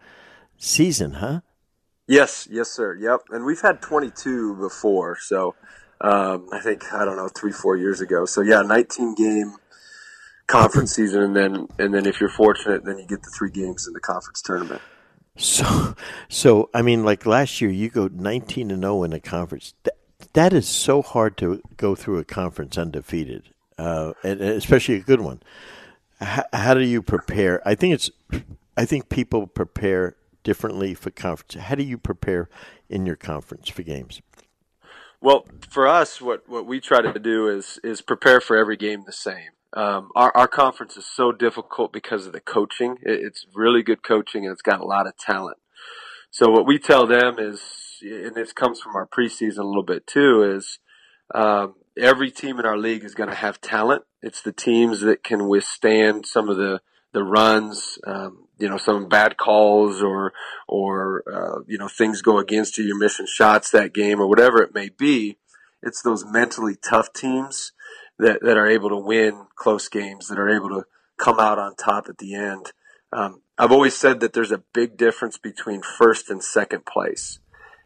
season, 0.59 1.15
huh? 1.15 1.41
Yes, 2.07 2.47
yes, 2.51 2.71
sir. 2.71 2.95
Yep, 2.95 3.23
and 3.31 3.45
we've 3.47 3.61
had 3.61 3.81
twenty-two 3.81 4.57
before. 4.57 5.17
So 5.19 5.55
um, 6.03 6.49
I 6.53 6.61
think 6.61 6.93
I 6.93 7.05
don't 7.05 7.17
know 7.17 7.29
three, 7.29 7.53
four 7.53 7.77
years 7.77 8.03
ago. 8.03 8.27
So 8.27 8.43
yeah, 8.43 8.61
nineteen 8.61 9.15
game 9.15 9.57
conference 10.47 10.95
season, 10.95 11.23
and 11.23 11.37
then 11.37 11.69
and 11.79 11.95
then 11.95 12.05
if 12.05 12.21
you're 12.21 12.29
fortunate, 12.29 12.85
then 12.85 12.99
you 12.99 13.07
get 13.07 13.23
the 13.23 13.31
three 13.31 13.51
games 13.51 13.87
in 13.87 13.95
the 13.95 14.01
conference 14.01 14.43
tournament. 14.43 14.83
So, 15.37 15.95
so 16.29 16.69
I 16.75 16.83
mean, 16.83 17.05
like 17.05 17.25
last 17.25 17.61
year, 17.61 17.71
you 17.71 17.89
go 17.89 18.09
19 18.13 18.71
and 18.71 18.83
0 18.83 19.05
in 19.05 19.13
a 19.13 19.21
conference. 19.21 19.75
That, 20.33 20.53
is 20.53 20.69
so 20.69 21.03
hard 21.03 21.37
to 21.39 21.63
go 21.77 21.95
through 21.95 22.19
a 22.19 22.25
conference 22.25 22.79
undefeated, 22.79 23.45
uh, 23.79 24.13
and 24.23 24.41
and 24.41 24.51
especially 24.51 24.97
a 24.97 25.01
good 25.01 25.21
one. 25.21 25.43
How, 26.21 26.45
how 26.53 26.75
do 26.75 26.85
you 26.85 27.03
prepare? 27.03 27.67
I 27.67 27.75
think 27.75 27.95
it's, 27.95 28.11
I 28.77 28.85
think 28.85 29.09
people 29.09 29.47
prepare 29.47 30.17
differently 30.43 30.95
for 30.95 31.11
conference. 31.11 31.55
How 31.55 31.75
do 31.75 31.83
you 31.83 31.99
prepare 31.99 32.49
in 32.89 33.07
your 33.07 33.17
conference 33.17 33.69
for 33.69 33.83
games? 33.83 34.21
Well, 35.21 35.47
for 35.71 35.89
us, 35.89 36.21
what, 36.21 36.49
what 36.49 36.67
we 36.67 36.81
try 36.81 37.01
to 37.01 37.19
do 37.19 37.49
is 37.49 37.79
is 37.83 38.03
prepare 38.03 38.41
for 38.41 38.57
every 38.57 38.77
game 38.77 39.05
the 39.07 39.13
same. 39.13 39.51
Um, 39.73 40.11
our 40.15 40.31
our 40.37 40.47
conference 40.47 40.97
is 40.97 41.07
so 41.07 41.33
difficult 41.33 41.93
because 41.93 42.27
of 42.27 42.33
the 42.33 42.41
coaching. 42.41 42.99
It, 43.03 43.21
it's 43.23 43.47
really 43.55 43.83
good 43.83 44.03
coaching 44.03 44.45
and 44.45 44.53
it's 44.53 44.63
got 44.63 44.81
a 44.81 44.85
lot 44.85 45.07
of 45.07 45.17
talent. 45.17 45.57
So 46.31 46.51
what 46.51 46.67
we 46.67 46.79
tell 46.79 47.07
them 47.07 47.37
is, 47.39 47.61
and 48.05 48.35
this 48.35 48.53
comes 48.53 48.81
from 48.81 48.97
our 48.97 49.07
preseason 49.07 49.59
a 49.59 49.65
little 49.65 49.83
bit 49.83 50.07
too, 50.07 50.43
is 50.43 50.79
um, 51.35 51.75
every 51.99 52.31
team 52.31 52.59
in 52.59 52.67
our 52.67 52.77
league 52.77 53.05
is 53.05 53.15
going 53.15 53.31
to 53.31 53.35
have 53.35 53.61
talent. 53.61 54.03
It's 54.23 54.43
the 54.43 54.53
teams 54.53 55.01
that 55.01 55.25
can 55.25 55.49
withstand 55.49 56.27
some 56.27 56.49
of 56.49 56.57
the 56.57 56.81
the 57.13 57.23
runs, 57.23 57.97
um, 58.07 58.49
you 58.59 58.69
know, 58.69 58.77
some 58.77 59.09
bad 59.09 59.37
calls 59.37 60.03
or 60.03 60.33
or 60.69 61.23
uh, 61.33 61.63
you 61.67 61.79
know 61.79 61.89
things 61.89 62.23
go 62.23 62.39
against 62.39 62.77
you. 62.77 62.85
You're 62.85 62.99
missing 62.99 63.27
shots 63.27 63.71
that 63.71 63.95
game 63.95 64.21
or 64.21 64.27
whatever 64.27 64.63
it 64.63 64.75
may 64.75 64.89
be. 64.89 65.39
It's 65.83 66.03
those 66.03 66.25
mentally 66.25 66.77
tough 66.77 67.13
teams 67.13 67.73
that 68.19 68.41
that 68.43 68.57
are 68.57 68.69
able 68.69 68.89
to 68.91 68.99
win 68.99 69.47
close 69.57 69.89
games, 69.89 70.29
that 70.29 70.39
are 70.39 70.49
able 70.49 70.69
to 70.71 70.85
come 71.19 71.39
out 71.39 71.59
on 71.59 71.77
top 71.77 72.09
at 72.09 72.19
the 72.19 72.35
end. 72.35 72.73
Um, 73.13 73.43
I've 73.57 73.73
always 73.73 73.97
said 73.97 74.21
that 74.21 74.33
there's 74.33 74.51
a 74.51 74.65
big 74.73 74.97
difference 74.97 75.39
between 75.39 75.83
first 75.83 76.29
and 76.29 76.43
second 76.43 76.85
place, 76.85 77.39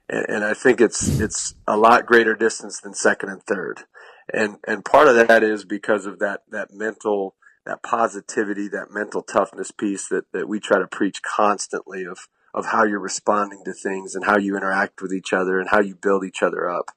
and, 0.08 0.26
and 0.28 0.44
I 0.44 0.54
think 0.54 0.80
it's 0.80 1.20
it's 1.20 1.54
a 1.66 1.76
lot 1.76 2.06
greater 2.06 2.34
distance 2.34 2.80
than 2.80 2.94
second 2.94 3.30
and 3.30 3.42
third, 3.42 3.84
and 4.32 4.56
and 4.66 4.84
part 4.84 5.08
of 5.08 5.28
that 5.28 5.42
is 5.42 5.64
because 5.64 6.06
of 6.06 6.18
that 6.18 6.42
that 6.50 6.72
mental 6.72 7.34
that 7.66 7.82
positivity, 7.82 8.66
that 8.68 8.90
mental 8.90 9.22
toughness 9.22 9.70
piece 9.70 10.08
that 10.08 10.24
that 10.32 10.48
we 10.48 10.58
try 10.58 10.78
to 10.78 10.86
preach 10.86 11.22
constantly 11.22 12.04
of 12.04 12.28
of 12.54 12.66
how 12.66 12.84
you're 12.84 12.98
responding 12.98 13.62
to 13.64 13.72
things 13.72 14.14
and 14.14 14.24
how 14.24 14.38
you 14.38 14.56
interact 14.56 15.02
with 15.02 15.12
each 15.12 15.32
other 15.32 15.60
and 15.60 15.68
how 15.70 15.80
you 15.80 15.94
build 15.94 16.24
each 16.24 16.42
other 16.42 16.68
up. 16.68 16.90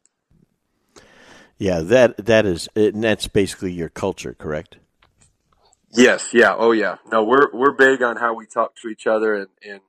Yeah, 1.58 1.82
that 1.82 2.26
that 2.26 2.46
is, 2.46 2.68
and 2.76 3.04
that's 3.04 3.28
basically 3.28 3.72
your 3.72 3.90
culture, 3.90 4.34
correct? 4.34 4.78
Yes, 5.94 6.30
yeah, 6.34 6.56
oh 6.58 6.72
yeah. 6.72 6.96
No, 7.12 7.24
we're 7.24 7.52
we're 7.54 7.74
big 7.74 8.02
on 8.02 8.18
how 8.18 8.34
we 8.34 8.48
talk 8.48 8.76
to 8.82 8.88
each 8.88 9.06
other 9.06 9.36
and 9.36 9.48
and 9.62 9.82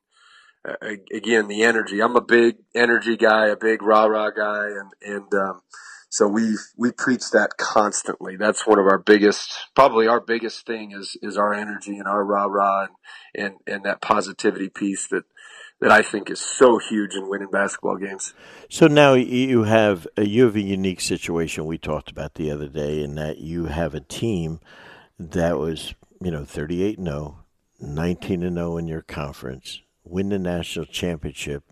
again 0.65 1.49
the 1.49 1.63
energy. 1.63 2.01
I'm 2.01 2.17
a 2.17 2.21
big 2.21 2.57
energy 2.75 3.17
guy, 3.17 3.49
a 3.49 3.57
big 3.57 3.83
rah 3.83 4.05
rah 4.05 4.31
guy, 4.31 4.67
and 4.67 4.93
and 5.03 5.35
um, 5.35 5.63
so 6.09 6.29
we 6.29 6.57
we 6.77 6.93
preach 6.93 7.31
that 7.31 7.57
constantly. 7.57 8.37
That's 8.37 8.67
one 8.67 8.79
of 8.79 8.87
our 8.87 8.99
biggest, 8.99 9.57
probably 9.75 10.07
our 10.07 10.21
biggest 10.21 10.67
thing 10.67 10.93
is 10.93 11.17
is 11.23 11.37
our 11.37 11.55
energy 11.55 11.97
and 11.99 12.07
our 12.07 12.25
rah 12.25 12.45
rah 12.45 12.83
and 12.85 12.93
and 13.35 13.55
and 13.67 13.85
that 13.85 14.01
positivity 14.03 14.69
piece 14.69 15.09
that 15.09 15.25
that 15.81 15.91
I 15.91 16.03
think 16.03 16.31
is 16.31 16.41
so 16.41 16.79
huge 16.79 17.15
in 17.15 17.29
winning 17.29 17.51
basketball 17.51 17.97
games. 17.97 18.35
So 18.69 18.87
now 18.87 19.15
you 19.15 19.65
have 19.65 20.07
a, 20.17 20.25
you 20.25 20.45
have 20.45 20.55
a 20.55 20.61
unique 20.61 21.01
situation 21.01 21.65
we 21.65 21.77
talked 21.77 22.11
about 22.11 22.35
the 22.35 22.51
other 22.51 22.69
day, 22.69 23.03
in 23.03 23.17
that 23.17 23.39
you 23.39 23.67
have 23.67 23.95
a 23.95 24.01
team 24.01 24.61
that 25.19 25.59
was 25.59 25.95
you 26.21 26.31
know 26.31 26.45
38 26.45 26.99
and 26.99 27.09
0, 27.09 27.39
19 27.81 28.43
and 28.43 28.57
0 28.57 28.77
in 28.77 28.87
your 28.87 29.03
conference, 29.03 29.81
win 30.05 30.31
the 30.31 30.39
national 30.39 30.87
championship, 30.87 31.65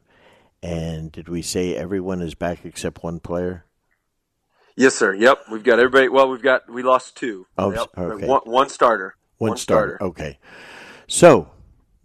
and 0.62 1.10
did 1.12 1.28
we 1.28 1.42
say 1.42 1.76
everyone 1.76 2.20
is 2.20 2.34
back 2.34 2.64
except 2.64 3.02
one 3.02 3.20
player? 3.20 3.64
Yes, 4.76 4.94
sir. 4.94 5.14
Yep, 5.14 5.44
we've 5.50 5.64
got 5.64 5.78
everybody. 5.78 6.08
Well, 6.08 6.30
we've 6.30 6.42
got 6.42 6.70
we 6.70 6.82
lost 6.82 7.16
two. 7.16 7.46
Oh, 7.58 7.72
yep. 7.72 7.88
okay. 7.96 8.26
One, 8.26 8.42
one 8.44 8.68
starter. 8.68 9.16
One, 9.38 9.56
starter. 9.56 10.02
Okay. 10.02 10.38
So, 11.06 11.50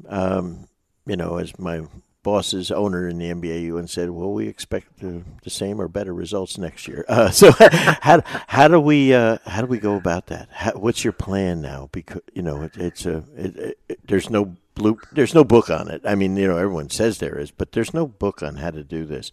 um, 0.08 0.68
you 1.06 1.16
know, 1.16 1.38
as 1.38 1.58
my 1.60 1.84
boss's 2.26 2.72
owner 2.72 3.08
in 3.08 3.20
the 3.20 3.32
NBA 3.32 3.78
and 3.78 3.88
said, 3.88 4.10
well, 4.10 4.34
we 4.34 4.48
expect 4.48 5.00
the, 5.00 5.22
the 5.44 5.50
same 5.52 5.80
or 5.80 5.88
better 5.88 6.12
results 6.12 6.58
next 6.58 6.88
year. 6.88 7.06
Uh, 7.16 7.30
so, 7.30 7.52
how 8.02 8.22
how 8.48 8.68
do 8.68 8.80
we 8.80 9.14
uh, 9.14 9.38
how 9.46 9.62
do 9.62 9.68
we 9.68 9.78
go 9.78 9.96
about 9.96 10.26
that? 10.28 10.50
How, 10.52 10.72
what's 10.72 11.04
your 11.04 11.14
plan 11.14 11.62
now? 11.62 11.88
Because 11.94 12.22
you 12.34 12.42
know, 12.42 12.64
it, 12.64 12.76
it's 12.76 13.06
a 13.06 13.24
it, 13.38 13.78
it, 13.88 14.00
there's 14.08 14.30
no 14.30 14.58
blue 14.74 15.00
there's 15.14 15.36
no 15.36 15.44
book 15.46 15.70
on 15.70 15.88
it. 15.90 16.02
I 16.04 16.16
mean, 16.16 16.36
you 16.36 16.48
know, 16.48 16.58
everyone 16.58 16.90
says 16.90 17.20
there 17.20 17.38
is, 17.38 17.52
but 17.52 17.72
there's 17.72 17.94
no 17.94 18.08
book 18.08 18.42
on 18.44 18.56
how 18.56 18.72
to 18.72 18.84
do 18.84 19.06
this. 19.06 19.32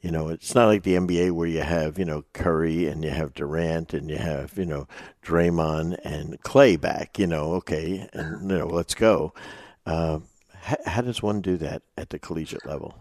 You 0.00 0.12
know, 0.12 0.28
it's 0.28 0.54
not 0.54 0.66
like 0.66 0.84
the 0.84 0.94
NBA 0.94 1.32
where 1.32 1.48
you 1.48 1.60
have, 1.60 1.98
you 1.98 2.06
know, 2.06 2.24
Curry 2.32 2.86
and 2.86 3.04
you 3.04 3.10
have 3.10 3.34
Durant 3.34 3.92
and 3.92 4.08
you 4.08 4.16
have, 4.16 4.56
you 4.56 4.64
know, 4.64 4.86
Draymond 5.22 5.98
and 6.04 6.40
Clay 6.42 6.76
back, 6.76 7.18
you 7.18 7.26
know, 7.26 7.52
okay, 7.54 8.08
and, 8.14 8.50
you 8.50 8.56
know, 8.56 8.66
let's 8.66 8.94
go. 8.94 9.34
Uh, 9.84 10.20
how, 10.60 10.76
how 10.86 11.02
does 11.02 11.22
one 11.22 11.40
do 11.40 11.56
that 11.58 11.82
at 11.96 12.10
the 12.10 12.18
collegiate 12.18 12.66
level? 12.66 12.94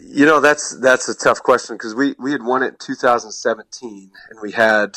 You 0.00 0.26
know, 0.26 0.40
that's 0.40 0.78
that's 0.78 1.08
a 1.08 1.14
tough 1.14 1.42
question 1.42 1.76
because 1.76 1.94
we 1.94 2.14
we 2.18 2.32
had 2.32 2.42
won 2.42 2.62
it 2.62 2.68
in 2.68 2.76
2017 2.78 4.10
and 4.30 4.38
we 4.40 4.52
had 4.52 4.96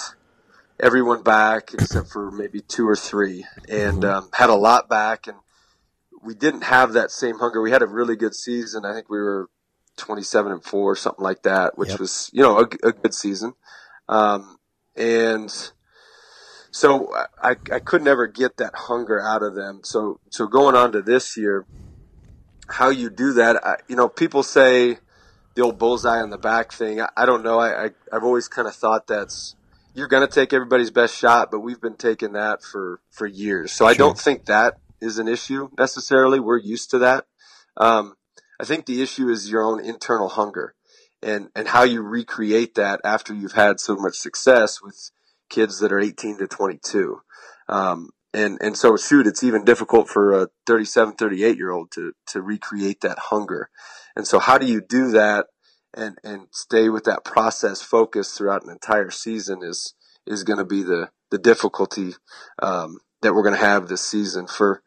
everyone 0.79 1.23
back 1.23 1.73
except 1.73 2.09
for 2.09 2.31
maybe 2.31 2.59
two 2.61 2.87
or 2.87 2.95
three, 2.95 3.45
and 3.69 4.03
um, 4.05 4.29
had 4.33 4.49
a 4.49 4.55
lot 4.55 4.89
back, 4.89 5.27
and 5.27 5.37
we 6.21 6.35
didn't 6.35 6.63
have 6.63 6.93
that 6.93 7.11
same 7.11 7.39
hunger. 7.39 7.61
We 7.61 7.71
had 7.71 7.81
a 7.81 7.87
really 7.87 8.15
good 8.15 8.35
season. 8.35 8.85
I 8.85 8.93
think 8.93 9.09
we 9.09 9.19
were 9.19 9.49
27 9.97 10.51
and 10.51 10.63
four, 10.63 10.95
something 10.95 11.23
like 11.23 11.43
that, 11.43 11.77
which 11.77 11.91
Yep. 11.91 11.99
was 11.99 12.29
you 12.33 12.41
know 12.43 12.59
a, 12.59 12.87
a 12.87 12.91
good 12.91 13.13
season, 13.13 13.53
um, 14.09 14.57
and 14.95 15.51
so 16.71 17.13
I, 17.41 17.55
I 17.71 17.79
could 17.79 18.01
never 18.01 18.27
get 18.27 18.57
that 18.57 18.73
hunger 18.75 19.21
out 19.21 19.43
of 19.43 19.55
them. 19.55 19.81
So 19.83 20.19
so 20.29 20.47
going 20.47 20.75
on 20.75 20.91
to 20.91 21.01
this 21.01 21.37
year, 21.37 21.67
how 22.73 22.89
you 22.89 23.09
do 23.09 23.33
that, 23.33 23.63
I, 23.65 23.75
you 23.87 23.95
know, 23.95 24.09
people 24.09 24.41
say 24.41 24.97
the 25.55 25.61
old 25.61 25.77
bullseye 25.77 26.21
on 26.21 26.31
the 26.31 26.37
back 26.37 26.71
thing. 26.71 27.01
I, 27.01 27.09
I 27.15 27.25
don't 27.25 27.43
know. 27.43 27.59
I, 27.59 27.85
I 27.85 27.89
I've 28.11 28.23
always 28.23 28.47
kind 28.47 28.67
of 28.67 28.75
thought 28.75 29.07
that's 29.07 29.55
you're 29.93 30.07
going 30.07 30.27
to 30.27 30.33
take 30.33 30.53
everybody's 30.53 30.89
best 30.89 31.15
shot, 31.15 31.51
but 31.51 31.59
we've 31.59 31.79
been 31.79 31.95
taking 31.95 32.33
that 32.33 32.63
for 32.63 32.99
for 33.11 33.27
years. 33.27 33.71
So 33.71 33.85
I 33.85 33.93
don't 33.93 34.17
think 34.17 34.45
that 34.45 34.79
is 34.99 35.19
an 35.19 35.27
issue 35.27 35.69
necessarily. 35.77 36.39
We're 36.39 36.57
used 36.57 36.89
to 36.91 36.99
that. 36.99 37.25
Um, 37.77 38.15
I 38.59 38.65
think 38.65 38.85
the 38.85 39.01
issue 39.01 39.29
is 39.29 39.51
your 39.51 39.63
own 39.63 39.83
internal 39.83 40.29
hunger 40.29 40.73
and 41.21 41.49
and 41.55 41.67
how 41.67 41.83
you 41.83 42.01
recreate 42.01 42.75
that 42.75 43.01
after 43.03 43.33
you've 43.33 43.53
had 43.53 43.79
so 43.79 43.95
much 43.95 44.15
success 44.15 44.81
with 44.81 45.11
kids 45.49 45.79
that 45.79 45.91
are 45.91 45.99
18 45.99 46.39
to 46.39 46.47
22. 46.47 47.21
Um, 47.69 48.09
and, 48.33 48.57
and 48.61 48.75
so 48.75 48.97
shoot, 48.97 49.27
it's 49.27 49.43
even 49.43 49.63
difficult 49.63 50.09
for 50.09 50.33
a 50.33 50.47
37, 50.65 51.13
38 51.13 51.57
year 51.57 51.71
old 51.71 51.91
to, 51.91 52.13
to 52.27 52.41
recreate 52.41 53.01
that 53.01 53.19
hunger. 53.19 53.69
And 54.15 54.27
so 54.27 54.39
how 54.39 54.57
do 54.57 54.65
you 54.65 54.81
do 54.81 55.11
that 55.11 55.47
and, 55.93 56.17
and 56.23 56.47
stay 56.51 56.89
with 56.89 57.03
that 57.03 57.23
process 57.23 57.81
focus 57.81 58.35
throughout 58.35 58.63
an 58.63 58.71
entire 58.71 59.11
season 59.11 59.59
is, 59.61 59.93
is 60.25 60.43
going 60.43 60.57
to 60.57 60.65
be 60.65 60.81
the, 60.81 61.09
the 61.29 61.37
difficulty, 61.37 62.13
um, 62.61 62.97
that 63.21 63.33
we're 63.33 63.43
going 63.43 63.55
to 63.55 63.61
have 63.61 63.87
this 63.87 64.01
season 64.01 64.47
for, 64.47 64.81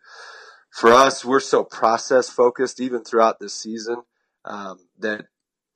for 0.70 0.92
us, 0.92 1.24
we're 1.24 1.40
so 1.40 1.62
process 1.62 2.28
focused 2.28 2.80
even 2.80 3.05
throughout 3.05 3.38
this 3.38 3.55
season, 3.55 4.03
um, 4.44 4.78
that 4.99 5.26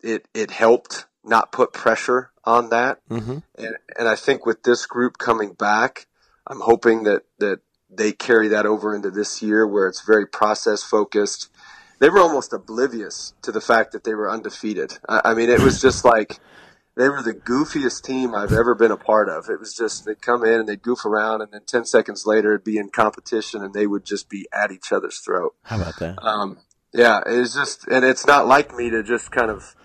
it, 0.03 0.27
it 0.35 0.51
helped 0.51 1.07
not 1.25 1.53
put 1.53 1.73
pressure 1.73 2.33
on 2.45 2.71
that. 2.71 2.99
Mm-hmm. 3.09 3.39
And, 3.57 3.77
and 3.99 4.09
I 4.09 4.17
think 4.17 4.45
with 4.45 4.63
this 4.63 4.87
group 4.87 5.19
coming 5.19 5.53
back, 5.53 6.07
I'm 6.51 6.61
hoping 6.61 7.05
that, 7.05 7.23
that 7.39 7.61
they 7.89 8.11
carry 8.13 8.49
that 8.49 8.67
over 8.67 8.95
into 8.95 9.11
this 9.11 9.41
year 9.41 9.67
where 9.67 9.87
it's 9.87 10.05
very 10.05 10.27
process 10.27 10.83
focused. 10.83 11.49
They 12.01 12.11
were 12.11 12.19
almost 12.19 12.53
oblivious 12.53 13.35
to 13.43 13.53
the 13.53 13.61
fact 13.61 13.93
that 13.93 14.05
they 14.05 14.15
were 14.15 14.29
undefeated. 14.29 14.99
I, 15.09 15.21
I 15.27 15.35
mean, 15.35 15.49
it 15.49 15.61
was 15.61 15.81
just 15.81 16.05
like 16.05 16.41
they 16.97 17.09
were 17.09 17.23
the 17.23 17.35
goofiest 17.35 18.03
team 18.03 18.35
I've 18.35 18.53
ever 18.53 18.75
been 18.75 18.91
a 18.91 18.97
part 18.97 19.29
of. 19.29 19.49
It 19.49 19.61
was 19.61 19.75
just 19.75 20.05
they'd 20.05 20.21
come 20.21 20.45
in 20.45 20.61
and 20.61 20.69
they'd 20.69 20.83
goof 20.83 21.05
around, 21.05 21.41
and 21.41 21.53
then 21.53 21.63
ten 21.67 21.85
seconds 21.85 22.27
later 22.27 22.55
it'd 22.55 22.65
be 22.65 22.79
in 22.79 22.91
competition, 22.91 23.63
and 23.63 23.73
they 23.73 23.87
would 23.87 24.05
just 24.05 24.29
be 24.29 24.49
at 24.53 24.73
each 24.73 24.93
other's 24.93 25.19
throat. 25.19 25.55
How 25.63 25.81
about 25.81 25.99
that? 26.01 26.19
Um, 26.21 26.59
yeah, 26.93 27.21
it's 27.25 27.55
just, 27.55 27.87
and 27.87 28.05
it's 28.05 28.27
not 28.27 28.49
like 28.49 28.75
me 28.75 28.91
to 28.91 29.03
just 29.03 29.31
kind 29.31 29.51
of. 29.51 29.77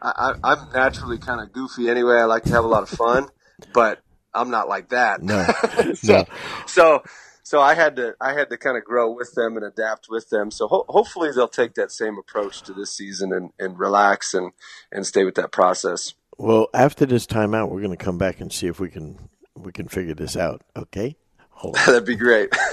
I, 0.00 0.34
I'm 0.44 0.70
naturally 0.72 1.18
kind 1.18 1.40
of 1.40 1.52
goofy 1.52 1.88
anyway. 1.88 2.16
I 2.16 2.24
like 2.24 2.44
to 2.44 2.52
have 2.52 2.64
a 2.64 2.68
lot 2.68 2.84
of 2.84 2.88
fun, 2.88 3.28
but 3.74 4.00
I'm 4.34 4.50
not 4.50 4.68
like 4.68 4.90
that. 4.90 5.22
No, 5.22 5.46
so, 5.94 6.12
no. 6.12 6.24
so, 6.66 7.02
so 7.42 7.60
I 7.60 7.74
had 7.74 7.96
to, 7.96 8.14
I 8.20 8.34
had 8.34 8.50
to 8.50 8.56
kind 8.56 8.76
of 8.76 8.84
grow 8.84 9.10
with 9.10 9.32
them 9.34 9.56
and 9.56 9.64
adapt 9.64 10.08
with 10.08 10.28
them. 10.30 10.50
So 10.50 10.68
ho- 10.68 10.84
hopefully 10.88 11.30
they'll 11.34 11.48
take 11.48 11.74
that 11.74 11.90
same 11.90 12.18
approach 12.18 12.62
to 12.62 12.72
this 12.74 12.94
season 12.94 13.32
and, 13.32 13.50
and 13.58 13.78
relax 13.78 14.34
and, 14.34 14.52
and 14.92 15.06
stay 15.06 15.24
with 15.24 15.36
that 15.36 15.50
process. 15.52 16.14
Well, 16.36 16.68
after 16.72 17.04
this 17.04 17.26
timeout, 17.26 17.70
we're 17.70 17.80
going 17.80 17.96
to 17.96 18.04
come 18.04 18.18
back 18.18 18.40
and 18.40 18.52
see 18.52 18.68
if 18.68 18.78
we 18.78 18.90
can 18.90 19.18
we 19.56 19.72
can 19.72 19.88
figure 19.88 20.14
this 20.14 20.36
out. 20.36 20.62
Okay, 20.76 21.16
hold. 21.50 21.74
That'd 21.86 22.04
be 22.04 22.14
great. 22.14 22.54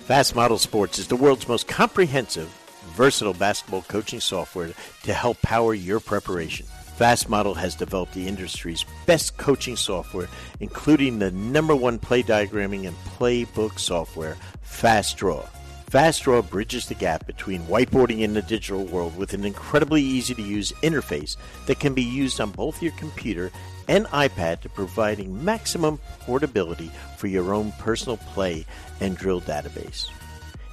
Fast 0.00 0.34
Model 0.36 0.58
Sports 0.58 0.98
is 0.98 1.08
the 1.08 1.16
world's 1.16 1.48
most 1.48 1.66
comprehensive, 1.66 2.48
versatile 2.94 3.32
basketball 3.32 3.80
coaching 3.82 4.20
software 4.20 4.74
to 5.04 5.14
help 5.14 5.40
power 5.40 5.72
your 5.72 5.98
preparation. 5.98 6.66
Fast 6.96 7.28
Model 7.28 7.54
has 7.54 7.74
developed 7.74 8.14
the 8.14 8.28
industry's 8.28 8.84
best 9.04 9.36
coaching 9.36 9.74
software, 9.74 10.28
including 10.60 11.18
the 11.18 11.32
number 11.32 11.74
one 11.74 11.98
play 11.98 12.22
diagramming 12.22 12.86
and 12.86 12.96
playbook 13.18 13.80
software, 13.80 14.36
Fast 14.62 15.16
Draw. 15.16 15.44
Fast 15.86 16.22
Draw 16.22 16.42
bridges 16.42 16.86
the 16.86 16.94
gap 16.94 17.26
between 17.26 17.62
whiteboarding 17.62 18.22
and 18.24 18.36
the 18.36 18.42
digital 18.42 18.84
world 18.84 19.16
with 19.16 19.34
an 19.34 19.44
incredibly 19.44 20.02
easy 20.02 20.34
to 20.34 20.42
use 20.42 20.72
interface 20.82 21.36
that 21.66 21.80
can 21.80 21.94
be 21.94 22.02
used 22.02 22.40
on 22.40 22.50
both 22.50 22.80
your 22.80 22.92
computer 22.92 23.50
and 23.88 24.06
iPad 24.06 24.60
to 24.60 24.68
providing 24.68 25.44
maximum 25.44 25.98
portability 26.20 26.92
for 27.16 27.26
your 27.26 27.54
own 27.54 27.72
personal 27.72 28.18
play 28.18 28.64
and 29.00 29.16
drill 29.16 29.40
database. 29.40 30.08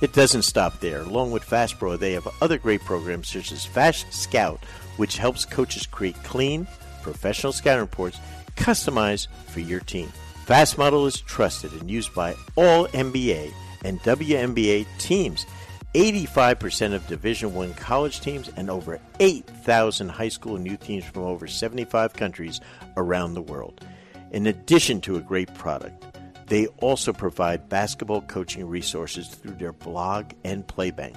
It 0.02 0.14
doesn't 0.14 0.42
stop 0.42 0.80
there. 0.80 1.02
Along 1.02 1.30
with 1.32 1.44
Fast 1.44 1.78
Draw, 1.78 1.98
they 1.98 2.14
have 2.14 2.28
other 2.42 2.58
great 2.58 2.82
programs 2.82 3.30
such 3.30 3.52
as 3.52 3.66
Fast 3.66 4.12
Scout, 4.12 4.64
which 5.02 5.18
helps 5.18 5.46
coaches 5.46 5.88
create 5.88 6.16
clean, 6.24 6.68
professional 7.02 7.52
scouting 7.52 7.82
reports 7.82 8.20
customized 8.56 9.26
for 9.48 9.60
your 9.60 9.80
team. 9.80 10.08
Fast 10.46 10.78
Model 10.78 11.08
is 11.08 11.22
trusted 11.22 11.72
and 11.72 11.90
used 11.90 12.14
by 12.14 12.36
all 12.56 12.86
NBA 12.90 13.52
and 13.84 14.00
WNBA 14.02 14.86
teams. 15.00 15.48
85% 15.96 16.94
of 16.94 17.08
Division 17.08 17.56
1 17.56 17.74
college 17.74 18.22
teams 18.22 18.52
and 18.56 18.70
over 18.70 19.00
8,000 19.20 20.08
high 20.08 20.30
school 20.30 20.56
and 20.56 20.68
youth 20.68 20.82
teams 20.82 21.04
from 21.04 21.24
over 21.24 21.48
75 21.48 22.14
countries 22.14 22.62
around 22.96 23.34
the 23.34 23.42
world. 23.42 23.84
In 24.30 24.46
addition 24.46 25.02
to 25.02 25.16
a 25.16 25.22
great 25.22 25.52
product, 25.56 26.06
they 26.46 26.68
also 26.78 27.12
provide 27.12 27.70
basketball 27.70 28.22
coaching 28.22 28.68
resources 28.68 29.30
through 29.30 29.56
their 29.56 29.74
blog 29.74 30.34
and 30.44 30.68
playbank, 30.68 31.16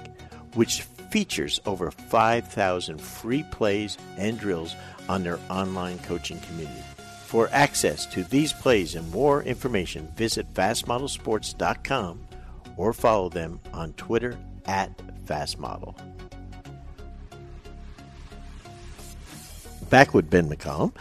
which 0.55 0.81
features 1.15 1.61
over 1.65 1.91
5,000 1.91 2.99
free 2.99 3.43
plays 3.43 3.97
and 4.17 4.37
drills 4.37 4.75
on 5.07 5.23
their 5.23 5.39
online 5.49 5.97
coaching 5.99 6.37
community. 6.41 6.83
For 7.27 7.47
access 7.53 8.05
to 8.07 8.25
these 8.25 8.51
plays 8.51 8.95
and 8.95 9.09
more 9.13 9.41
information, 9.41 10.09
visit 10.17 10.53
fastmodelsports.com 10.53 12.19
or 12.75 12.91
follow 12.91 13.29
them 13.29 13.61
on 13.73 13.93
Twitter 13.93 14.37
at 14.65 14.91
FastModel. 15.25 15.95
Back 19.89 20.13
with 20.13 20.29
Ben 20.29 20.49
McCollum. 20.49 20.93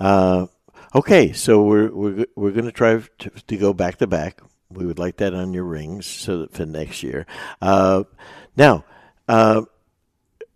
Uh, 0.00 0.48
okay, 0.96 1.32
so 1.32 1.62
we're 1.62 1.92
we're 1.92 2.26
we're 2.34 2.50
going 2.50 2.64
to 2.64 2.72
try 2.72 3.00
to 3.46 3.56
go 3.56 3.72
back 3.72 3.98
to 3.98 4.08
back. 4.08 4.40
We 4.68 4.84
would 4.84 4.98
like 4.98 5.18
that 5.18 5.32
on 5.32 5.54
your 5.54 5.62
rings 5.62 6.06
so 6.06 6.38
that 6.38 6.54
for 6.54 6.66
next 6.66 7.04
year. 7.04 7.24
Uh, 7.62 8.02
now, 8.56 8.84
uh, 9.30 9.62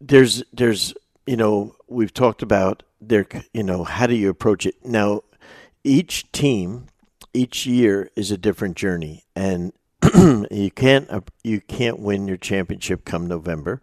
there's 0.00 0.42
there's 0.52 0.94
you 1.26 1.36
know 1.36 1.74
we've 1.86 2.12
talked 2.12 2.42
about 2.42 2.82
there 3.00 3.26
you 3.52 3.62
know 3.62 3.84
how 3.84 4.06
do 4.06 4.16
you 4.16 4.28
approach 4.28 4.66
it 4.66 4.74
now 4.84 5.22
each 5.84 6.30
team 6.32 6.86
each 7.32 7.66
year 7.66 8.10
is 8.16 8.32
a 8.32 8.36
different 8.36 8.76
journey 8.76 9.22
and 9.36 9.72
you 10.50 10.70
can't 10.74 11.08
uh, 11.08 11.20
you 11.42 11.60
can't 11.60 12.00
win 12.00 12.26
your 12.28 12.36
championship 12.36 13.04
come 13.04 13.26
November. 13.26 13.80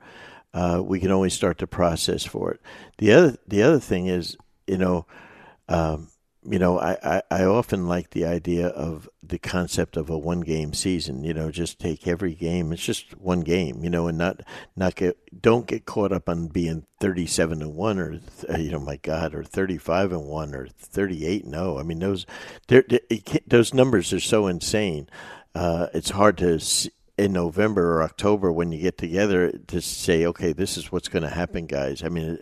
Uh, 0.53 0.81
we 0.83 0.99
can 0.99 1.11
only 1.11 1.29
start 1.29 1.57
the 1.57 1.67
process 1.67 2.25
for 2.25 2.51
it. 2.51 2.59
The 2.97 3.13
other 3.13 3.37
the 3.47 3.63
other 3.63 3.79
thing 3.79 4.07
is, 4.07 4.37
you 4.67 4.77
know, 4.77 5.05
um, 5.69 6.09
you 6.43 6.59
know, 6.59 6.79
I, 6.79 6.97
I, 7.03 7.21
I 7.31 7.43
often 7.45 7.87
like 7.87 8.11
the 8.11 8.25
idea 8.25 8.67
of 8.67 9.09
the 9.31 9.39
concept 9.39 9.97
of 9.97 10.09
a 10.09 10.17
one 10.17 10.41
game 10.41 10.73
season. 10.73 11.23
You 11.23 11.33
know, 11.33 11.49
just 11.49 11.79
take 11.79 12.07
every 12.07 12.35
game. 12.35 12.71
It's 12.71 12.85
just 12.85 13.17
one 13.17 13.41
game. 13.41 13.83
You 13.83 13.89
know, 13.89 14.07
and 14.07 14.17
not 14.17 14.41
not 14.75 14.95
get 14.95 15.17
don't 15.41 15.65
get 15.65 15.85
caught 15.85 16.11
up 16.11 16.29
on 16.29 16.47
being 16.47 16.85
thirty 16.99 17.25
seven 17.25 17.61
and 17.63 17.75
one 17.75 17.97
or 17.97 18.19
you 18.57 18.71
know, 18.71 18.79
my 18.79 18.97
God, 18.97 19.33
or 19.33 19.43
thirty 19.43 19.79
five 19.79 20.11
and 20.11 20.25
one 20.25 20.53
or 20.53 20.67
thirty 20.67 21.25
eight. 21.25 21.45
No, 21.45 21.79
I 21.79 21.83
mean 21.83 21.99
those 21.99 22.27
those 23.47 23.73
numbers 23.73 24.13
are 24.13 24.19
so 24.19 24.45
insane 24.45 25.09
uh, 25.55 25.87
it's 25.93 26.11
hard 26.11 26.37
to 26.37 26.59
in 27.17 27.33
November 27.33 27.97
or 27.97 28.03
October 28.03 28.51
when 28.51 28.71
you 28.71 28.79
get 28.79 28.97
together 28.97 29.51
to 29.67 29.81
say, 29.81 30.25
okay, 30.25 30.53
this 30.53 30.77
is 30.77 30.91
what's 30.91 31.07
going 31.07 31.23
to 31.23 31.29
happen, 31.29 31.65
guys. 31.65 32.03
I 32.03 32.09
mean, 32.09 32.37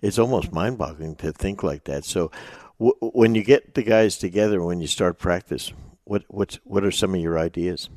it's 0.00 0.18
almost 0.18 0.52
mind-boggling 0.52 1.16
to 1.16 1.32
think 1.32 1.62
like 1.62 1.84
that. 1.84 2.04
So, 2.04 2.30
when 2.78 3.34
you 3.34 3.42
get 3.42 3.74
the 3.74 3.82
guys 3.82 4.18
together, 4.18 4.62
when 4.62 4.80
you 4.80 4.86
start 4.86 5.18
practice, 5.18 5.72
what 6.06 6.22
what's 6.28 6.56
what 6.64 6.84
are 6.84 6.90
some 6.90 7.14
of 7.14 7.20
your 7.20 7.38
ideas? 7.38 7.90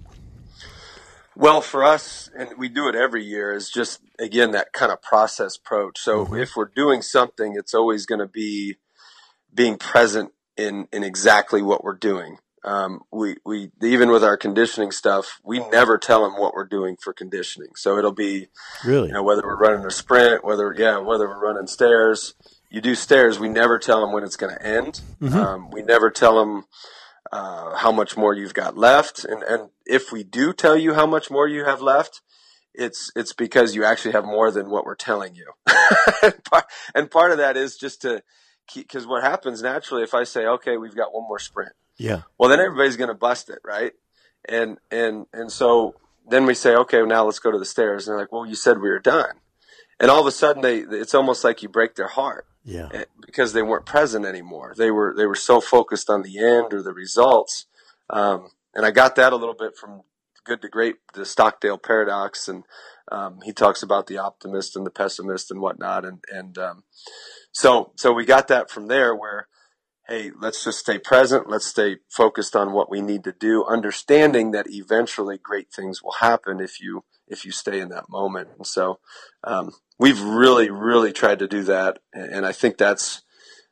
Well, 1.35 1.61
for 1.61 1.85
us, 1.85 2.29
and 2.37 2.49
we 2.57 2.67
do 2.67 2.89
it 2.89 2.95
every 2.95 3.23
year, 3.23 3.53
is 3.53 3.69
just 3.69 4.01
again 4.19 4.51
that 4.51 4.73
kind 4.73 4.91
of 4.91 5.01
process 5.01 5.55
approach. 5.55 5.97
So, 5.99 6.25
mm-hmm. 6.25 6.35
if 6.35 6.55
we're 6.57 6.65
doing 6.65 7.01
something, 7.01 7.55
it's 7.55 7.73
always 7.73 8.05
going 8.05 8.19
to 8.19 8.27
be 8.27 8.75
being 9.53 9.77
present 9.77 10.33
in 10.57 10.87
in 10.91 11.03
exactly 11.03 11.61
what 11.61 11.83
we're 11.83 11.95
doing. 11.95 12.37
Um, 12.65 13.03
we, 13.09 13.37
we, 13.45 13.71
even 13.81 14.09
with 14.11 14.21
our 14.21 14.35
conditioning 14.35 14.91
stuff, 14.91 15.39
we 15.45 15.59
never 15.69 15.97
tell 15.97 16.23
them 16.23 16.37
what 16.37 16.53
we're 16.53 16.65
doing 16.67 16.97
for 17.01 17.13
conditioning. 17.13 17.69
So 17.77 17.97
it'll 17.97 18.11
be, 18.11 18.47
really, 18.83 19.07
you 19.07 19.13
know, 19.13 19.23
whether 19.23 19.43
we're 19.43 19.57
running 19.57 19.85
a 19.85 19.91
sprint, 19.91 20.43
whether, 20.43 20.75
yeah, 20.77 20.97
whether 20.97 21.25
we're 21.25 21.41
running 21.41 21.67
stairs, 21.67 22.33
you 22.69 22.81
do 22.81 22.95
stairs, 22.95 23.39
we 23.39 23.47
never 23.47 23.79
tell 23.79 24.01
them 24.01 24.11
when 24.11 24.25
it's 24.25 24.35
going 24.35 24.53
to 24.53 24.61
end. 24.61 24.99
Mm-hmm. 25.21 25.37
Um, 25.37 25.71
we 25.71 25.83
never 25.83 26.11
tell 26.11 26.37
them, 26.37 26.65
uh, 27.31 27.75
how 27.75 27.91
much 27.91 28.17
more 28.17 28.33
you've 28.33 28.53
got 28.53 28.77
left. 28.77 29.25
And, 29.25 29.43
and 29.43 29.69
if 29.85 30.11
we 30.11 30.23
do 30.23 30.53
tell 30.53 30.77
you 30.77 30.93
how 30.93 31.05
much 31.05 31.29
more 31.29 31.47
you 31.47 31.65
have 31.65 31.81
left, 31.81 32.21
it's, 32.73 33.11
it's 33.15 33.33
because 33.33 33.75
you 33.75 33.83
actually 33.83 34.13
have 34.13 34.25
more 34.25 34.51
than 34.51 34.69
what 34.69 34.85
we're 34.85 34.95
telling 34.95 35.35
you. 35.35 35.51
and 36.95 37.11
part 37.11 37.31
of 37.31 37.37
that 37.37 37.57
is 37.57 37.77
just 37.77 38.01
to 38.03 38.23
keep, 38.67 38.89
cause 38.89 39.05
what 39.05 39.23
happens 39.23 39.61
naturally 39.61 40.03
if 40.03 40.13
I 40.13 40.23
say, 40.23 40.45
okay, 40.45 40.77
we've 40.77 40.95
got 40.95 41.13
one 41.13 41.27
more 41.27 41.39
sprint 41.39 41.73
yeah. 41.99 42.21
Well, 42.39 42.49
then 42.49 42.59
everybody's 42.59 42.97
going 42.97 43.09
to 43.09 43.13
bust 43.13 43.49
it, 43.49 43.59
right? 43.63 43.91
And 44.47 44.77
and 44.89 45.27
and 45.33 45.51
so 45.51 45.95
then 46.27 46.45
we 46.45 46.55
say, 46.55 46.73
okay, 46.73 47.03
now 47.03 47.25
let's 47.25 47.39
go 47.39 47.51
to 47.51 47.59
the 47.59 47.65
stairs. 47.65 48.07
And 48.07 48.13
they're 48.13 48.21
like, 48.21 48.31
well, 48.31 48.45
you 48.45 48.55
said 48.55 48.79
we 48.79 48.89
were 48.89 48.99
done. 48.99 49.35
And 49.99 50.09
all 50.09 50.21
of 50.21 50.25
a 50.25 50.31
sudden, 50.31 50.61
they 50.61 50.79
it's 50.79 51.13
almost 51.13 51.43
like 51.43 51.61
you 51.61 51.69
break 51.69 51.95
their 51.95 52.07
heart. 52.07 52.47
Yeah. 52.69 52.89
Eh, 52.93 53.05
because 53.25 53.53
they 53.53 53.63
weren't 53.63 53.85
present 53.85 54.25
anymore. 54.25 54.73
They 54.77 54.91
were 54.91 55.13
they 55.17 55.25
were 55.25 55.35
so 55.35 55.59
focused 55.59 56.09
on 56.09 56.21
the 56.21 56.37
end 56.37 56.73
or 56.73 56.83
the 56.83 56.93
results. 56.93 57.65
Um, 58.09 58.49
and 58.75 58.85
I 58.85 58.91
got 58.91 59.15
that 59.15 59.33
a 59.33 59.35
little 59.35 59.55
bit 59.55 59.75
from 59.75 60.03
Good 60.45 60.61
to 60.61 60.69
Great, 60.69 60.97
the 61.13 61.25
Stockdale 61.25 61.79
paradox, 61.79 62.47
and 62.47 62.63
um, 63.11 63.39
he 63.43 63.53
talks 63.53 63.81
about 63.81 64.07
the 64.07 64.19
optimist 64.19 64.75
and 64.75 64.85
the 64.85 64.91
pessimist 64.91 65.49
and 65.49 65.61
whatnot. 65.61 66.05
And 66.05 66.23
and 66.31 66.57
um, 66.59 66.83
so 67.51 67.91
so 67.95 68.13
we 68.13 68.25
got 68.25 68.47
that 68.49 68.69
from 68.69 68.87
there 68.87 69.15
where 69.15 69.47
hey, 70.07 70.31
let's 70.39 70.63
just 70.63 70.79
stay 70.79 70.97
present. 70.97 71.49
Let's 71.49 71.67
stay 71.67 71.97
focused 72.09 72.55
on 72.55 72.73
what 72.73 72.89
we 72.89 72.99
need 72.99 73.23
to 73.25 73.31
do, 73.31 73.63
understanding 73.65 74.51
that 74.51 74.65
eventually 74.67 75.37
great 75.37 75.71
things 75.71 76.01
will 76.03 76.15
happen 76.19 76.59
if 76.59 76.81
you 76.81 77.03
if 77.29 77.45
you 77.45 77.51
stay 77.51 77.79
in 77.79 77.89
that 77.89 78.09
moment. 78.09 78.49
And 78.57 78.65
so 78.65 78.99
um, 79.43 79.71
we've 79.97 80.21
really, 80.21 80.69
really 80.69 81.13
tried 81.13 81.39
to 81.39 81.47
do 81.47 81.63
that, 81.63 81.99
and 82.13 82.45
I 82.45 82.51
think 82.51 82.77
that's 82.77 83.21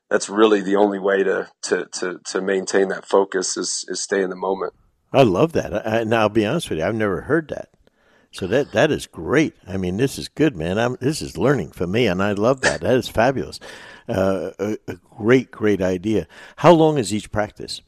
that's 0.09 0.29
really 0.29 0.61
the 0.61 0.75
only 0.75 0.99
way 0.99 1.23
to 1.23 1.49
to 1.63 1.85
to, 1.85 2.19
to 2.25 2.41
maintain 2.41 2.89
that 2.89 3.07
focus 3.07 3.57
is 3.57 3.85
is 3.87 4.01
stay 4.01 4.21
in 4.21 4.29
the 4.29 4.35
moment. 4.35 4.73
I 5.11 5.23
love 5.23 5.53
that. 5.53 5.73
I, 5.73 5.99
and 6.01 6.13
I'll 6.13 6.29
be 6.29 6.45
honest 6.45 6.69
with 6.69 6.79
you, 6.79 6.85
I've 6.85 6.95
never 6.95 7.21
heard 7.21 7.49
that. 7.49 7.69
So 8.31 8.45
that 8.47 8.71
that 8.73 8.91
is 8.91 9.07
great. 9.07 9.55
I 9.67 9.77
mean, 9.77 9.97
this 9.97 10.17
is 10.17 10.27
good, 10.27 10.55
man. 10.55 10.77
I'm, 10.77 10.97
this 10.99 11.21
is 11.21 11.37
learning 11.37 11.71
for 11.71 11.87
me, 11.87 12.07
and 12.07 12.21
I 12.21 12.33
love 12.33 12.61
that. 12.61 12.81
That 12.81 12.95
is 12.95 13.07
fabulous. 13.07 13.59
Uh, 14.07 14.51
a, 14.59 14.77
a, 14.87 14.95
great, 15.17 15.51
great 15.51 15.81
idea. 15.81 16.27
How 16.57 16.71
long 16.71 16.97
is 16.97 17.13
each 17.13 17.31
practice, 17.31 17.81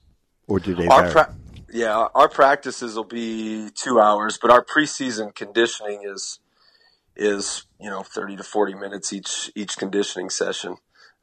or 0.47 0.59
do 0.59 0.73
they 0.75 0.87
our 0.87 1.01
vary? 1.01 1.13
Pra- 1.13 1.35
yeah, 1.71 2.07
our 2.15 2.29
practices 2.29 2.95
will 2.95 3.03
be 3.03 3.69
two 3.75 3.99
hours, 3.99 4.37
but 4.41 4.51
our 4.51 4.63
preseason 4.63 5.33
conditioning 5.33 6.03
is 6.03 6.39
is 7.15 7.65
you 7.79 7.89
know 7.89 8.01
30 8.01 8.37
to 8.37 8.43
40 8.43 8.75
minutes 8.75 9.11
each 9.13 9.51
each 9.55 9.77
conditioning 9.77 10.29
session. 10.29 10.77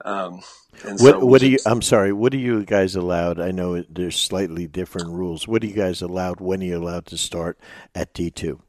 Um, 0.05 0.43
what 0.83 0.99
so 0.99 1.25
what 1.25 1.41
do 1.41 1.51
you? 1.51 1.59
I'm 1.67 1.83
sorry. 1.83 2.13
What 2.13 2.35
are 2.35 2.39
you 2.39 2.65
guys 2.65 2.95
allowed? 2.95 3.41
I 3.41 3.51
know 3.51 3.83
there's 3.89 4.19
slightly 4.19 4.67
different 4.67 5.09
rules. 5.09 5.49
What 5.49 5.63
are 5.63 5.67
you 5.67 5.75
guys 5.75 6.03
allowed? 6.03 6.41
When 6.41 6.61
are 6.61 6.67
you 6.67 6.77
allowed 6.77 7.07
to 7.07 7.17
start 7.17 7.59
at 7.95 8.13
D2? 8.13 8.61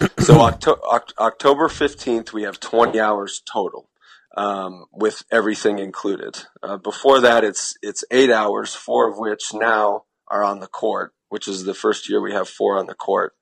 so 0.18 0.40
Octo- 0.40 0.80
October 1.18 1.68
15th, 1.68 2.32
we 2.32 2.42
have 2.42 2.58
20 2.58 2.98
hours 2.98 3.42
total 3.50 3.88
um, 4.36 4.86
with 4.92 5.22
everything 5.30 5.78
included. 5.78 6.44
Uh, 6.62 6.76
before 6.76 7.20
that, 7.20 7.44
it's 7.44 7.76
it's 7.82 8.04
eight 8.10 8.30
hours, 8.30 8.74
four 8.74 9.08
of 9.08 9.18
which 9.18 9.54
now 9.54 10.04
are 10.32 10.42
on 10.42 10.58
the 10.58 10.66
court, 10.66 11.14
which 11.28 11.46
is 11.46 11.64
the 11.64 11.74
first 11.74 12.08
year 12.08 12.20
we 12.20 12.32
have 12.32 12.48
four 12.48 12.78
on 12.78 12.86
the 12.86 12.94
court, 12.94 13.34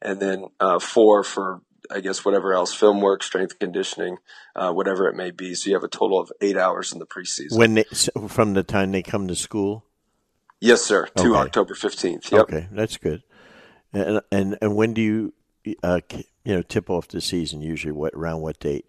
and 0.00 0.20
then 0.20 0.46
uh, 0.60 0.78
four 0.78 1.22
for 1.22 1.60
I 1.90 2.00
guess 2.00 2.24
whatever 2.24 2.52
else, 2.52 2.74
film 2.74 3.00
work, 3.00 3.22
strength 3.22 3.58
conditioning, 3.58 4.16
uh, 4.54 4.72
whatever 4.72 5.08
it 5.08 5.14
may 5.14 5.30
be. 5.30 5.54
So 5.54 5.68
you 5.68 5.76
have 5.76 5.84
a 5.84 5.88
total 5.88 6.18
of 6.18 6.32
eight 6.40 6.56
hours 6.56 6.92
in 6.92 6.98
the 6.98 7.06
preseason. 7.06 7.56
When 7.56 7.74
they, 7.74 7.84
from 8.28 8.54
the 8.54 8.62
time 8.62 8.92
they 8.92 9.02
come 9.02 9.28
to 9.28 9.36
school. 9.36 9.84
Yes, 10.60 10.82
sir. 10.82 11.06
To 11.16 11.32
okay. 11.32 11.38
October 11.38 11.74
fifteenth. 11.74 12.32
Yep. 12.32 12.40
Okay, 12.42 12.68
that's 12.72 12.96
good. 12.96 13.22
And 13.92 14.20
and 14.32 14.56
and 14.62 14.74
when 14.76 14.94
do 14.94 15.02
you 15.02 15.34
uh, 15.82 16.00
you 16.44 16.54
know 16.54 16.62
tip 16.62 16.88
off 16.88 17.08
the 17.08 17.20
season? 17.20 17.60
Usually, 17.60 17.92
what 17.92 18.14
around 18.14 18.40
what 18.40 18.58
date? 18.58 18.86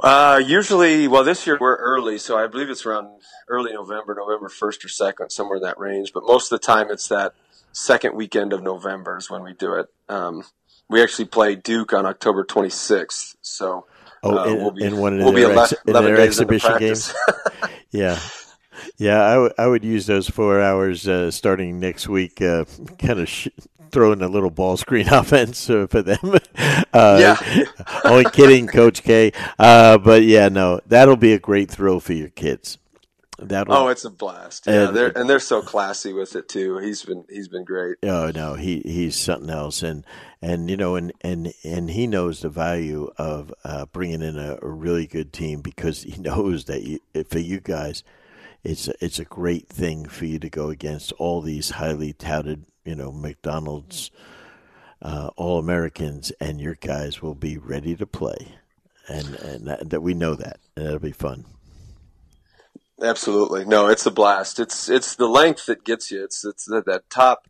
Uh, 0.00 0.42
usually, 0.44 1.06
well, 1.06 1.24
this 1.24 1.46
year 1.46 1.56
we're 1.60 1.76
early, 1.76 2.18
so 2.18 2.36
I 2.36 2.46
believe 2.46 2.68
it's 2.68 2.84
around 2.84 3.08
early 3.48 3.72
November, 3.72 4.14
November 4.14 4.48
1st 4.48 4.84
or 4.84 4.88
2nd, 4.88 5.30
somewhere 5.30 5.56
in 5.56 5.62
that 5.62 5.78
range. 5.78 6.12
But 6.12 6.24
most 6.26 6.50
of 6.50 6.60
the 6.60 6.66
time, 6.66 6.90
it's 6.90 7.08
that 7.08 7.34
second 7.72 8.14
weekend 8.14 8.52
of 8.52 8.62
November 8.62 9.18
is 9.18 9.30
when 9.30 9.42
we 9.42 9.52
do 9.52 9.74
it. 9.74 9.86
Um, 10.08 10.44
we 10.88 11.02
actually 11.02 11.26
play 11.26 11.54
Duke 11.54 11.92
on 11.92 12.06
October 12.06 12.44
26th, 12.44 13.36
so 13.40 13.86
oh, 14.22 14.38
uh, 14.38 14.44
in, 14.44 14.56
we'll 14.58 14.70
be, 14.72 14.84
in 14.84 14.96
one 14.98 15.14
of 15.20 15.24
we'll 15.24 15.32
their, 15.32 15.58
ex- 15.58 15.74
in 15.86 15.92
their 15.92 16.20
exhibition 16.20 16.78
games. 16.78 17.14
yeah, 17.90 18.18
yeah, 18.98 19.24
I, 19.24 19.32
w- 19.34 19.54
I 19.56 19.66
would 19.66 19.84
use 19.84 20.06
those 20.06 20.28
four 20.28 20.60
hours 20.60 21.08
uh, 21.08 21.30
starting 21.30 21.80
next 21.80 22.08
week, 22.08 22.42
uh, 22.42 22.64
kind 22.98 23.20
of 23.20 23.28
sh- 23.28 23.48
throwing 23.94 24.20
a 24.20 24.28
little 24.28 24.50
ball 24.50 24.76
screen 24.84 25.08
offense 25.08 25.66
for 25.66 25.86
them. 25.86 26.38
Uh, 26.94 27.18
yeah. 27.20 27.64
only 28.04 28.24
kidding, 28.24 28.68
Coach 28.68 29.02
K. 29.02 29.32
Uh, 29.58 29.98
but 29.98 30.22
yeah, 30.22 30.48
no, 30.48 30.78
that'll 30.86 31.16
be 31.16 31.32
a 31.32 31.40
great 31.40 31.68
thrill 31.68 31.98
for 31.98 32.12
your 32.12 32.28
kids. 32.28 32.78
that 33.40 33.66
oh, 33.68 33.88
it's 33.88 34.04
a 34.04 34.10
blast. 34.10 34.68
Yeah, 34.68 34.88
and, 34.88 34.96
they're 34.96 35.18
and 35.18 35.28
they're 35.28 35.40
so 35.40 35.60
classy 35.60 36.12
with 36.12 36.36
it 36.36 36.48
too. 36.48 36.78
He's 36.78 37.02
been 37.02 37.24
he's 37.28 37.48
been 37.48 37.64
great. 37.64 37.96
Oh 38.04 38.30
no, 38.32 38.54
he 38.54 38.80
he's 38.84 39.16
something 39.16 39.50
else, 39.50 39.82
and 39.82 40.04
and 40.40 40.70
you 40.70 40.76
know, 40.76 40.94
and 40.94 41.12
and 41.22 41.52
and 41.64 41.90
he 41.90 42.06
knows 42.06 42.42
the 42.42 42.48
value 42.48 43.10
of 43.16 43.52
uh, 43.64 43.86
bringing 43.86 44.22
in 44.22 44.38
a, 44.38 44.58
a, 44.62 44.68
really 44.68 45.08
good 45.08 45.32
team 45.32 45.62
because 45.62 46.04
he 46.04 46.16
knows 46.20 46.66
that 46.66 46.84
you, 46.84 47.00
for 47.28 47.40
you 47.40 47.58
guys, 47.58 48.04
it's 48.64 48.88
it's 49.00 49.18
a 49.18 49.24
great 49.24 49.68
thing 49.68 50.06
for 50.06 50.24
you 50.24 50.38
to 50.38 50.50
go 50.50 50.70
against 50.70 51.12
all 51.12 51.40
these 51.40 51.70
highly 51.70 52.12
touted 52.12 52.64
you 52.84 52.94
know 52.94 53.12
McDonald's 53.12 54.10
uh, 55.02 55.30
All 55.36 55.58
Americans, 55.58 56.30
and 56.40 56.60
your 56.60 56.76
guys 56.76 57.20
will 57.20 57.34
be 57.34 57.58
ready 57.58 57.94
to 57.94 58.06
play, 58.06 58.56
and 59.06 59.34
and 59.36 59.66
that, 59.66 59.90
that 59.90 60.00
we 60.00 60.14
know 60.14 60.34
that, 60.34 60.58
and 60.74 60.86
that'll 60.86 60.98
be 60.98 61.12
fun. 61.12 61.44
Absolutely, 63.02 63.64
no, 63.66 63.88
it's 63.88 64.06
a 64.06 64.10
blast. 64.10 64.58
It's 64.58 64.88
it's 64.88 65.14
the 65.14 65.28
length 65.28 65.66
that 65.66 65.84
gets 65.84 66.10
you. 66.10 66.24
It's 66.24 66.44
it's 66.44 66.64
that, 66.66 66.86
that 66.86 67.10
top 67.10 67.48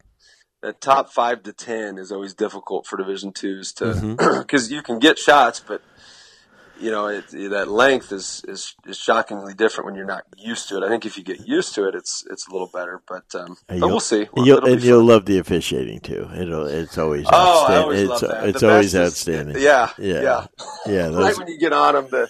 that 0.62 0.80
top 0.80 1.10
five 1.10 1.44
to 1.44 1.52
ten 1.52 1.96
is 1.96 2.10
always 2.10 2.34
difficult 2.34 2.86
for 2.86 2.96
Division 2.96 3.32
twos 3.32 3.72
to 3.74 3.86
because 3.86 4.66
mm-hmm. 4.66 4.74
you 4.74 4.82
can 4.82 4.98
get 4.98 5.18
shots, 5.18 5.60
but 5.64 5.80
you 6.80 6.90
know, 6.90 7.06
it, 7.06 7.30
that 7.50 7.68
length 7.68 8.12
is, 8.12 8.42
is 8.48 8.74
is 8.86 8.98
shockingly 8.98 9.54
different 9.54 9.86
when 9.86 9.94
you're 9.94 10.06
not 10.06 10.24
used 10.36 10.68
to 10.68 10.76
it. 10.76 10.82
I 10.82 10.88
think 10.88 11.06
if 11.06 11.16
you 11.16 11.24
get 11.24 11.46
used 11.46 11.74
to 11.74 11.88
it, 11.88 11.94
it's 11.94 12.24
it's 12.30 12.46
a 12.48 12.52
little 12.52 12.66
better. 12.66 13.02
But, 13.06 13.34
um, 13.34 13.56
but 13.68 13.80
we'll 13.80 14.00
see. 14.00 14.26
You'll, 14.36 14.64
and 14.64 14.82
you'll 14.82 15.04
love 15.04 15.26
the 15.26 15.38
officiating 15.38 16.00
too. 16.00 16.28
It'll 16.36 16.66
it's 16.66 16.98
always 16.98 17.26
oh, 17.30 17.62
outstanding. 17.62 17.76
I 17.76 17.82
always 17.82 18.00
it's 18.00 18.10
love 18.10 18.20
that. 18.20 18.48
it's 18.48 18.62
always 18.62 18.96
outstanding. 18.96 19.56
Is, 19.56 19.62
yeah, 19.62 19.90
yeah, 19.98 20.22
yeah. 20.22 20.46
yeah 20.86 21.08
those, 21.08 21.24
right 21.24 21.38
when 21.38 21.48
you 21.48 21.58
get 21.58 21.72
on 21.72 21.94
them, 21.94 22.08
the 22.10 22.28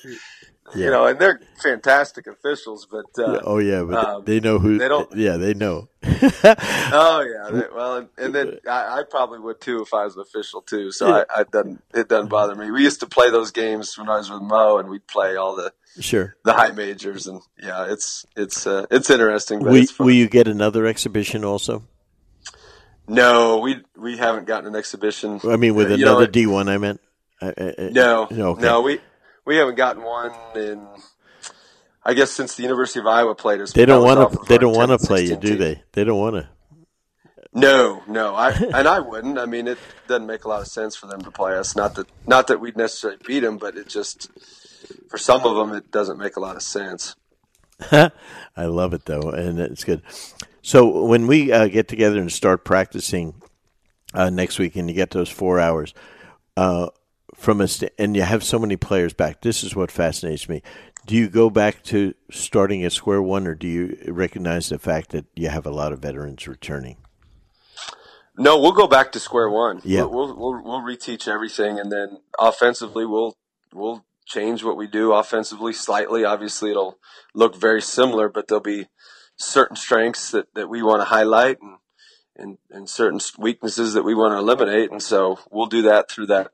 yeah. 0.74 0.84
you 0.84 0.90
know, 0.90 1.06
and 1.06 1.18
they're 1.18 1.40
fantastic 1.62 2.26
officials, 2.26 2.86
but 2.90 3.06
uh, 3.18 3.40
oh 3.44 3.58
yeah, 3.58 3.82
but 3.82 4.04
um, 4.04 4.24
they 4.24 4.40
know 4.40 4.58
who. 4.58 4.78
They 4.78 4.88
don't. 4.88 5.14
Yeah, 5.14 5.36
they 5.36 5.54
know. 5.54 5.88
oh 6.02 7.20
yeah, 7.20 7.50
they, 7.50 7.64
well, 7.74 7.96
and, 7.96 8.08
and 8.16 8.34
then 8.34 8.58
I, 8.68 9.00
I, 9.00 9.02
probably 9.08 9.40
would 9.40 9.60
too 9.60 9.82
if 9.82 9.92
I 9.92 10.04
was 10.04 10.16
an 10.16 10.22
official 10.22 10.62
too. 10.62 10.90
So 10.90 11.08
yeah. 11.08 11.24
I, 11.28 11.40
I 11.40 11.44
doesn't 11.44 11.82
it 11.92 12.08
doesn't 12.08 12.28
bother 12.28 12.54
me. 12.54 12.70
We 12.70 12.82
used 12.82 13.00
to 13.00 13.06
play 13.06 13.30
those 13.30 13.50
games 13.50 13.96
when 13.98 14.08
I 14.08 14.16
was 14.16 14.30
with 14.30 14.42
Moe, 14.42 14.78
and 14.78 14.88
we'd 14.88 15.06
play 15.06 15.36
all 15.36 15.54
the 15.54 15.72
sure 16.00 16.36
the 16.44 16.54
high 16.54 16.70
majors, 16.70 17.26
and 17.26 17.42
yeah, 17.62 17.86
it's 17.90 18.24
it's 18.34 18.66
uh, 18.66 18.86
it's 18.90 19.10
interesting. 19.10 19.60
But 19.60 19.72
will, 19.72 19.82
it's 19.82 19.98
will 19.98 20.10
you 20.10 20.28
get 20.28 20.48
another 20.48 20.86
exhibition 20.86 21.44
also? 21.44 21.84
No, 23.06 23.58
we 23.58 23.82
we 23.96 24.16
haven't 24.16 24.46
gotten 24.46 24.68
an 24.68 24.76
exhibition. 24.76 25.40
I 25.44 25.56
mean, 25.56 25.74
with 25.74 25.92
another 25.92 26.26
D 26.26 26.46
one, 26.46 26.68
I 26.68 26.78
meant. 26.78 27.00
no, 27.42 28.28
no, 28.30 28.48
okay. 28.50 28.62
no. 28.62 28.80
We 28.80 29.00
we 29.44 29.56
haven't 29.56 29.76
gotten 29.76 30.02
one 30.02 30.32
in. 30.56 30.86
I 32.06 32.12
guess 32.12 32.30
since 32.30 32.54
the 32.54 32.62
University 32.62 33.00
of 33.00 33.06
Iowa 33.06 33.34
played 33.34 33.60
us, 33.60 33.72
they 33.72 33.86
don't 33.86 34.04
want 34.04 34.32
to. 34.32 34.38
They 34.46 34.58
don't 34.58 34.76
want 34.76 34.90
to 34.90 34.98
play 34.98 35.24
you, 35.24 35.36
do 35.36 35.56
they? 35.56 35.82
They 35.92 36.04
don't 36.04 36.18
want 36.18 36.36
to. 36.36 36.48
No, 37.54 38.02
no, 38.08 38.34
I 38.34 38.50
and 38.74 38.88
I 38.88 39.00
wouldn't. 39.00 39.38
I 39.38 39.46
mean, 39.46 39.68
it 39.68 39.78
doesn't 40.08 40.26
make 40.26 40.44
a 40.44 40.48
lot 40.48 40.60
of 40.60 40.66
sense 40.66 40.96
for 40.96 41.06
them 41.06 41.22
to 41.22 41.30
play 41.30 41.56
us. 41.56 41.76
Not 41.76 41.94
that, 41.94 42.08
not 42.26 42.48
that 42.48 42.60
we'd 42.60 42.76
necessarily 42.76 43.20
beat 43.24 43.40
them, 43.40 43.58
but 43.58 43.76
it 43.76 43.88
just 43.88 44.28
for 45.08 45.18
some 45.18 45.44
of 45.44 45.56
them, 45.56 45.74
it 45.74 45.90
doesn't 45.90 46.18
make 46.18 46.36
a 46.36 46.40
lot 46.40 46.56
of 46.56 46.62
sense. 46.62 47.14
I 47.90 48.10
love 48.56 48.94
it 48.94 49.04
though, 49.04 49.30
and 49.30 49.58
it's 49.58 49.84
good. 49.84 50.02
So 50.62 51.04
when 51.04 51.26
we 51.26 51.52
uh, 51.52 51.68
get 51.68 51.88
together 51.88 52.18
and 52.18 52.32
start 52.32 52.64
practicing 52.64 53.34
uh, 54.12 54.30
next 54.30 54.58
week, 54.58 54.76
and 54.76 54.88
you 54.88 54.94
get 54.94 55.10
those 55.10 55.28
four 55.28 55.60
hours, 55.60 55.94
uh, 56.56 56.88
from 57.34 57.60
a 57.60 57.68
st- 57.68 57.92
and 57.98 58.16
you 58.16 58.22
have 58.22 58.42
so 58.42 58.58
many 58.58 58.76
players 58.76 59.12
back. 59.12 59.42
This 59.42 59.62
is 59.62 59.76
what 59.76 59.90
fascinates 59.90 60.48
me. 60.48 60.62
Do 61.06 61.14
you 61.14 61.28
go 61.28 61.50
back 61.50 61.82
to 61.84 62.14
starting 62.30 62.82
at 62.84 62.92
square 62.92 63.20
one, 63.20 63.46
or 63.46 63.54
do 63.54 63.68
you 63.68 63.98
recognize 64.08 64.70
the 64.70 64.78
fact 64.78 65.10
that 65.10 65.26
you 65.34 65.48
have 65.48 65.66
a 65.66 65.70
lot 65.70 65.92
of 65.92 65.98
veterans 65.98 66.48
returning? 66.48 66.96
No, 68.36 68.58
we'll 68.58 68.72
go 68.72 68.88
back 68.88 69.12
to 69.12 69.20
square 69.20 69.50
one. 69.50 69.80
Yeah, 69.84 70.04
we'll 70.04 70.34
we'll, 70.34 70.62
we'll 70.62 70.80
reteach 70.80 71.28
everything, 71.28 71.78
and 71.78 71.92
then 71.92 72.20
offensively, 72.38 73.04
we'll 73.04 73.36
we'll 73.72 74.04
change 74.24 74.64
what 74.64 74.76
we 74.76 74.86
do 74.86 75.12
offensively 75.12 75.72
slightly. 75.72 76.24
Obviously, 76.24 76.70
it'll 76.70 76.98
look 77.34 77.54
very 77.54 77.82
similar, 77.82 78.28
but 78.28 78.48
there'll 78.48 78.62
be 78.62 78.88
certain 79.36 79.76
strengths 79.76 80.30
that, 80.30 80.52
that 80.54 80.68
we 80.68 80.82
want 80.82 81.00
to 81.00 81.04
highlight 81.04 81.58
and, 81.60 81.76
and 82.36 82.58
and 82.70 82.88
certain 82.88 83.20
weaknesses 83.38 83.92
that 83.92 84.04
we 84.04 84.14
want 84.14 84.32
to 84.32 84.38
eliminate, 84.38 84.90
and 84.90 85.02
so 85.02 85.38
we'll 85.50 85.66
do 85.66 85.82
that 85.82 86.10
through 86.10 86.26
that 86.26 86.50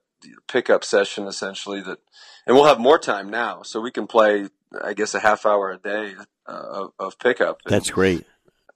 pickup 0.48 0.84
session 0.84 1.26
essentially 1.26 1.80
that, 1.82 1.98
and 2.46 2.56
we'll 2.56 2.66
have 2.66 2.78
more 2.78 2.98
time 2.98 3.30
now, 3.30 3.62
so 3.62 3.80
we 3.80 3.90
can 3.90 4.06
play, 4.06 4.48
I 4.82 4.94
guess, 4.94 5.14
a 5.14 5.20
half 5.20 5.46
hour 5.46 5.70
a 5.70 5.78
day 5.78 6.14
uh, 6.46 6.52
of, 6.52 6.92
of, 6.98 7.18
pickup. 7.18 7.60
And, 7.64 7.74
That's 7.74 7.90
great. 7.90 8.24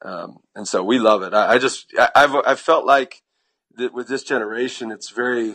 Um, 0.02 0.38
and 0.54 0.68
so 0.68 0.82
we 0.82 0.98
love 0.98 1.22
it. 1.22 1.34
I, 1.34 1.54
I 1.54 1.58
just, 1.58 1.86
I, 1.98 2.10
I've, 2.14 2.34
I've 2.46 2.60
felt 2.60 2.84
like 2.84 3.22
that 3.76 3.92
with 3.92 4.08
this 4.08 4.22
generation, 4.22 4.90
it's 4.90 5.10
very, 5.10 5.54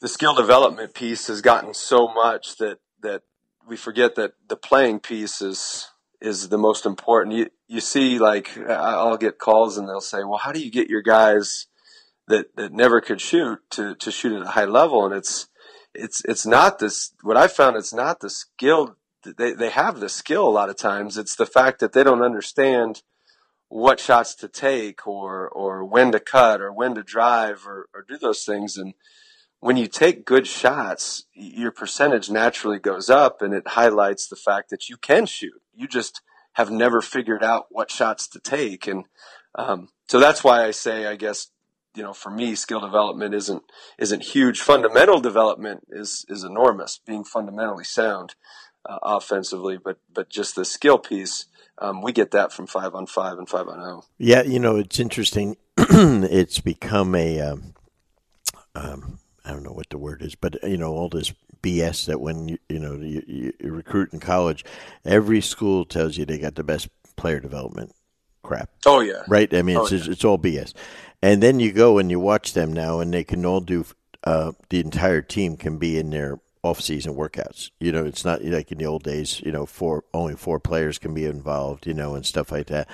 the 0.00 0.08
skill 0.08 0.34
development 0.34 0.94
piece 0.94 1.26
has 1.28 1.40
gotten 1.40 1.74
so 1.74 2.08
much 2.08 2.56
that, 2.56 2.78
that 3.02 3.22
we 3.68 3.76
forget 3.76 4.14
that 4.16 4.32
the 4.48 4.56
playing 4.56 5.00
piece 5.00 5.40
is, 5.40 5.88
is 6.20 6.48
the 6.48 6.58
most 6.58 6.84
important. 6.84 7.36
You, 7.36 7.50
you 7.68 7.80
see, 7.80 8.18
like, 8.18 8.56
I'll 8.58 9.16
get 9.16 9.38
calls 9.38 9.78
and 9.78 9.88
they'll 9.88 10.00
say, 10.00 10.24
well, 10.24 10.38
how 10.38 10.52
do 10.52 10.60
you 10.60 10.70
get 10.70 10.88
your 10.88 11.02
guys 11.02 11.66
that, 12.28 12.54
that 12.56 12.72
never 12.72 13.00
could 13.00 13.20
shoot 13.20 13.58
to, 13.70 13.94
to 13.96 14.10
shoot 14.10 14.36
at 14.36 14.46
a 14.46 14.50
high 14.50 14.64
level. 14.64 15.04
And 15.04 15.14
it's, 15.14 15.48
it's, 15.94 16.22
it's 16.24 16.46
not 16.46 16.78
this, 16.78 17.12
what 17.22 17.36
I 17.36 17.48
found, 17.48 17.76
it's 17.76 17.94
not 17.94 18.20
the 18.20 18.30
skill. 18.30 18.96
They, 19.24 19.52
they 19.52 19.70
have 19.70 20.00
the 20.00 20.08
skill 20.08 20.46
a 20.46 20.50
lot 20.50 20.70
of 20.70 20.76
times. 20.76 21.18
It's 21.18 21.36
the 21.36 21.46
fact 21.46 21.80
that 21.80 21.92
they 21.92 22.04
don't 22.04 22.22
understand 22.22 23.02
what 23.68 24.00
shots 24.00 24.34
to 24.36 24.48
take 24.48 25.06
or, 25.06 25.48
or 25.48 25.84
when 25.84 26.12
to 26.12 26.20
cut 26.20 26.60
or 26.60 26.72
when 26.72 26.94
to 26.94 27.02
drive 27.02 27.66
or, 27.66 27.88
or 27.94 28.04
do 28.08 28.16
those 28.16 28.44
things. 28.44 28.76
And 28.76 28.94
when 29.60 29.76
you 29.76 29.88
take 29.88 30.24
good 30.24 30.46
shots, 30.46 31.26
your 31.34 31.72
percentage 31.72 32.30
naturally 32.30 32.78
goes 32.78 33.10
up 33.10 33.42
and 33.42 33.52
it 33.52 33.68
highlights 33.68 34.28
the 34.28 34.36
fact 34.36 34.70
that 34.70 34.88
you 34.88 34.96
can 34.96 35.26
shoot. 35.26 35.60
You 35.74 35.88
just 35.88 36.22
have 36.54 36.70
never 36.70 37.00
figured 37.00 37.44
out 37.44 37.66
what 37.70 37.90
shots 37.90 38.26
to 38.28 38.40
take. 38.40 38.86
And, 38.86 39.04
um, 39.54 39.88
so 40.08 40.18
that's 40.20 40.42
why 40.42 40.64
I 40.64 40.70
say, 40.70 41.06
I 41.06 41.16
guess, 41.16 41.48
you 41.98 42.04
know, 42.04 42.12
for 42.12 42.30
me, 42.30 42.54
skill 42.54 42.78
development 42.78 43.34
isn't 43.34 43.64
isn't 43.98 44.22
huge. 44.22 44.60
Fundamental 44.60 45.20
development 45.20 45.84
is 45.90 46.24
is 46.28 46.44
enormous. 46.44 47.00
Being 47.04 47.24
fundamentally 47.24 47.82
sound 47.82 48.36
uh, 48.88 48.98
offensively, 49.02 49.78
but 49.82 49.98
but 50.14 50.30
just 50.30 50.54
the 50.54 50.64
skill 50.64 50.98
piece, 50.98 51.46
um, 51.78 52.00
we 52.00 52.12
get 52.12 52.30
that 52.30 52.52
from 52.52 52.68
five 52.68 52.94
on 52.94 53.06
five 53.06 53.36
and 53.36 53.48
five 53.48 53.66
on 53.66 53.80
zero. 53.80 54.04
Yeah, 54.16 54.42
you 54.42 54.60
know, 54.60 54.76
it's 54.76 55.00
interesting. 55.00 55.56
it's 55.76 56.60
become 56.60 57.16
a 57.16 57.40
um, 57.40 57.74
um, 58.76 59.18
I 59.44 59.50
don't 59.50 59.64
know 59.64 59.72
what 59.72 59.90
the 59.90 59.98
word 59.98 60.22
is, 60.22 60.36
but 60.36 60.62
you 60.62 60.76
know 60.76 60.92
all 60.92 61.08
this 61.08 61.34
BS 61.64 62.06
that 62.06 62.20
when 62.20 62.46
you 62.46 62.58
you 62.68 62.78
know 62.78 62.94
you, 62.94 63.24
you 63.26 63.52
recruit 63.72 64.12
in 64.12 64.20
college, 64.20 64.64
every 65.04 65.40
school 65.40 65.84
tells 65.84 66.16
you 66.16 66.24
they 66.24 66.38
got 66.38 66.54
the 66.54 66.62
best 66.62 66.88
player 67.16 67.40
development 67.40 67.92
crap. 68.48 68.70
Oh 68.86 69.00
yeah, 69.00 69.22
right. 69.28 69.52
I 69.52 69.62
mean, 69.62 69.76
oh, 69.76 69.86
it's 69.86 70.06
yeah. 70.06 70.12
it's 70.12 70.24
all 70.24 70.38
BS. 70.38 70.72
And 71.22 71.42
then 71.42 71.60
you 71.60 71.72
go 71.72 71.98
and 71.98 72.10
you 72.10 72.20
watch 72.20 72.52
them 72.52 72.72
now, 72.72 73.00
and 73.00 73.12
they 73.12 73.24
can 73.24 73.44
all 73.44 73.60
do. 73.60 73.84
Uh, 74.24 74.52
the 74.68 74.80
entire 74.80 75.22
team 75.22 75.56
can 75.56 75.78
be 75.78 75.98
in 75.98 76.10
their 76.10 76.40
off-season 76.62 77.14
workouts. 77.14 77.70
You 77.80 77.92
know, 77.92 78.04
it's 78.04 78.24
not 78.24 78.44
like 78.44 78.70
in 78.70 78.78
the 78.78 78.86
old 78.86 79.02
days. 79.02 79.40
You 79.40 79.52
know, 79.52 79.66
four 79.66 80.04
only 80.14 80.36
four 80.36 80.60
players 80.60 80.98
can 80.98 81.14
be 81.14 81.24
involved. 81.24 81.86
You 81.86 81.94
know, 81.94 82.14
and 82.14 82.24
stuff 82.24 82.52
like 82.52 82.66
that. 82.68 82.88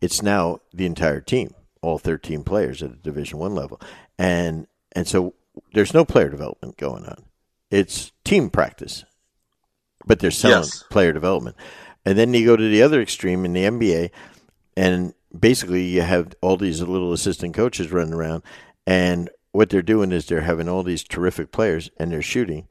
It's 0.00 0.22
now 0.22 0.60
the 0.72 0.86
entire 0.86 1.20
team, 1.20 1.54
all 1.82 1.98
thirteen 1.98 2.44
players 2.44 2.82
at 2.82 2.90
a 2.90 2.96
Division 2.96 3.38
One 3.38 3.54
level, 3.54 3.80
and 4.18 4.66
and 4.92 5.08
so 5.08 5.34
there's 5.72 5.94
no 5.94 6.04
player 6.04 6.28
development 6.28 6.76
going 6.76 7.04
on. 7.04 7.24
It's 7.70 8.12
team 8.24 8.50
practice, 8.50 9.04
but 10.06 10.20
they're 10.20 10.30
selling 10.30 10.64
yes. 10.64 10.84
player 10.90 11.12
development. 11.12 11.56
And 12.04 12.16
then 12.16 12.32
you 12.32 12.46
go 12.46 12.56
to 12.56 12.68
the 12.68 12.82
other 12.82 13.02
extreme 13.02 13.44
in 13.44 13.52
the 13.52 13.64
NBA, 13.64 14.10
and 14.76 15.14
basically 15.36 15.84
you 15.84 16.02
have 16.02 16.34
all 16.40 16.56
these 16.56 16.80
little 16.80 17.12
assistant 17.12 17.54
coaches 17.54 17.92
running 17.92 18.14
around, 18.14 18.42
and 18.86 19.30
what 19.52 19.70
they're 19.70 19.82
doing 19.82 20.12
is 20.12 20.26
they're 20.26 20.42
having 20.42 20.68
all 20.68 20.82
these 20.82 21.02
terrific 21.02 21.52
players, 21.52 21.90
and 21.98 22.12
they're 22.12 22.22
shooting, 22.22 22.68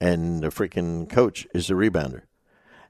and 0.00 0.42
the 0.42 0.48
freaking 0.48 1.08
coach 1.08 1.46
is 1.54 1.68
the 1.68 1.74
rebounder, 1.74 2.22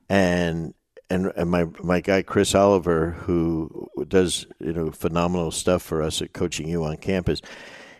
and 0.09 0.74
and, 1.09 1.32
and 1.36 1.51
my 1.51 1.66
my 1.82 2.01
guy 2.01 2.22
Chris 2.22 2.55
Oliver, 2.55 3.11
who 3.11 3.88
does 4.09 4.46
you 4.59 4.72
know 4.72 4.90
phenomenal 4.90 5.51
stuff 5.51 5.82
for 5.82 6.03
us 6.03 6.22
at 6.22 6.32
Coaching 6.32 6.68
U 6.68 6.84
on 6.84 6.96
campus, 6.96 7.40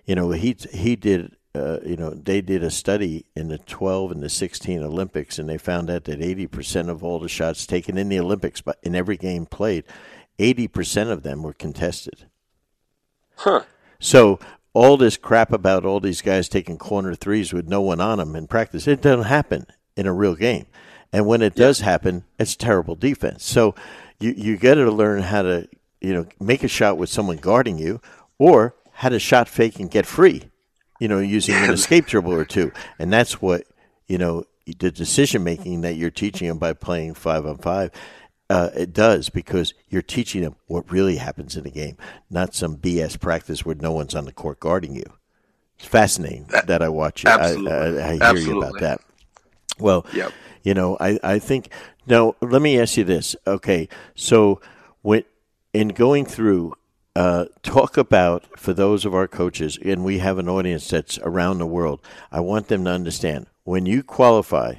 you 0.07 0.15
know 0.15 0.31
he 0.31 0.57
he 0.73 0.97
did 0.97 1.37
uh, 1.55 1.79
you 1.85 1.97
know, 1.97 2.11
they 2.11 2.41
did 2.41 2.63
a 2.63 2.71
study 2.71 3.27
in 3.35 3.49
the 3.49 3.59
12 3.59 4.13
and 4.13 4.23
the 4.23 4.29
16 4.29 4.83
Olympics, 4.83 5.39
and 5.39 5.49
they 5.49 5.59
found 5.59 5.91
out 5.91 6.05
that 6.05 6.21
80% 6.21 6.89
of 6.89 7.03
all 7.03 7.19
the 7.19 7.29
shots 7.29 7.67
taken 7.67 7.99
in 7.99 8.09
the 8.09 8.21
Olympics, 8.21 8.61
but 8.61 8.79
in 8.85 8.95
every 8.95 9.17
game 9.17 9.47
played, 9.47 9.85
80% 10.41 11.11
of 11.11 11.23
them 11.23 11.43
were 11.43 11.53
contested. 11.53 12.27
Huh. 13.37 13.63
So 13.99 14.39
all 14.73 14.97
this 14.97 15.17
crap 15.17 15.53
about 15.53 15.85
all 15.85 16.01
these 16.01 16.23
guys 16.23 16.49
taking 16.49 16.79
corner 16.79 17.15
threes 17.15 17.53
with 17.53 17.69
no 17.69 17.81
one 17.81 18.01
on 18.01 18.19
them 18.19 18.35
in 18.37 18.47
practice, 18.47 18.87
it 18.87 19.03
doesn't 19.03 19.27
happen 19.27 19.67
in 19.97 20.07
a 20.07 20.13
real 20.13 20.35
game. 20.35 20.67
And 21.13 21.27
when 21.27 21.43
it 21.43 21.55
does 21.55 21.81
happen, 21.81 22.25
it's 22.39 22.57
terrible 22.57 22.95
defense. 22.95 23.45
So 23.45 23.75
you 24.21 24.33
you 24.37 24.57
got 24.57 24.75
to 24.75 24.91
learn 24.91 25.23
how 25.23 25.43
to 25.43 25.69
you 26.01 26.15
know 26.15 26.27
make 26.39 26.63
a 26.63 26.69
shot 26.69 26.99
with 26.99 27.11
someone 27.11 27.39
guarding 27.39 27.79
you, 27.79 28.01
or 28.39 28.77
how 28.93 29.09
to 29.09 29.19
shot 29.19 29.49
fake 29.49 29.81
and 29.81 29.91
get 29.91 30.07
free 30.07 30.51
you 31.01 31.09
know, 31.09 31.19
using 31.19 31.57
an 31.57 31.71
escape 31.73 32.07
dribble 32.07 32.33
or 32.33 32.45
two. 32.45 32.71
And 33.01 33.13
that's 33.13 33.43
what, 33.43 33.65
you 34.07 34.19
know, 34.19 34.45
the 34.79 34.93
decision 34.93 35.43
making 35.43 35.81
that 35.81 35.95
you're 35.95 36.11
teaching 36.11 36.47
them 36.47 36.59
by 36.59 36.75
playing 36.75 37.15
five 37.15 37.45
on 37.45 37.59
five. 37.59 37.91
Uh, 38.51 38.69
it 38.75 38.93
does 38.93 39.29
because 39.29 39.75
you're 39.89 40.03
teaching 40.03 40.43
them 40.43 40.57
what 40.67 40.91
really 40.91 41.17
happens 41.17 41.57
in 41.57 41.65
a 41.67 41.71
game, 41.71 41.97
not 42.29 42.53
some 42.53 42.77
BS 42.77 43.19
practice 43.21 43.65
where 43.65 43.77
no 43.77 43.93
one's 43.93 44.15
on 44.15 44.25
the 44.25 44.33
court 44.33 44.59
guarding 44.59 44.95
you. 44.95 45.05
It's 45.79 45.87
fascinating 45.87 46.47
that, 46.51 46.67
that 46.67 46.83
I 46.83 46.89
watch 46.89 47.25
it. 47.25 47.29
Absolutely. 47.29 47.73
I, 47.73 47.77
I, 47.77 48.09
I 48.09 48.13
hear 48.15 48.23
Absolutely. 48.23 48.53
you 48.53 48.59
about 48.59 48.81
that. 48.81 49.01
Well, 49.79 50.05
yep. 50.13 50.33
you 50.65 50.75
know, 50.75 50.97
I, 51.01 51.21
I 51.23 51.39
think 51.39 51.71
now 52.07 52.35
let 52.43 52.61
me 52.61 52.79
ask 52.81 52.97
you 52.97 53.05
this. 53.05 53.37
Okay, 53.47 53.89
so 54.17 54.61
when 55.03 55.23
in 55.73 55.89
going 55.89 56.27
through 56.27 56.75
uh, 57.17 57.47
talk 57.63 57.97
about 57.97 58.59
for 58.59 58.73
those 58.73 59.05
of 59.05 59.15
our 59.15 59.29
coaches, 59.29 59.79
and 59.85 60.05
we 60.05 60.19
have 60.19 60.39
an 60.39 60.49
audience 60.49 60.89
that's 60.89 61.19
around 61.19 61.59
the 61.59 61.67
world. 61.67 62.01
I 62.31 62.41
want 62.41 62.69
them 62.69 62.85
to 62.85 62.91
understand 62.91 63.47
when 63.65 63.87
you 63.87 64.03
qualify 64.03 64.75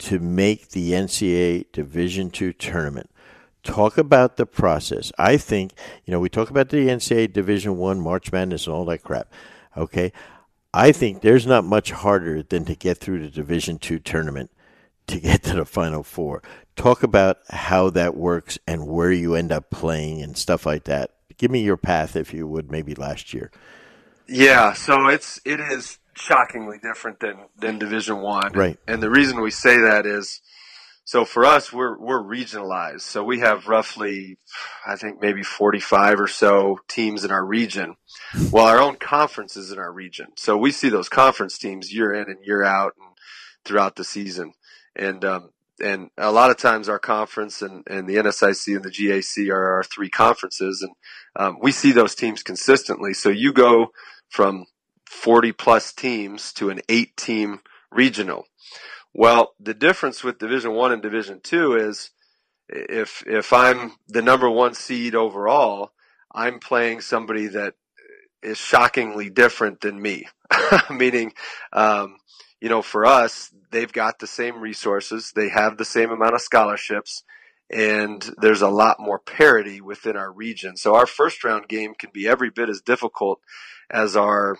to 0.00 0.18
make 0.18 0.70
the 0.70 0.92
NCAA 0.92 1.70
Division 1.72 2.30
two 2.30 2.52
tournament. 2.52 3.10
Talk 3.62 3.98
about 3.98 4.36
the 4.36 4.46
process. 4.46 5.12
I 5.18 5.36
think 5.36 5.72
you 6.04 6.12
know 6.12 6.20
we 6.20 6.28
talk 6.28 6.50
about 6.50 6.70
the 6.70 6.88
NCAA 6.88 7.32
Division 7.32 7.76
one 7.76 8.00
March 8.00 8.32
Madness 8.32 8.66
and 8.66 8.74
all 8.74 8.84
that 8.86 9.02
crap. 9.02 9.32
Okay, 9.76 10.12
I 10.74 10.92
think 10.92 11.22
there's 11.22 11.46
not 11.46 11.64
much 11.64 11.90
harder 11.92 12.42
than 12.42 12.64
to 12.64 12.74
get 12.74 12.98
through 12.98 13.22
the 13.22 13.30
Division 13.30 13.78
two 13.78 13.98
tournament 13.98 14.50
to 15.06 15.20
get 15.20 15.42
to 15.44 15.54
the 15.54 15.64
Final 15.64 16.02
Four. 16.02 16.42
Talk 16.76 17.02
about 17.02 17.38
how 17.50 17.90
that 17.90 18.16
works 18.16 18.58
and 18.66 18.86
where 18.86 19.12
you 19.12 19.34
end 19.34 19.52
up 19.52 19.70
playing 19.70 20.22
and 20.22 20.36
stuff 20.36 20.64
like 20.64 20.84
that 20.84 21.12
give 21.40 21.50
me 21.50 21.60
your 21.62 21.78
path, 21.78 22.16
if 22.16 22.34
you 22.34 22.46
would, 22.46 22.70
maybe 22.70 22.94
last 22.94 23.32
year. 23.32 23.50
Yeah, 24.28 24.74
so 24.74 25.08
it's 25.08 25.40
it 25.44 25.58
is 25.58 25.98
shockingly 26.14 26.78
different 26.82 27.20
than 27.20 27.36
than 27.58 27.78
Division 27.78 28.18
One, 28.18 28.52
right? 28.52 28.78
And 28.86 29.02
the 29.02 29.10
reason 29.10 29.40
we 29.40 29.50
say 29.50 29.78
that 29.78 30.06
is, 30.06 30.40
so 31.04 31.24
for 31.24 31.44
us, 31.44 31.72
we're 31.72 31.98
we're 31.98 32.22
regionalized. 32.22 33.02
So 33.02 33.24
we 33.24 33.40
have 33.40 33.66
roughly, 33.66 34.38
I 34.86 34.96
think 34.96 35.20
maybe 35.20 35.42
forty 35.42 35.80
five 35.80 36.20
or 36.20 36.28
so 36.28 36.78
teams 36.88 37.24
in 37.24 37.30
our 37.30 37.44
region, 37.44 37.96
while 38.50 38.66
our 38.66 38.80
own 38.80 38.96
conference 38.96 39.56
is 39.56 39.72
in 39.72 39.78
our 39.78 39.92
region. 39.92 40.28
So 40.36 40.56
we 40.56 40.72
see 40.72 40.88
those 40.88 41.08
conference 41.08 41.58
teams 41.58 41.92
year 41.92 42.12
in 42.12 42.28
and 42.28 42.44
year 42.44 42.62
out 42.62 42.94
and 42.98 43.10
throughout 43.64 43.96
the 43.96 44.04
season. 44.04 44.52
And 44.96 45.24
um, 45.24 45.50
and 45.82 46.10
a 46.18 46.30
lot 46.30 46.50
of 46.50 46.58
times 46.58 46.88
our 46.88 46.98
conference 46.98 47.62
and, 47.62 47.84
and 47.86 48.08
the 48.08 48.16
NSIC 48.16 48.76
and 48.76 48.84
the 48.84 48.90
GAC 48.90 49.50
are 49.50 49.74
our 49.74 49.82
three 49.82 50.10
conferences, 50.10 50.82
and 50.82 50.92
um, 51.36 51.58
we 51.60 51.72
see 51.72 51.92
those 51.92 52.14
teams 52.14 52.42
consistently. 52.42 53.14
So 53.14 53.30
you 53.30 53.52
go 53.52 53.92
from 54.28 54.66
40 55.10 55.50
plus 55.52 55.92
teams 55.92 56.52
to 56.52 56.70
an 56.70 56.80
eight 56.88 57.16
team 57.16 57.60
regional. 57.90 58.46
Well, 59.12 59.54
the 59.58 59.74
difference 59.74 60.22
with 60.22 60.38
Division 60.38 60.72
One 60.72 60.92
and 60.92 61.02
Division 61.02 61.40
Two 61.42 61.74
is 61.74 62.10
if 62.68 63.24
if 63.26 63.52
I'm 63.52 63.92
the 64.06 64.22
number 64.22 64.48
one 64.48 64.72
seed 64.74 65.16
overall, 65.16 65.90
I'm 66.32 66.60
playing 66.60 67.00
somebody 67.00 67.48
that 67.48 67.74
is 68.40 68.56
shockingly 68.56 69.30
different 69.30 69.80
than 69.80 70.00
me. 70.00 70.28
Meaning, 70.90 71.32
um, 71.72 72.18
you 72.60 72.68
know, 72.68 72.80
for 72.80 73.04
us, 73.04 73.52
they've 73.72 73.92
got 73.92 74.20
the 74.20 74.28
same 74.28 74.60
resources, 74.60 75.32
they 75.34 75.48
have 75.48 75.76
the 75.76 75.84
same 75.84 76.12
amount 76.12 76.36
of 76.36 76.40
scholarships, 76.40 77.24
and 77.68 78.30
there's 78.40 78.62
a 78.62 78.68
lot 78.68 79.00
more 79.00 79.18
parity 79.18 79.80
within 79.80 80.16
our 80.16 80.30
region. 80.30 80.76
So 80.76 80.94
our 80.94 81.06
first 81.06 81.42
round 81.42 81.66
game 81.66 81.94
can 81.98 82.10
be 82.12 82.28
every 82.28 82.50
bit 82.50 82.68
as 82.68 82.80
difficult 82.80 83.40
as 83.90 84.16
our 84.16 84.56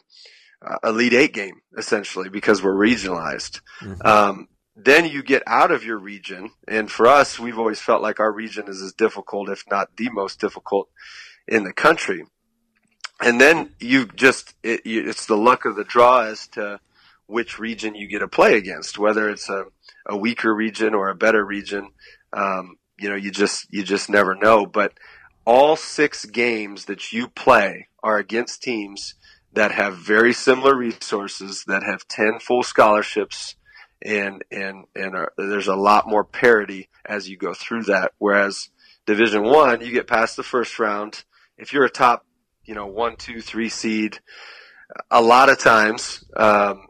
uh, 0.65 0.77
Elite 0.85 1.15
Eight 1.15 1.33
game, 1.33 1.61
essentially, 1.77 2.29
because 2.29 2.63
we're 2.63 2.75
regionalized. 2.75 3.61
Mm-hmm. 3.81 4.07
Um, 4.07 4.49
then 4.77 5.07
you 5.07 5.23
get 5.23 5.43
out 5.47 5.71
of 5.71 5.85
your 5.85 5.99
region, 5.99 6.51
and 6.67 6.91
for 6.91 7.07
us, 7.07 7.39
we've 7.39 7.59
always 7.59 7.81
felt 7.81 8.03
like 8.03 8.21
our 8.21 8.33
region 8.33 8.69
is 8.69 8.81
as 8.81 8.93
difficult, 8.93 9.51
if 9.51 9.65
not 9.71 9.97
the 9.97 10.11
most 10.11 10.41
difficult, 10.41 10.89
in 11.47 11.65
the 11.65 11.73
country. 11.73 12.25
And 13.21 13.41
then 13.41 13.75
you 13.79 14.07
just, 14.07 14.55
it, 14.63 14.81
it's 14.85 15.27
the 15.27 15.37
luck 15.37 15.67
of 15.67 15.77
the 15.77 15.85
draw 15.85 16.23
as 16.23 16.47
to 16.49 16.81
which 17.27 17.59
region 17.59 17.95
you 17.95 18.09
get 18.09 18.21
to 18.21 18.29
play 18.29 18.57
against, 18.57 18.99
whether 18.99 19.29
it's 19.29 19.49
a, 19.49 19.65
a 20.07 20.17
weaker 20.17 20.55
region 20.55 20.95
or 20.95 21.09
a 21.09 21.15
better 21.15 21.45
region. 21.45 21.91
Um, 22.33 22.77
you 22.99 23.09
know, 23.09 23.17
you 23.17 23.31
just 23.31 23.67
you 23.71 23.83
just 23.83 24.11
never 24.11 24.35
know. 24.35 24.67
But 24.67 24.95
all 25.45 25.77
six 25.77 26.25
games 26.25 26.87
that 26.87 27.13
you 27.13 27.29
play 27.29 27.89
are 28.03 28.19
against 28.19 28.63
teams 28.63 29.15
that 29.53 29.73
have 29.73 29.97
very 29.97 30.33
similar 30.33 30.77
resources, 30.77 31.65
that 31.67 31.83
have 31.83 32.07
ten 32.09 32.39
full 32.39 32.63
scholarships, 32.63 33.57
and 34.03 34.45
and 34.51 34.85
and 34.95 35.15
are, 35.15 35.33
there's 35.37 35.69
a 35.69 35.77
lot 35.77 36.09
more 36.09 36.25
parity 36.25 36.89
as 37.05 37.29
you 37.29 37.37
go 37.37 37.55
through 37.55 37.85
that. 37.85 38.13
Whereas 38.19 38.69
Division 39.07 39.43
One, 39.43 39.81
you 39.81 39.93
get 39.93 40.07
past 40.07 40.37
the 40.37 40.43
first 40.43 40.79
round. 40.79 41.25
If 41.59 41.73
you're 41.73 41.85
a 41.85 41.91
top, 41.91 42.25
you 42.65 42.75
know, 42.75 42.87
one, 42.87 43.17
two, 43.17 43.41
three 43.41 43.69
seed, 43.69 44.21
a 45.11 45.21
lot 45.21 45.49
of 45.49 45.59
times 45.59 46.25
um, 46.37 46.89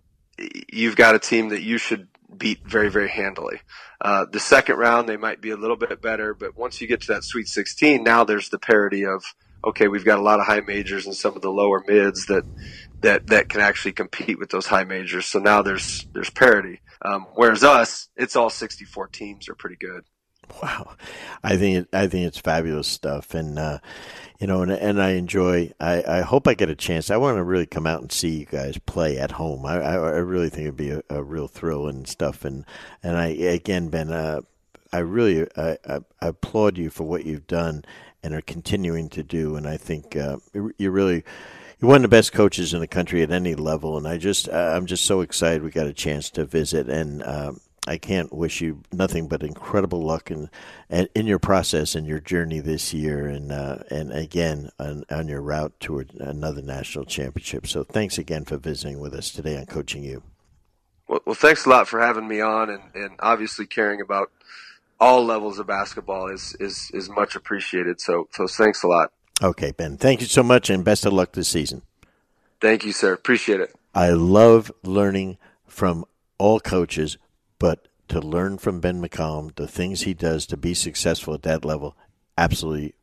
you've 0.72 0.96
got 0.96 1.14
a 1.14 1.18
team 1.18 1.48
that 1.50 1.62
you 1.62 1.78
should 1.78 2.08
beat 2.36 2.66
very, 2.66 2.88
very 2.88 3.08
handily. 3.08 3.60
Uh, 4.00 4.26
the 4.30 4.40
second 4.40 4.76
round, 4.76 5.08
they 5.08 5.16
might 5.16 5.40
be 5.40 5.50
a 5.50 5.56
little 5.56 5.76
bit 5.76 6.00
better, 6.00 6.34
but 6.34 6.56
once 6.56 6.80
you 6.80 6.86
get 6.86 7.02
to 7.02 7.12
that 7.12 7.24
Sweet 7.24 7.48
16, 7.48 8.02
now 8.02 8.24
there's 8.24 8.48
the 8.48 8.58
parity 8.58 9.04
of, 9.04 9.22
okay, 9.64 9.88
we've 9.88 10.04
got 10.04 10.18
a 10.18 10.22
lot 10.22 10.40
of 10.40 10.46
high 10.46 10.60
majors 10.60 11.06
and 11.06 11.14
some 11.14 11.36
of 11.36 11.42
the 11.42 11.50
lower 11.50 11.84
mids 11.86 12.26
that, 12.26 12.44
that, 13.00 13.26
that 13.28 13.48
can 13.48 13.60
actually 13.60 13.92
compete 13.92 14.38
with 14.38 14.50
those 14.50 14.66
high 14.66 14.84
majors. 14.84 15.26
So 15.26 15.38
now 15.38 15.62
there's, 15.62 16.06
there's 16.12 16.30
parity. 16.30 16.80
Um, 17.02 17.26
whereas 17.34 17.64
us, 17.64 18.08
it's 18.16 18.36
all 18.36 18.50
64 18.50 19.08
teams 19.08 19.48
are 19.48 19.54
pretty 19.54 19.76
good. 19.76 20.04
Wow, 20.62 20.96
I 21.42 21.56
think 21.56 21.88
I 21.92 22.06
think 22.06 22.26
it's 22.26 22.38
fabulous 22.38 22.88
stuff, 22.88 23.34
and 23.34 23.58
uh, 23.58 23.78
you 24.40 24.46
know, 24.46 24.62
and, 24.62 24.72
and 24.72 25.00
I 25.00 25.10
enjoy. 25.10 25.72
I, 25.78 26.02
I 26.02 26.20
hope 26.22 26.48
I 26.48 26.54
get 26.54 26.68
a 26.68 26.74
chance. 26.74 27.10
I 27.10 27.18
want 27.18 27.36
to 27.36 27.42
really 27.42 27.66
come 27.66 27.86
out 27.86 28.00
and 28.00 28.10
see 28.10 28.40
you 28.40 28.46
guys 28.46 28.78
play 28.78 29.18
at 29.18 29.32
home. 29.32 29.64
I 29.64 29.76
I, 29.76 29.94
I 29.94 30.18
really 30.18 30.48
think 30.48 30.62
it'd 30.62 30.76
be 30.76 30.90
a, 30.90 31.02
a, 31.08 31.22
real 31.22 31.46
thrill 31.46 31.86
and 31.86 32.06
stuff. 32.06 32.44
And 32.44 32.64
and 33.02 33.16
I 33.16 33.28
again, 33.28 33.88
Ben, 33.88 34.10
uh, 34.10 34.40
I 34.92 34.98
really 34.98 35.46
I, 35.56 35.78
I, 35.88 36.00
applaud 36.20 36.78
you 36.78 36.90
for 36.90 37.04
what 37.04 37.24
you've 37.24 37.46
done 37.46 37.84
and 38.22 38.34
are 38.34 38.40
continuing 38.40 39.08
to 39.10 39.22
do. 39.22 39.56
And 39.56 39.66
I 39.66 39.76
think 39.76 40.16
uh, 40.16 40.38
you 40.76 40.90
really 40.90 41.24
you're 41.80 41.88
one 41.88 41.96
of 41.96 42.02
the 42.02 42.08
best 42.08 42.32
coaches 42.32 42.74
in 42.74 42.80
the 42.80 42.86
country 42.86 43.22
at 43.22 43.30
any 43.30 43.54
level, 43.54 43.96
and 43.96 44.06
I 44.06 44.18
just 44.18 44.48
uh, 44.48 44.72
I'm 44.74 44.86
just 44.86 45.04
so 45.04 45.22
excited 45.22 45.62
we 45.62 45.70
got 45.70 45.86
a 45.86 45.94
chance 45.94 46.30
to 46.30 46.44
visit, 46.44 46.88
and 46.88 47.22
um, 47.22 47.60
I 47.86 47.96
can't 47.96 48.32
wish 48.32 48.60
you 48.60 48.82
nothing 48.92 49.28
but 49.28 49.42
incredible 49.42 50.02
luck 50.02 50.30
in 50.30 50.50
in 50.90 51.26
your 51.26 51.38
process 51.38 51.94
and 51.94 52.06
your 52.06 52.20
journey 52.20 52.60
this 52.60 52.92
year, 52.92 53.26
and 53.26 53.50
uh, 53.50 53.78
and 53.90 54.12
again 54.12 54.70
on, 54.78 55.04
on 55.10 55.28
your 55.28 55.40
route 55.40 55.72
toward 55.80 56.12
another 56.14 56.60
national 56.60 57.06
championship. 57.06 57.66
So 57.66 57.82
thanks 57.82 58.18
again 58.18 58.44
for 58.44 58.58
visiting 58.58 59.00
with 59.00 59.14
us 59.14 59.30
today 59.30 59.56
on 59.56 59.64
Coaching 59.64 60.04
U. 60.04 60.22
Well, 61.08 61.20
well 61.24 61.34
thanks 61.34 61.64
a 61.64 61.70
lot 61.70 61.88
for 61.88 62.00
having 62.00 62.28
me 62.28 62.42
on, 62.42 62.68
and, 62.68 62.82
and 62.94 63.16
obviously 63.20 63.64
caring 63.64 64.02
about 64.02 64.30
all 65.00 65.24
levels 65.24 65.58
of 65.58 65.66
basketball 65.66 66.28
is 66.28 66.54
is 66.60 66.90
is 66.92 67.08
much 67.08 67.34
appreciated. 67.34 68.00
So 68.00 68.28
so 68.32 68.46
thanks 68.46 68.82
a 68.82 68.86
lot. 68.86 69.12
Okay, 69.42 69.72
Ben. 69.72 69.96
Thank 69.96 70.20
you 70.20 70.26
so 70.26 70.42
much, 70.42 70.68
and 70.68 70.84
best 70.84 71.06
of 71.06 71.14
luck 71.14 71.32
this 71.32 71.48
season. 71.48 71.82
Thank 72.60 72.84
you, 72.84 72.92
sir. 72.92 73.14
Appreciate 73.14 73.60
it. 73.60 73.74
I 73.94 74.10
love 74.10 74.70
learning 74.84 75.38
from 75.66 76.04
all 76.36 76.60
coaches, 76.60 77.16
but 77.58 77.88
to 78.08 78.20
learn 78.20 78.58
from 78.58 78.80
Ben 78.80 79.02
McCollum, 79.02 79.54
the 79.56 79.66
things 79.66 80.02
he 80.02 80.12
does 80.12 80.44
to 80.46 80.56
be 80.56 80.74
successful 80.74 81.32
at 81.32 81.42
that 81.42 81.64
level, 81.64 81.96
absolutely 82.36 82.94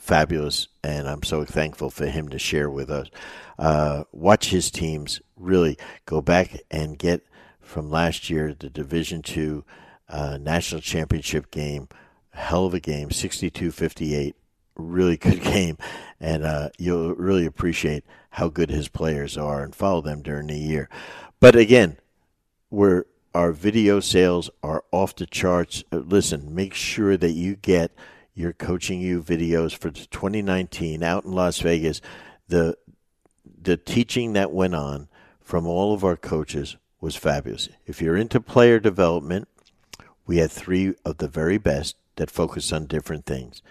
fabulous. 0.00 0.68
And 0.82 1.06
I'm 1.08 1.22
so 1.22 1.44
thankful 1.44 1.90
for 1.90 2.06
him 2.06 2.30
to 2.30 2.38
share 2.38 2.70
with 2.70 2.88
us. 2.88 3.08
Uh, 3.58 4.04
watch 4.12 4.50
his 4.50 4.70
teams 4.70 5.20
really 5.36 5.76
go 6.06 6.22
back 6.22 6.60
and 6.70 6.98
get 6.98 7.26
from 7.60 7.90
last 7.90 8.30
year 8.30 8.54
the 8.58 8.70
Division 8.70 9.20
Two 9.20 9.64
uh, 10.08 10.38
national 10.40 10.80
championship 10.80 11.50
game. 11.50 11.88
Hell 12.30 12.66
of 12.66 12.74
a 12.74 12.80
game, 12.80 13.10
62 13.10 13.72
58. 13.72 14.36
Really 14.76 15.16
good 15.18 15.42
game. 15.42 15.76
And 16.20 16.44
uh, 16.44 16.70
you'll 16.78 17.14
really 17.14 17.46
appreciate 17.46 18.04
how 18.30 18.48
good 18.48 18.70
his 18.70 18.88
players 18.88 19.36
are 19.36 19.62
and 19.62 19.74
follow 19.74 20.00
them 20.00 20.22
during 20.22 20.48
the 20.48 20.58
year. 20.58 20.88
But 21.40 21.56
again, 21.56 21.96
we're, 22.70 23.04
our 23.34 23.52
video 23.52 24.00
sales 24.00 24.50
are 24.62 24.84
off 24.92 25.16
the 25.16 25.26
charts. 25.26 25.84
Uh, 25.92 25.98
listen, 25.98 26.54
make 26.54 26.74
sure 26.74 27.16
that 27.16 27.32
you 27.32 27.56
get 27.56 27.92
your 28.34 28.52
Coaching 28.52 29.00
U 29.00 29.22
videos 29.22 29.76
for 29.76 29.90
2019 29.90 31.02
out 31.02 31.24
in 31.24 31.32
Las 31.32 31.58
Vegas. 31.60 32.00
The, 32.48 32.76
the 33.60 33.76
teaching 33.76 34.32
that 34.34 34.52
went 34.52 34.74
on 34.74 35.08
from 35.40 35.66
all 35.66 35.92
of 35.92 36.04
our 36.04 36.16
coaches 36.16 36.76
was 37.00 37.16
fabulous. 37.16 37.68
If 37.86 38.00
you're 38.02 38.16
into 38.16 38.40
player 38.40 38.78
development, 38.78 39.48
we 40.28 40.36
had 40.36 40.52
three 40.52 40.94
of 41.04 41.16
the 41.16 41.26
very 41.26 41.58
best 41.58 41.96
that 42.16 42.30
focused 42.30 42.72
on 42.72 42.86
different 42.86 43.24
things. 43.24 43.62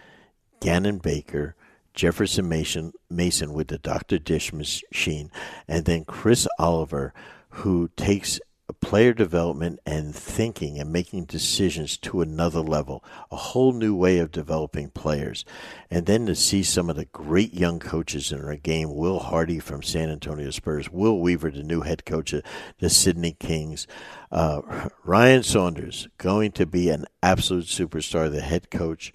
Gannon 0.60 0.97
Baker, 0.97 1.55
Jefferson 1.93 2.49
Mason, 2.49 2.93
Mason 3.10 3.53
with 3.53 3.68
the 3.68 3.78
Dr. 3.78 4.18
Dish 4.18 4.51
machine, 4.51 5.32
and 5.68 5.86
then 5.86 6.03
Chris 6.03 6.47
Oliver, 6.58 7.14
who 7.49 7.89
takes 7.95 8.41
player 8.82 9.13
development 9.13 9.80
and 9.86 10.15
thinking 10.15 10.80
and 10.80 10.91
making 10.91 11.25
decisions 11.25 11.97
to 11.97 12.21
another 12.21 12.61
level, 12.61 13.03
a 13.32 13.36
whole 13.36 13.73
new 13.73 13.95
way 13.95 14.19
of 14.19 14.32
developing 14.32 14.89
players. 14.89 15.45
And 15.89 16.05
then 16.05 16.25
to 16.25 16.36
see 16.36 16.63
some 16.63 16.89
of 16.89 16.95
the 16.95 17.05
great 17.05 17.53
young 17.53 17.80
coaches 17.80 18.32
in 18.32 18.43
our 18.43 18.55
game 18.55 18.95
Will 18.95 19.19
Hardy 19.19 19.59
from 19.59 19.84
San 19.84 20.09
Antonio 20.09 20.49
Spurs, 20.51 20.89
Will 20.89 21.19
Weaver, 21.19 21.51
the 21.51 21.63
new 21.63 21.82
head 21.82 22.05
coach 22.05 22.34
of 22.34 22.43
the 22.80 22.89
Sydney 22.89 23.34
Kings, 23.34 23.88
uh, 24.32 24.61
Ryan 25.03 25.43
Saunders, 25.43 26.07
going 26.17 26.51
to 26.53 26.65
be 26.65 26.89
an 26.89 27.05
absolute 27.21 27.65
superstar, 27.65 28.32
the 28.32 28.41
head 28.41 28.69
coach, 28.69 29.13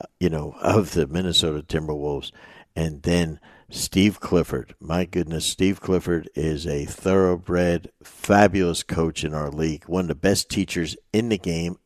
uh, 0.00 0.06
you 0.18 0.30
know, 0.30 0.56
of 0.60 0.92
the 0.92 1.06
Minnesota 1.06 1.62
Timberwolves. 1.62 2.32
And 2.76 3.02
then 3.02 3.40
Steve 3.72 4.18
Clifford. 4.18 4.74
My 4.80 5.04
goodness, 5.04 5.46
Steve 5.46 5.80
Clifford 5.80 6.28
is 6.34 6.66
a 6.66 6.86
thoroughbred, 6.86 7.92
fabulous 8.02 8.82
coach 8.82 9.22
in 9.22 9.32
our 9.32 9.48
league, 9.48 9.84
one 9.84 10.06
of 10.06 10.08
the 10.08 10.14
best 10.16 10.50
teachers 10.50 10.96
in 11.12 11.28
the 11.28 11.38
game. 11.38 11.78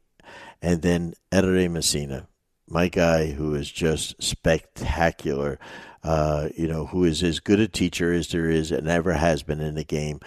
And 0.63 0.81
then 0.81 1.13
Ettore 1.31 1.69
Messina, 1.69 2.27
my 2.67 2.89
guy 2.89 3.33
who 3.33 3.55
is 3.55 3.71
just 3.71 4.23
spectacular, 4.23 5.59
uh, 6.03 6.49
you 6.57 6.67
know, 6.67 6.87
who 6.87 7.05
is 7.05 7.23
as 7.23 7.39
good 7.39 7.61
a 7.61 7.69
teacher 7.69 8.15
as 8.15 8.29
there 8.29 8.49
is 8.49 8.73
and 8.73 8.89
ever 8.89 9.13
has 9.13 9.43
been 9.43 9.61
in 9.61 9.75
the 9.75 9.85
game, 9.85 10.21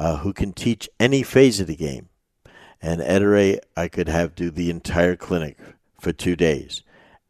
uh, 0.00 0.16
who 0.18 0.32
can 0.32 0.52
teach 0.52 0.88
any 0.98 1.22
phase 1.22 1.60
of 1.60 1.68
the 1.68 1.76
game. 1.76 2.08
And 2.82 3.00
Ettore, 3.00 3.60
I 3.76 3.86
could 3.86 4.08
have 4.08 4.34
do 4.34 4.50
the 4.50 4.68
entire 4.68 5.14
clinic 5.14 5.58
for 6.00 6.12
two 6.12 6.34
days 6.34 6.82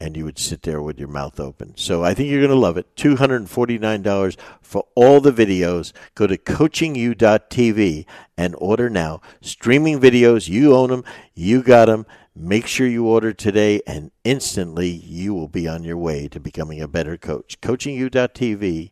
and 0.05 0.19
you 0.19 0.25
would 0.27 0.39
sit 0.39 0.63
there 0.63 0.83
with 0.83 0.99
your 0.99 1.09
mouth 1.09 1.41
open. 1.41 1.73
So 1.77 2.05
I 2.05 2.13
think 2.13 2.31
you're 2.31 2.43
going 2.43 2.51
to 2.51 2.57
love 2.57 2.77
it. 2.77 2.95
$249 2.95 4.37
for 4.61 4.87
all 4.95 5.23
the 5.23 5.33
videos. 5.33 5.95
Go 6.15 6.27
to 6.27 6.37
coachingu.tv 6.37 8.05
and 8.37 8.55
order 8.59 8.91
now. 8.91 9.23
Streaming 9.41 9.99
videos, 9.99 10.47
you 10.47 10.75
own 10.75 10.91
them, 10.91 11.05
you 11.35 11.63
got 11.63 11.87
them. 11.87 12.05
Make 12.37 12.67
sure 12.67 12.87
you 12.87 13.07
order 13.07 13.33
today, 13.33 13.81
and 13.87 14.11
instantly 14.25 14.89
you 14.89 15.33
will 15.33 15.49
be 15.49 15.67
on 15.69 15.85
your 15.85 15.97
way 15.97 16.29
to 16.29 16.41
becoming 16.41 16.83
a 16.83 16.89
better 16.89 17.17
coach. 17.17 17.61
Coachingu.tv, 17.63 18.91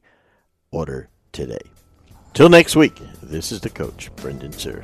order 0.70 1.10
today. 1.32 1.62
Till 2.32 2.48
next 2.48 2.74
week, 2.74 2.98
this 3.20 3.52
is 3.52 3.60
the 3.60 3.68
coach, 3.68 4.14
Brendan 4.16 4.52
Suhr. 4.52 4.82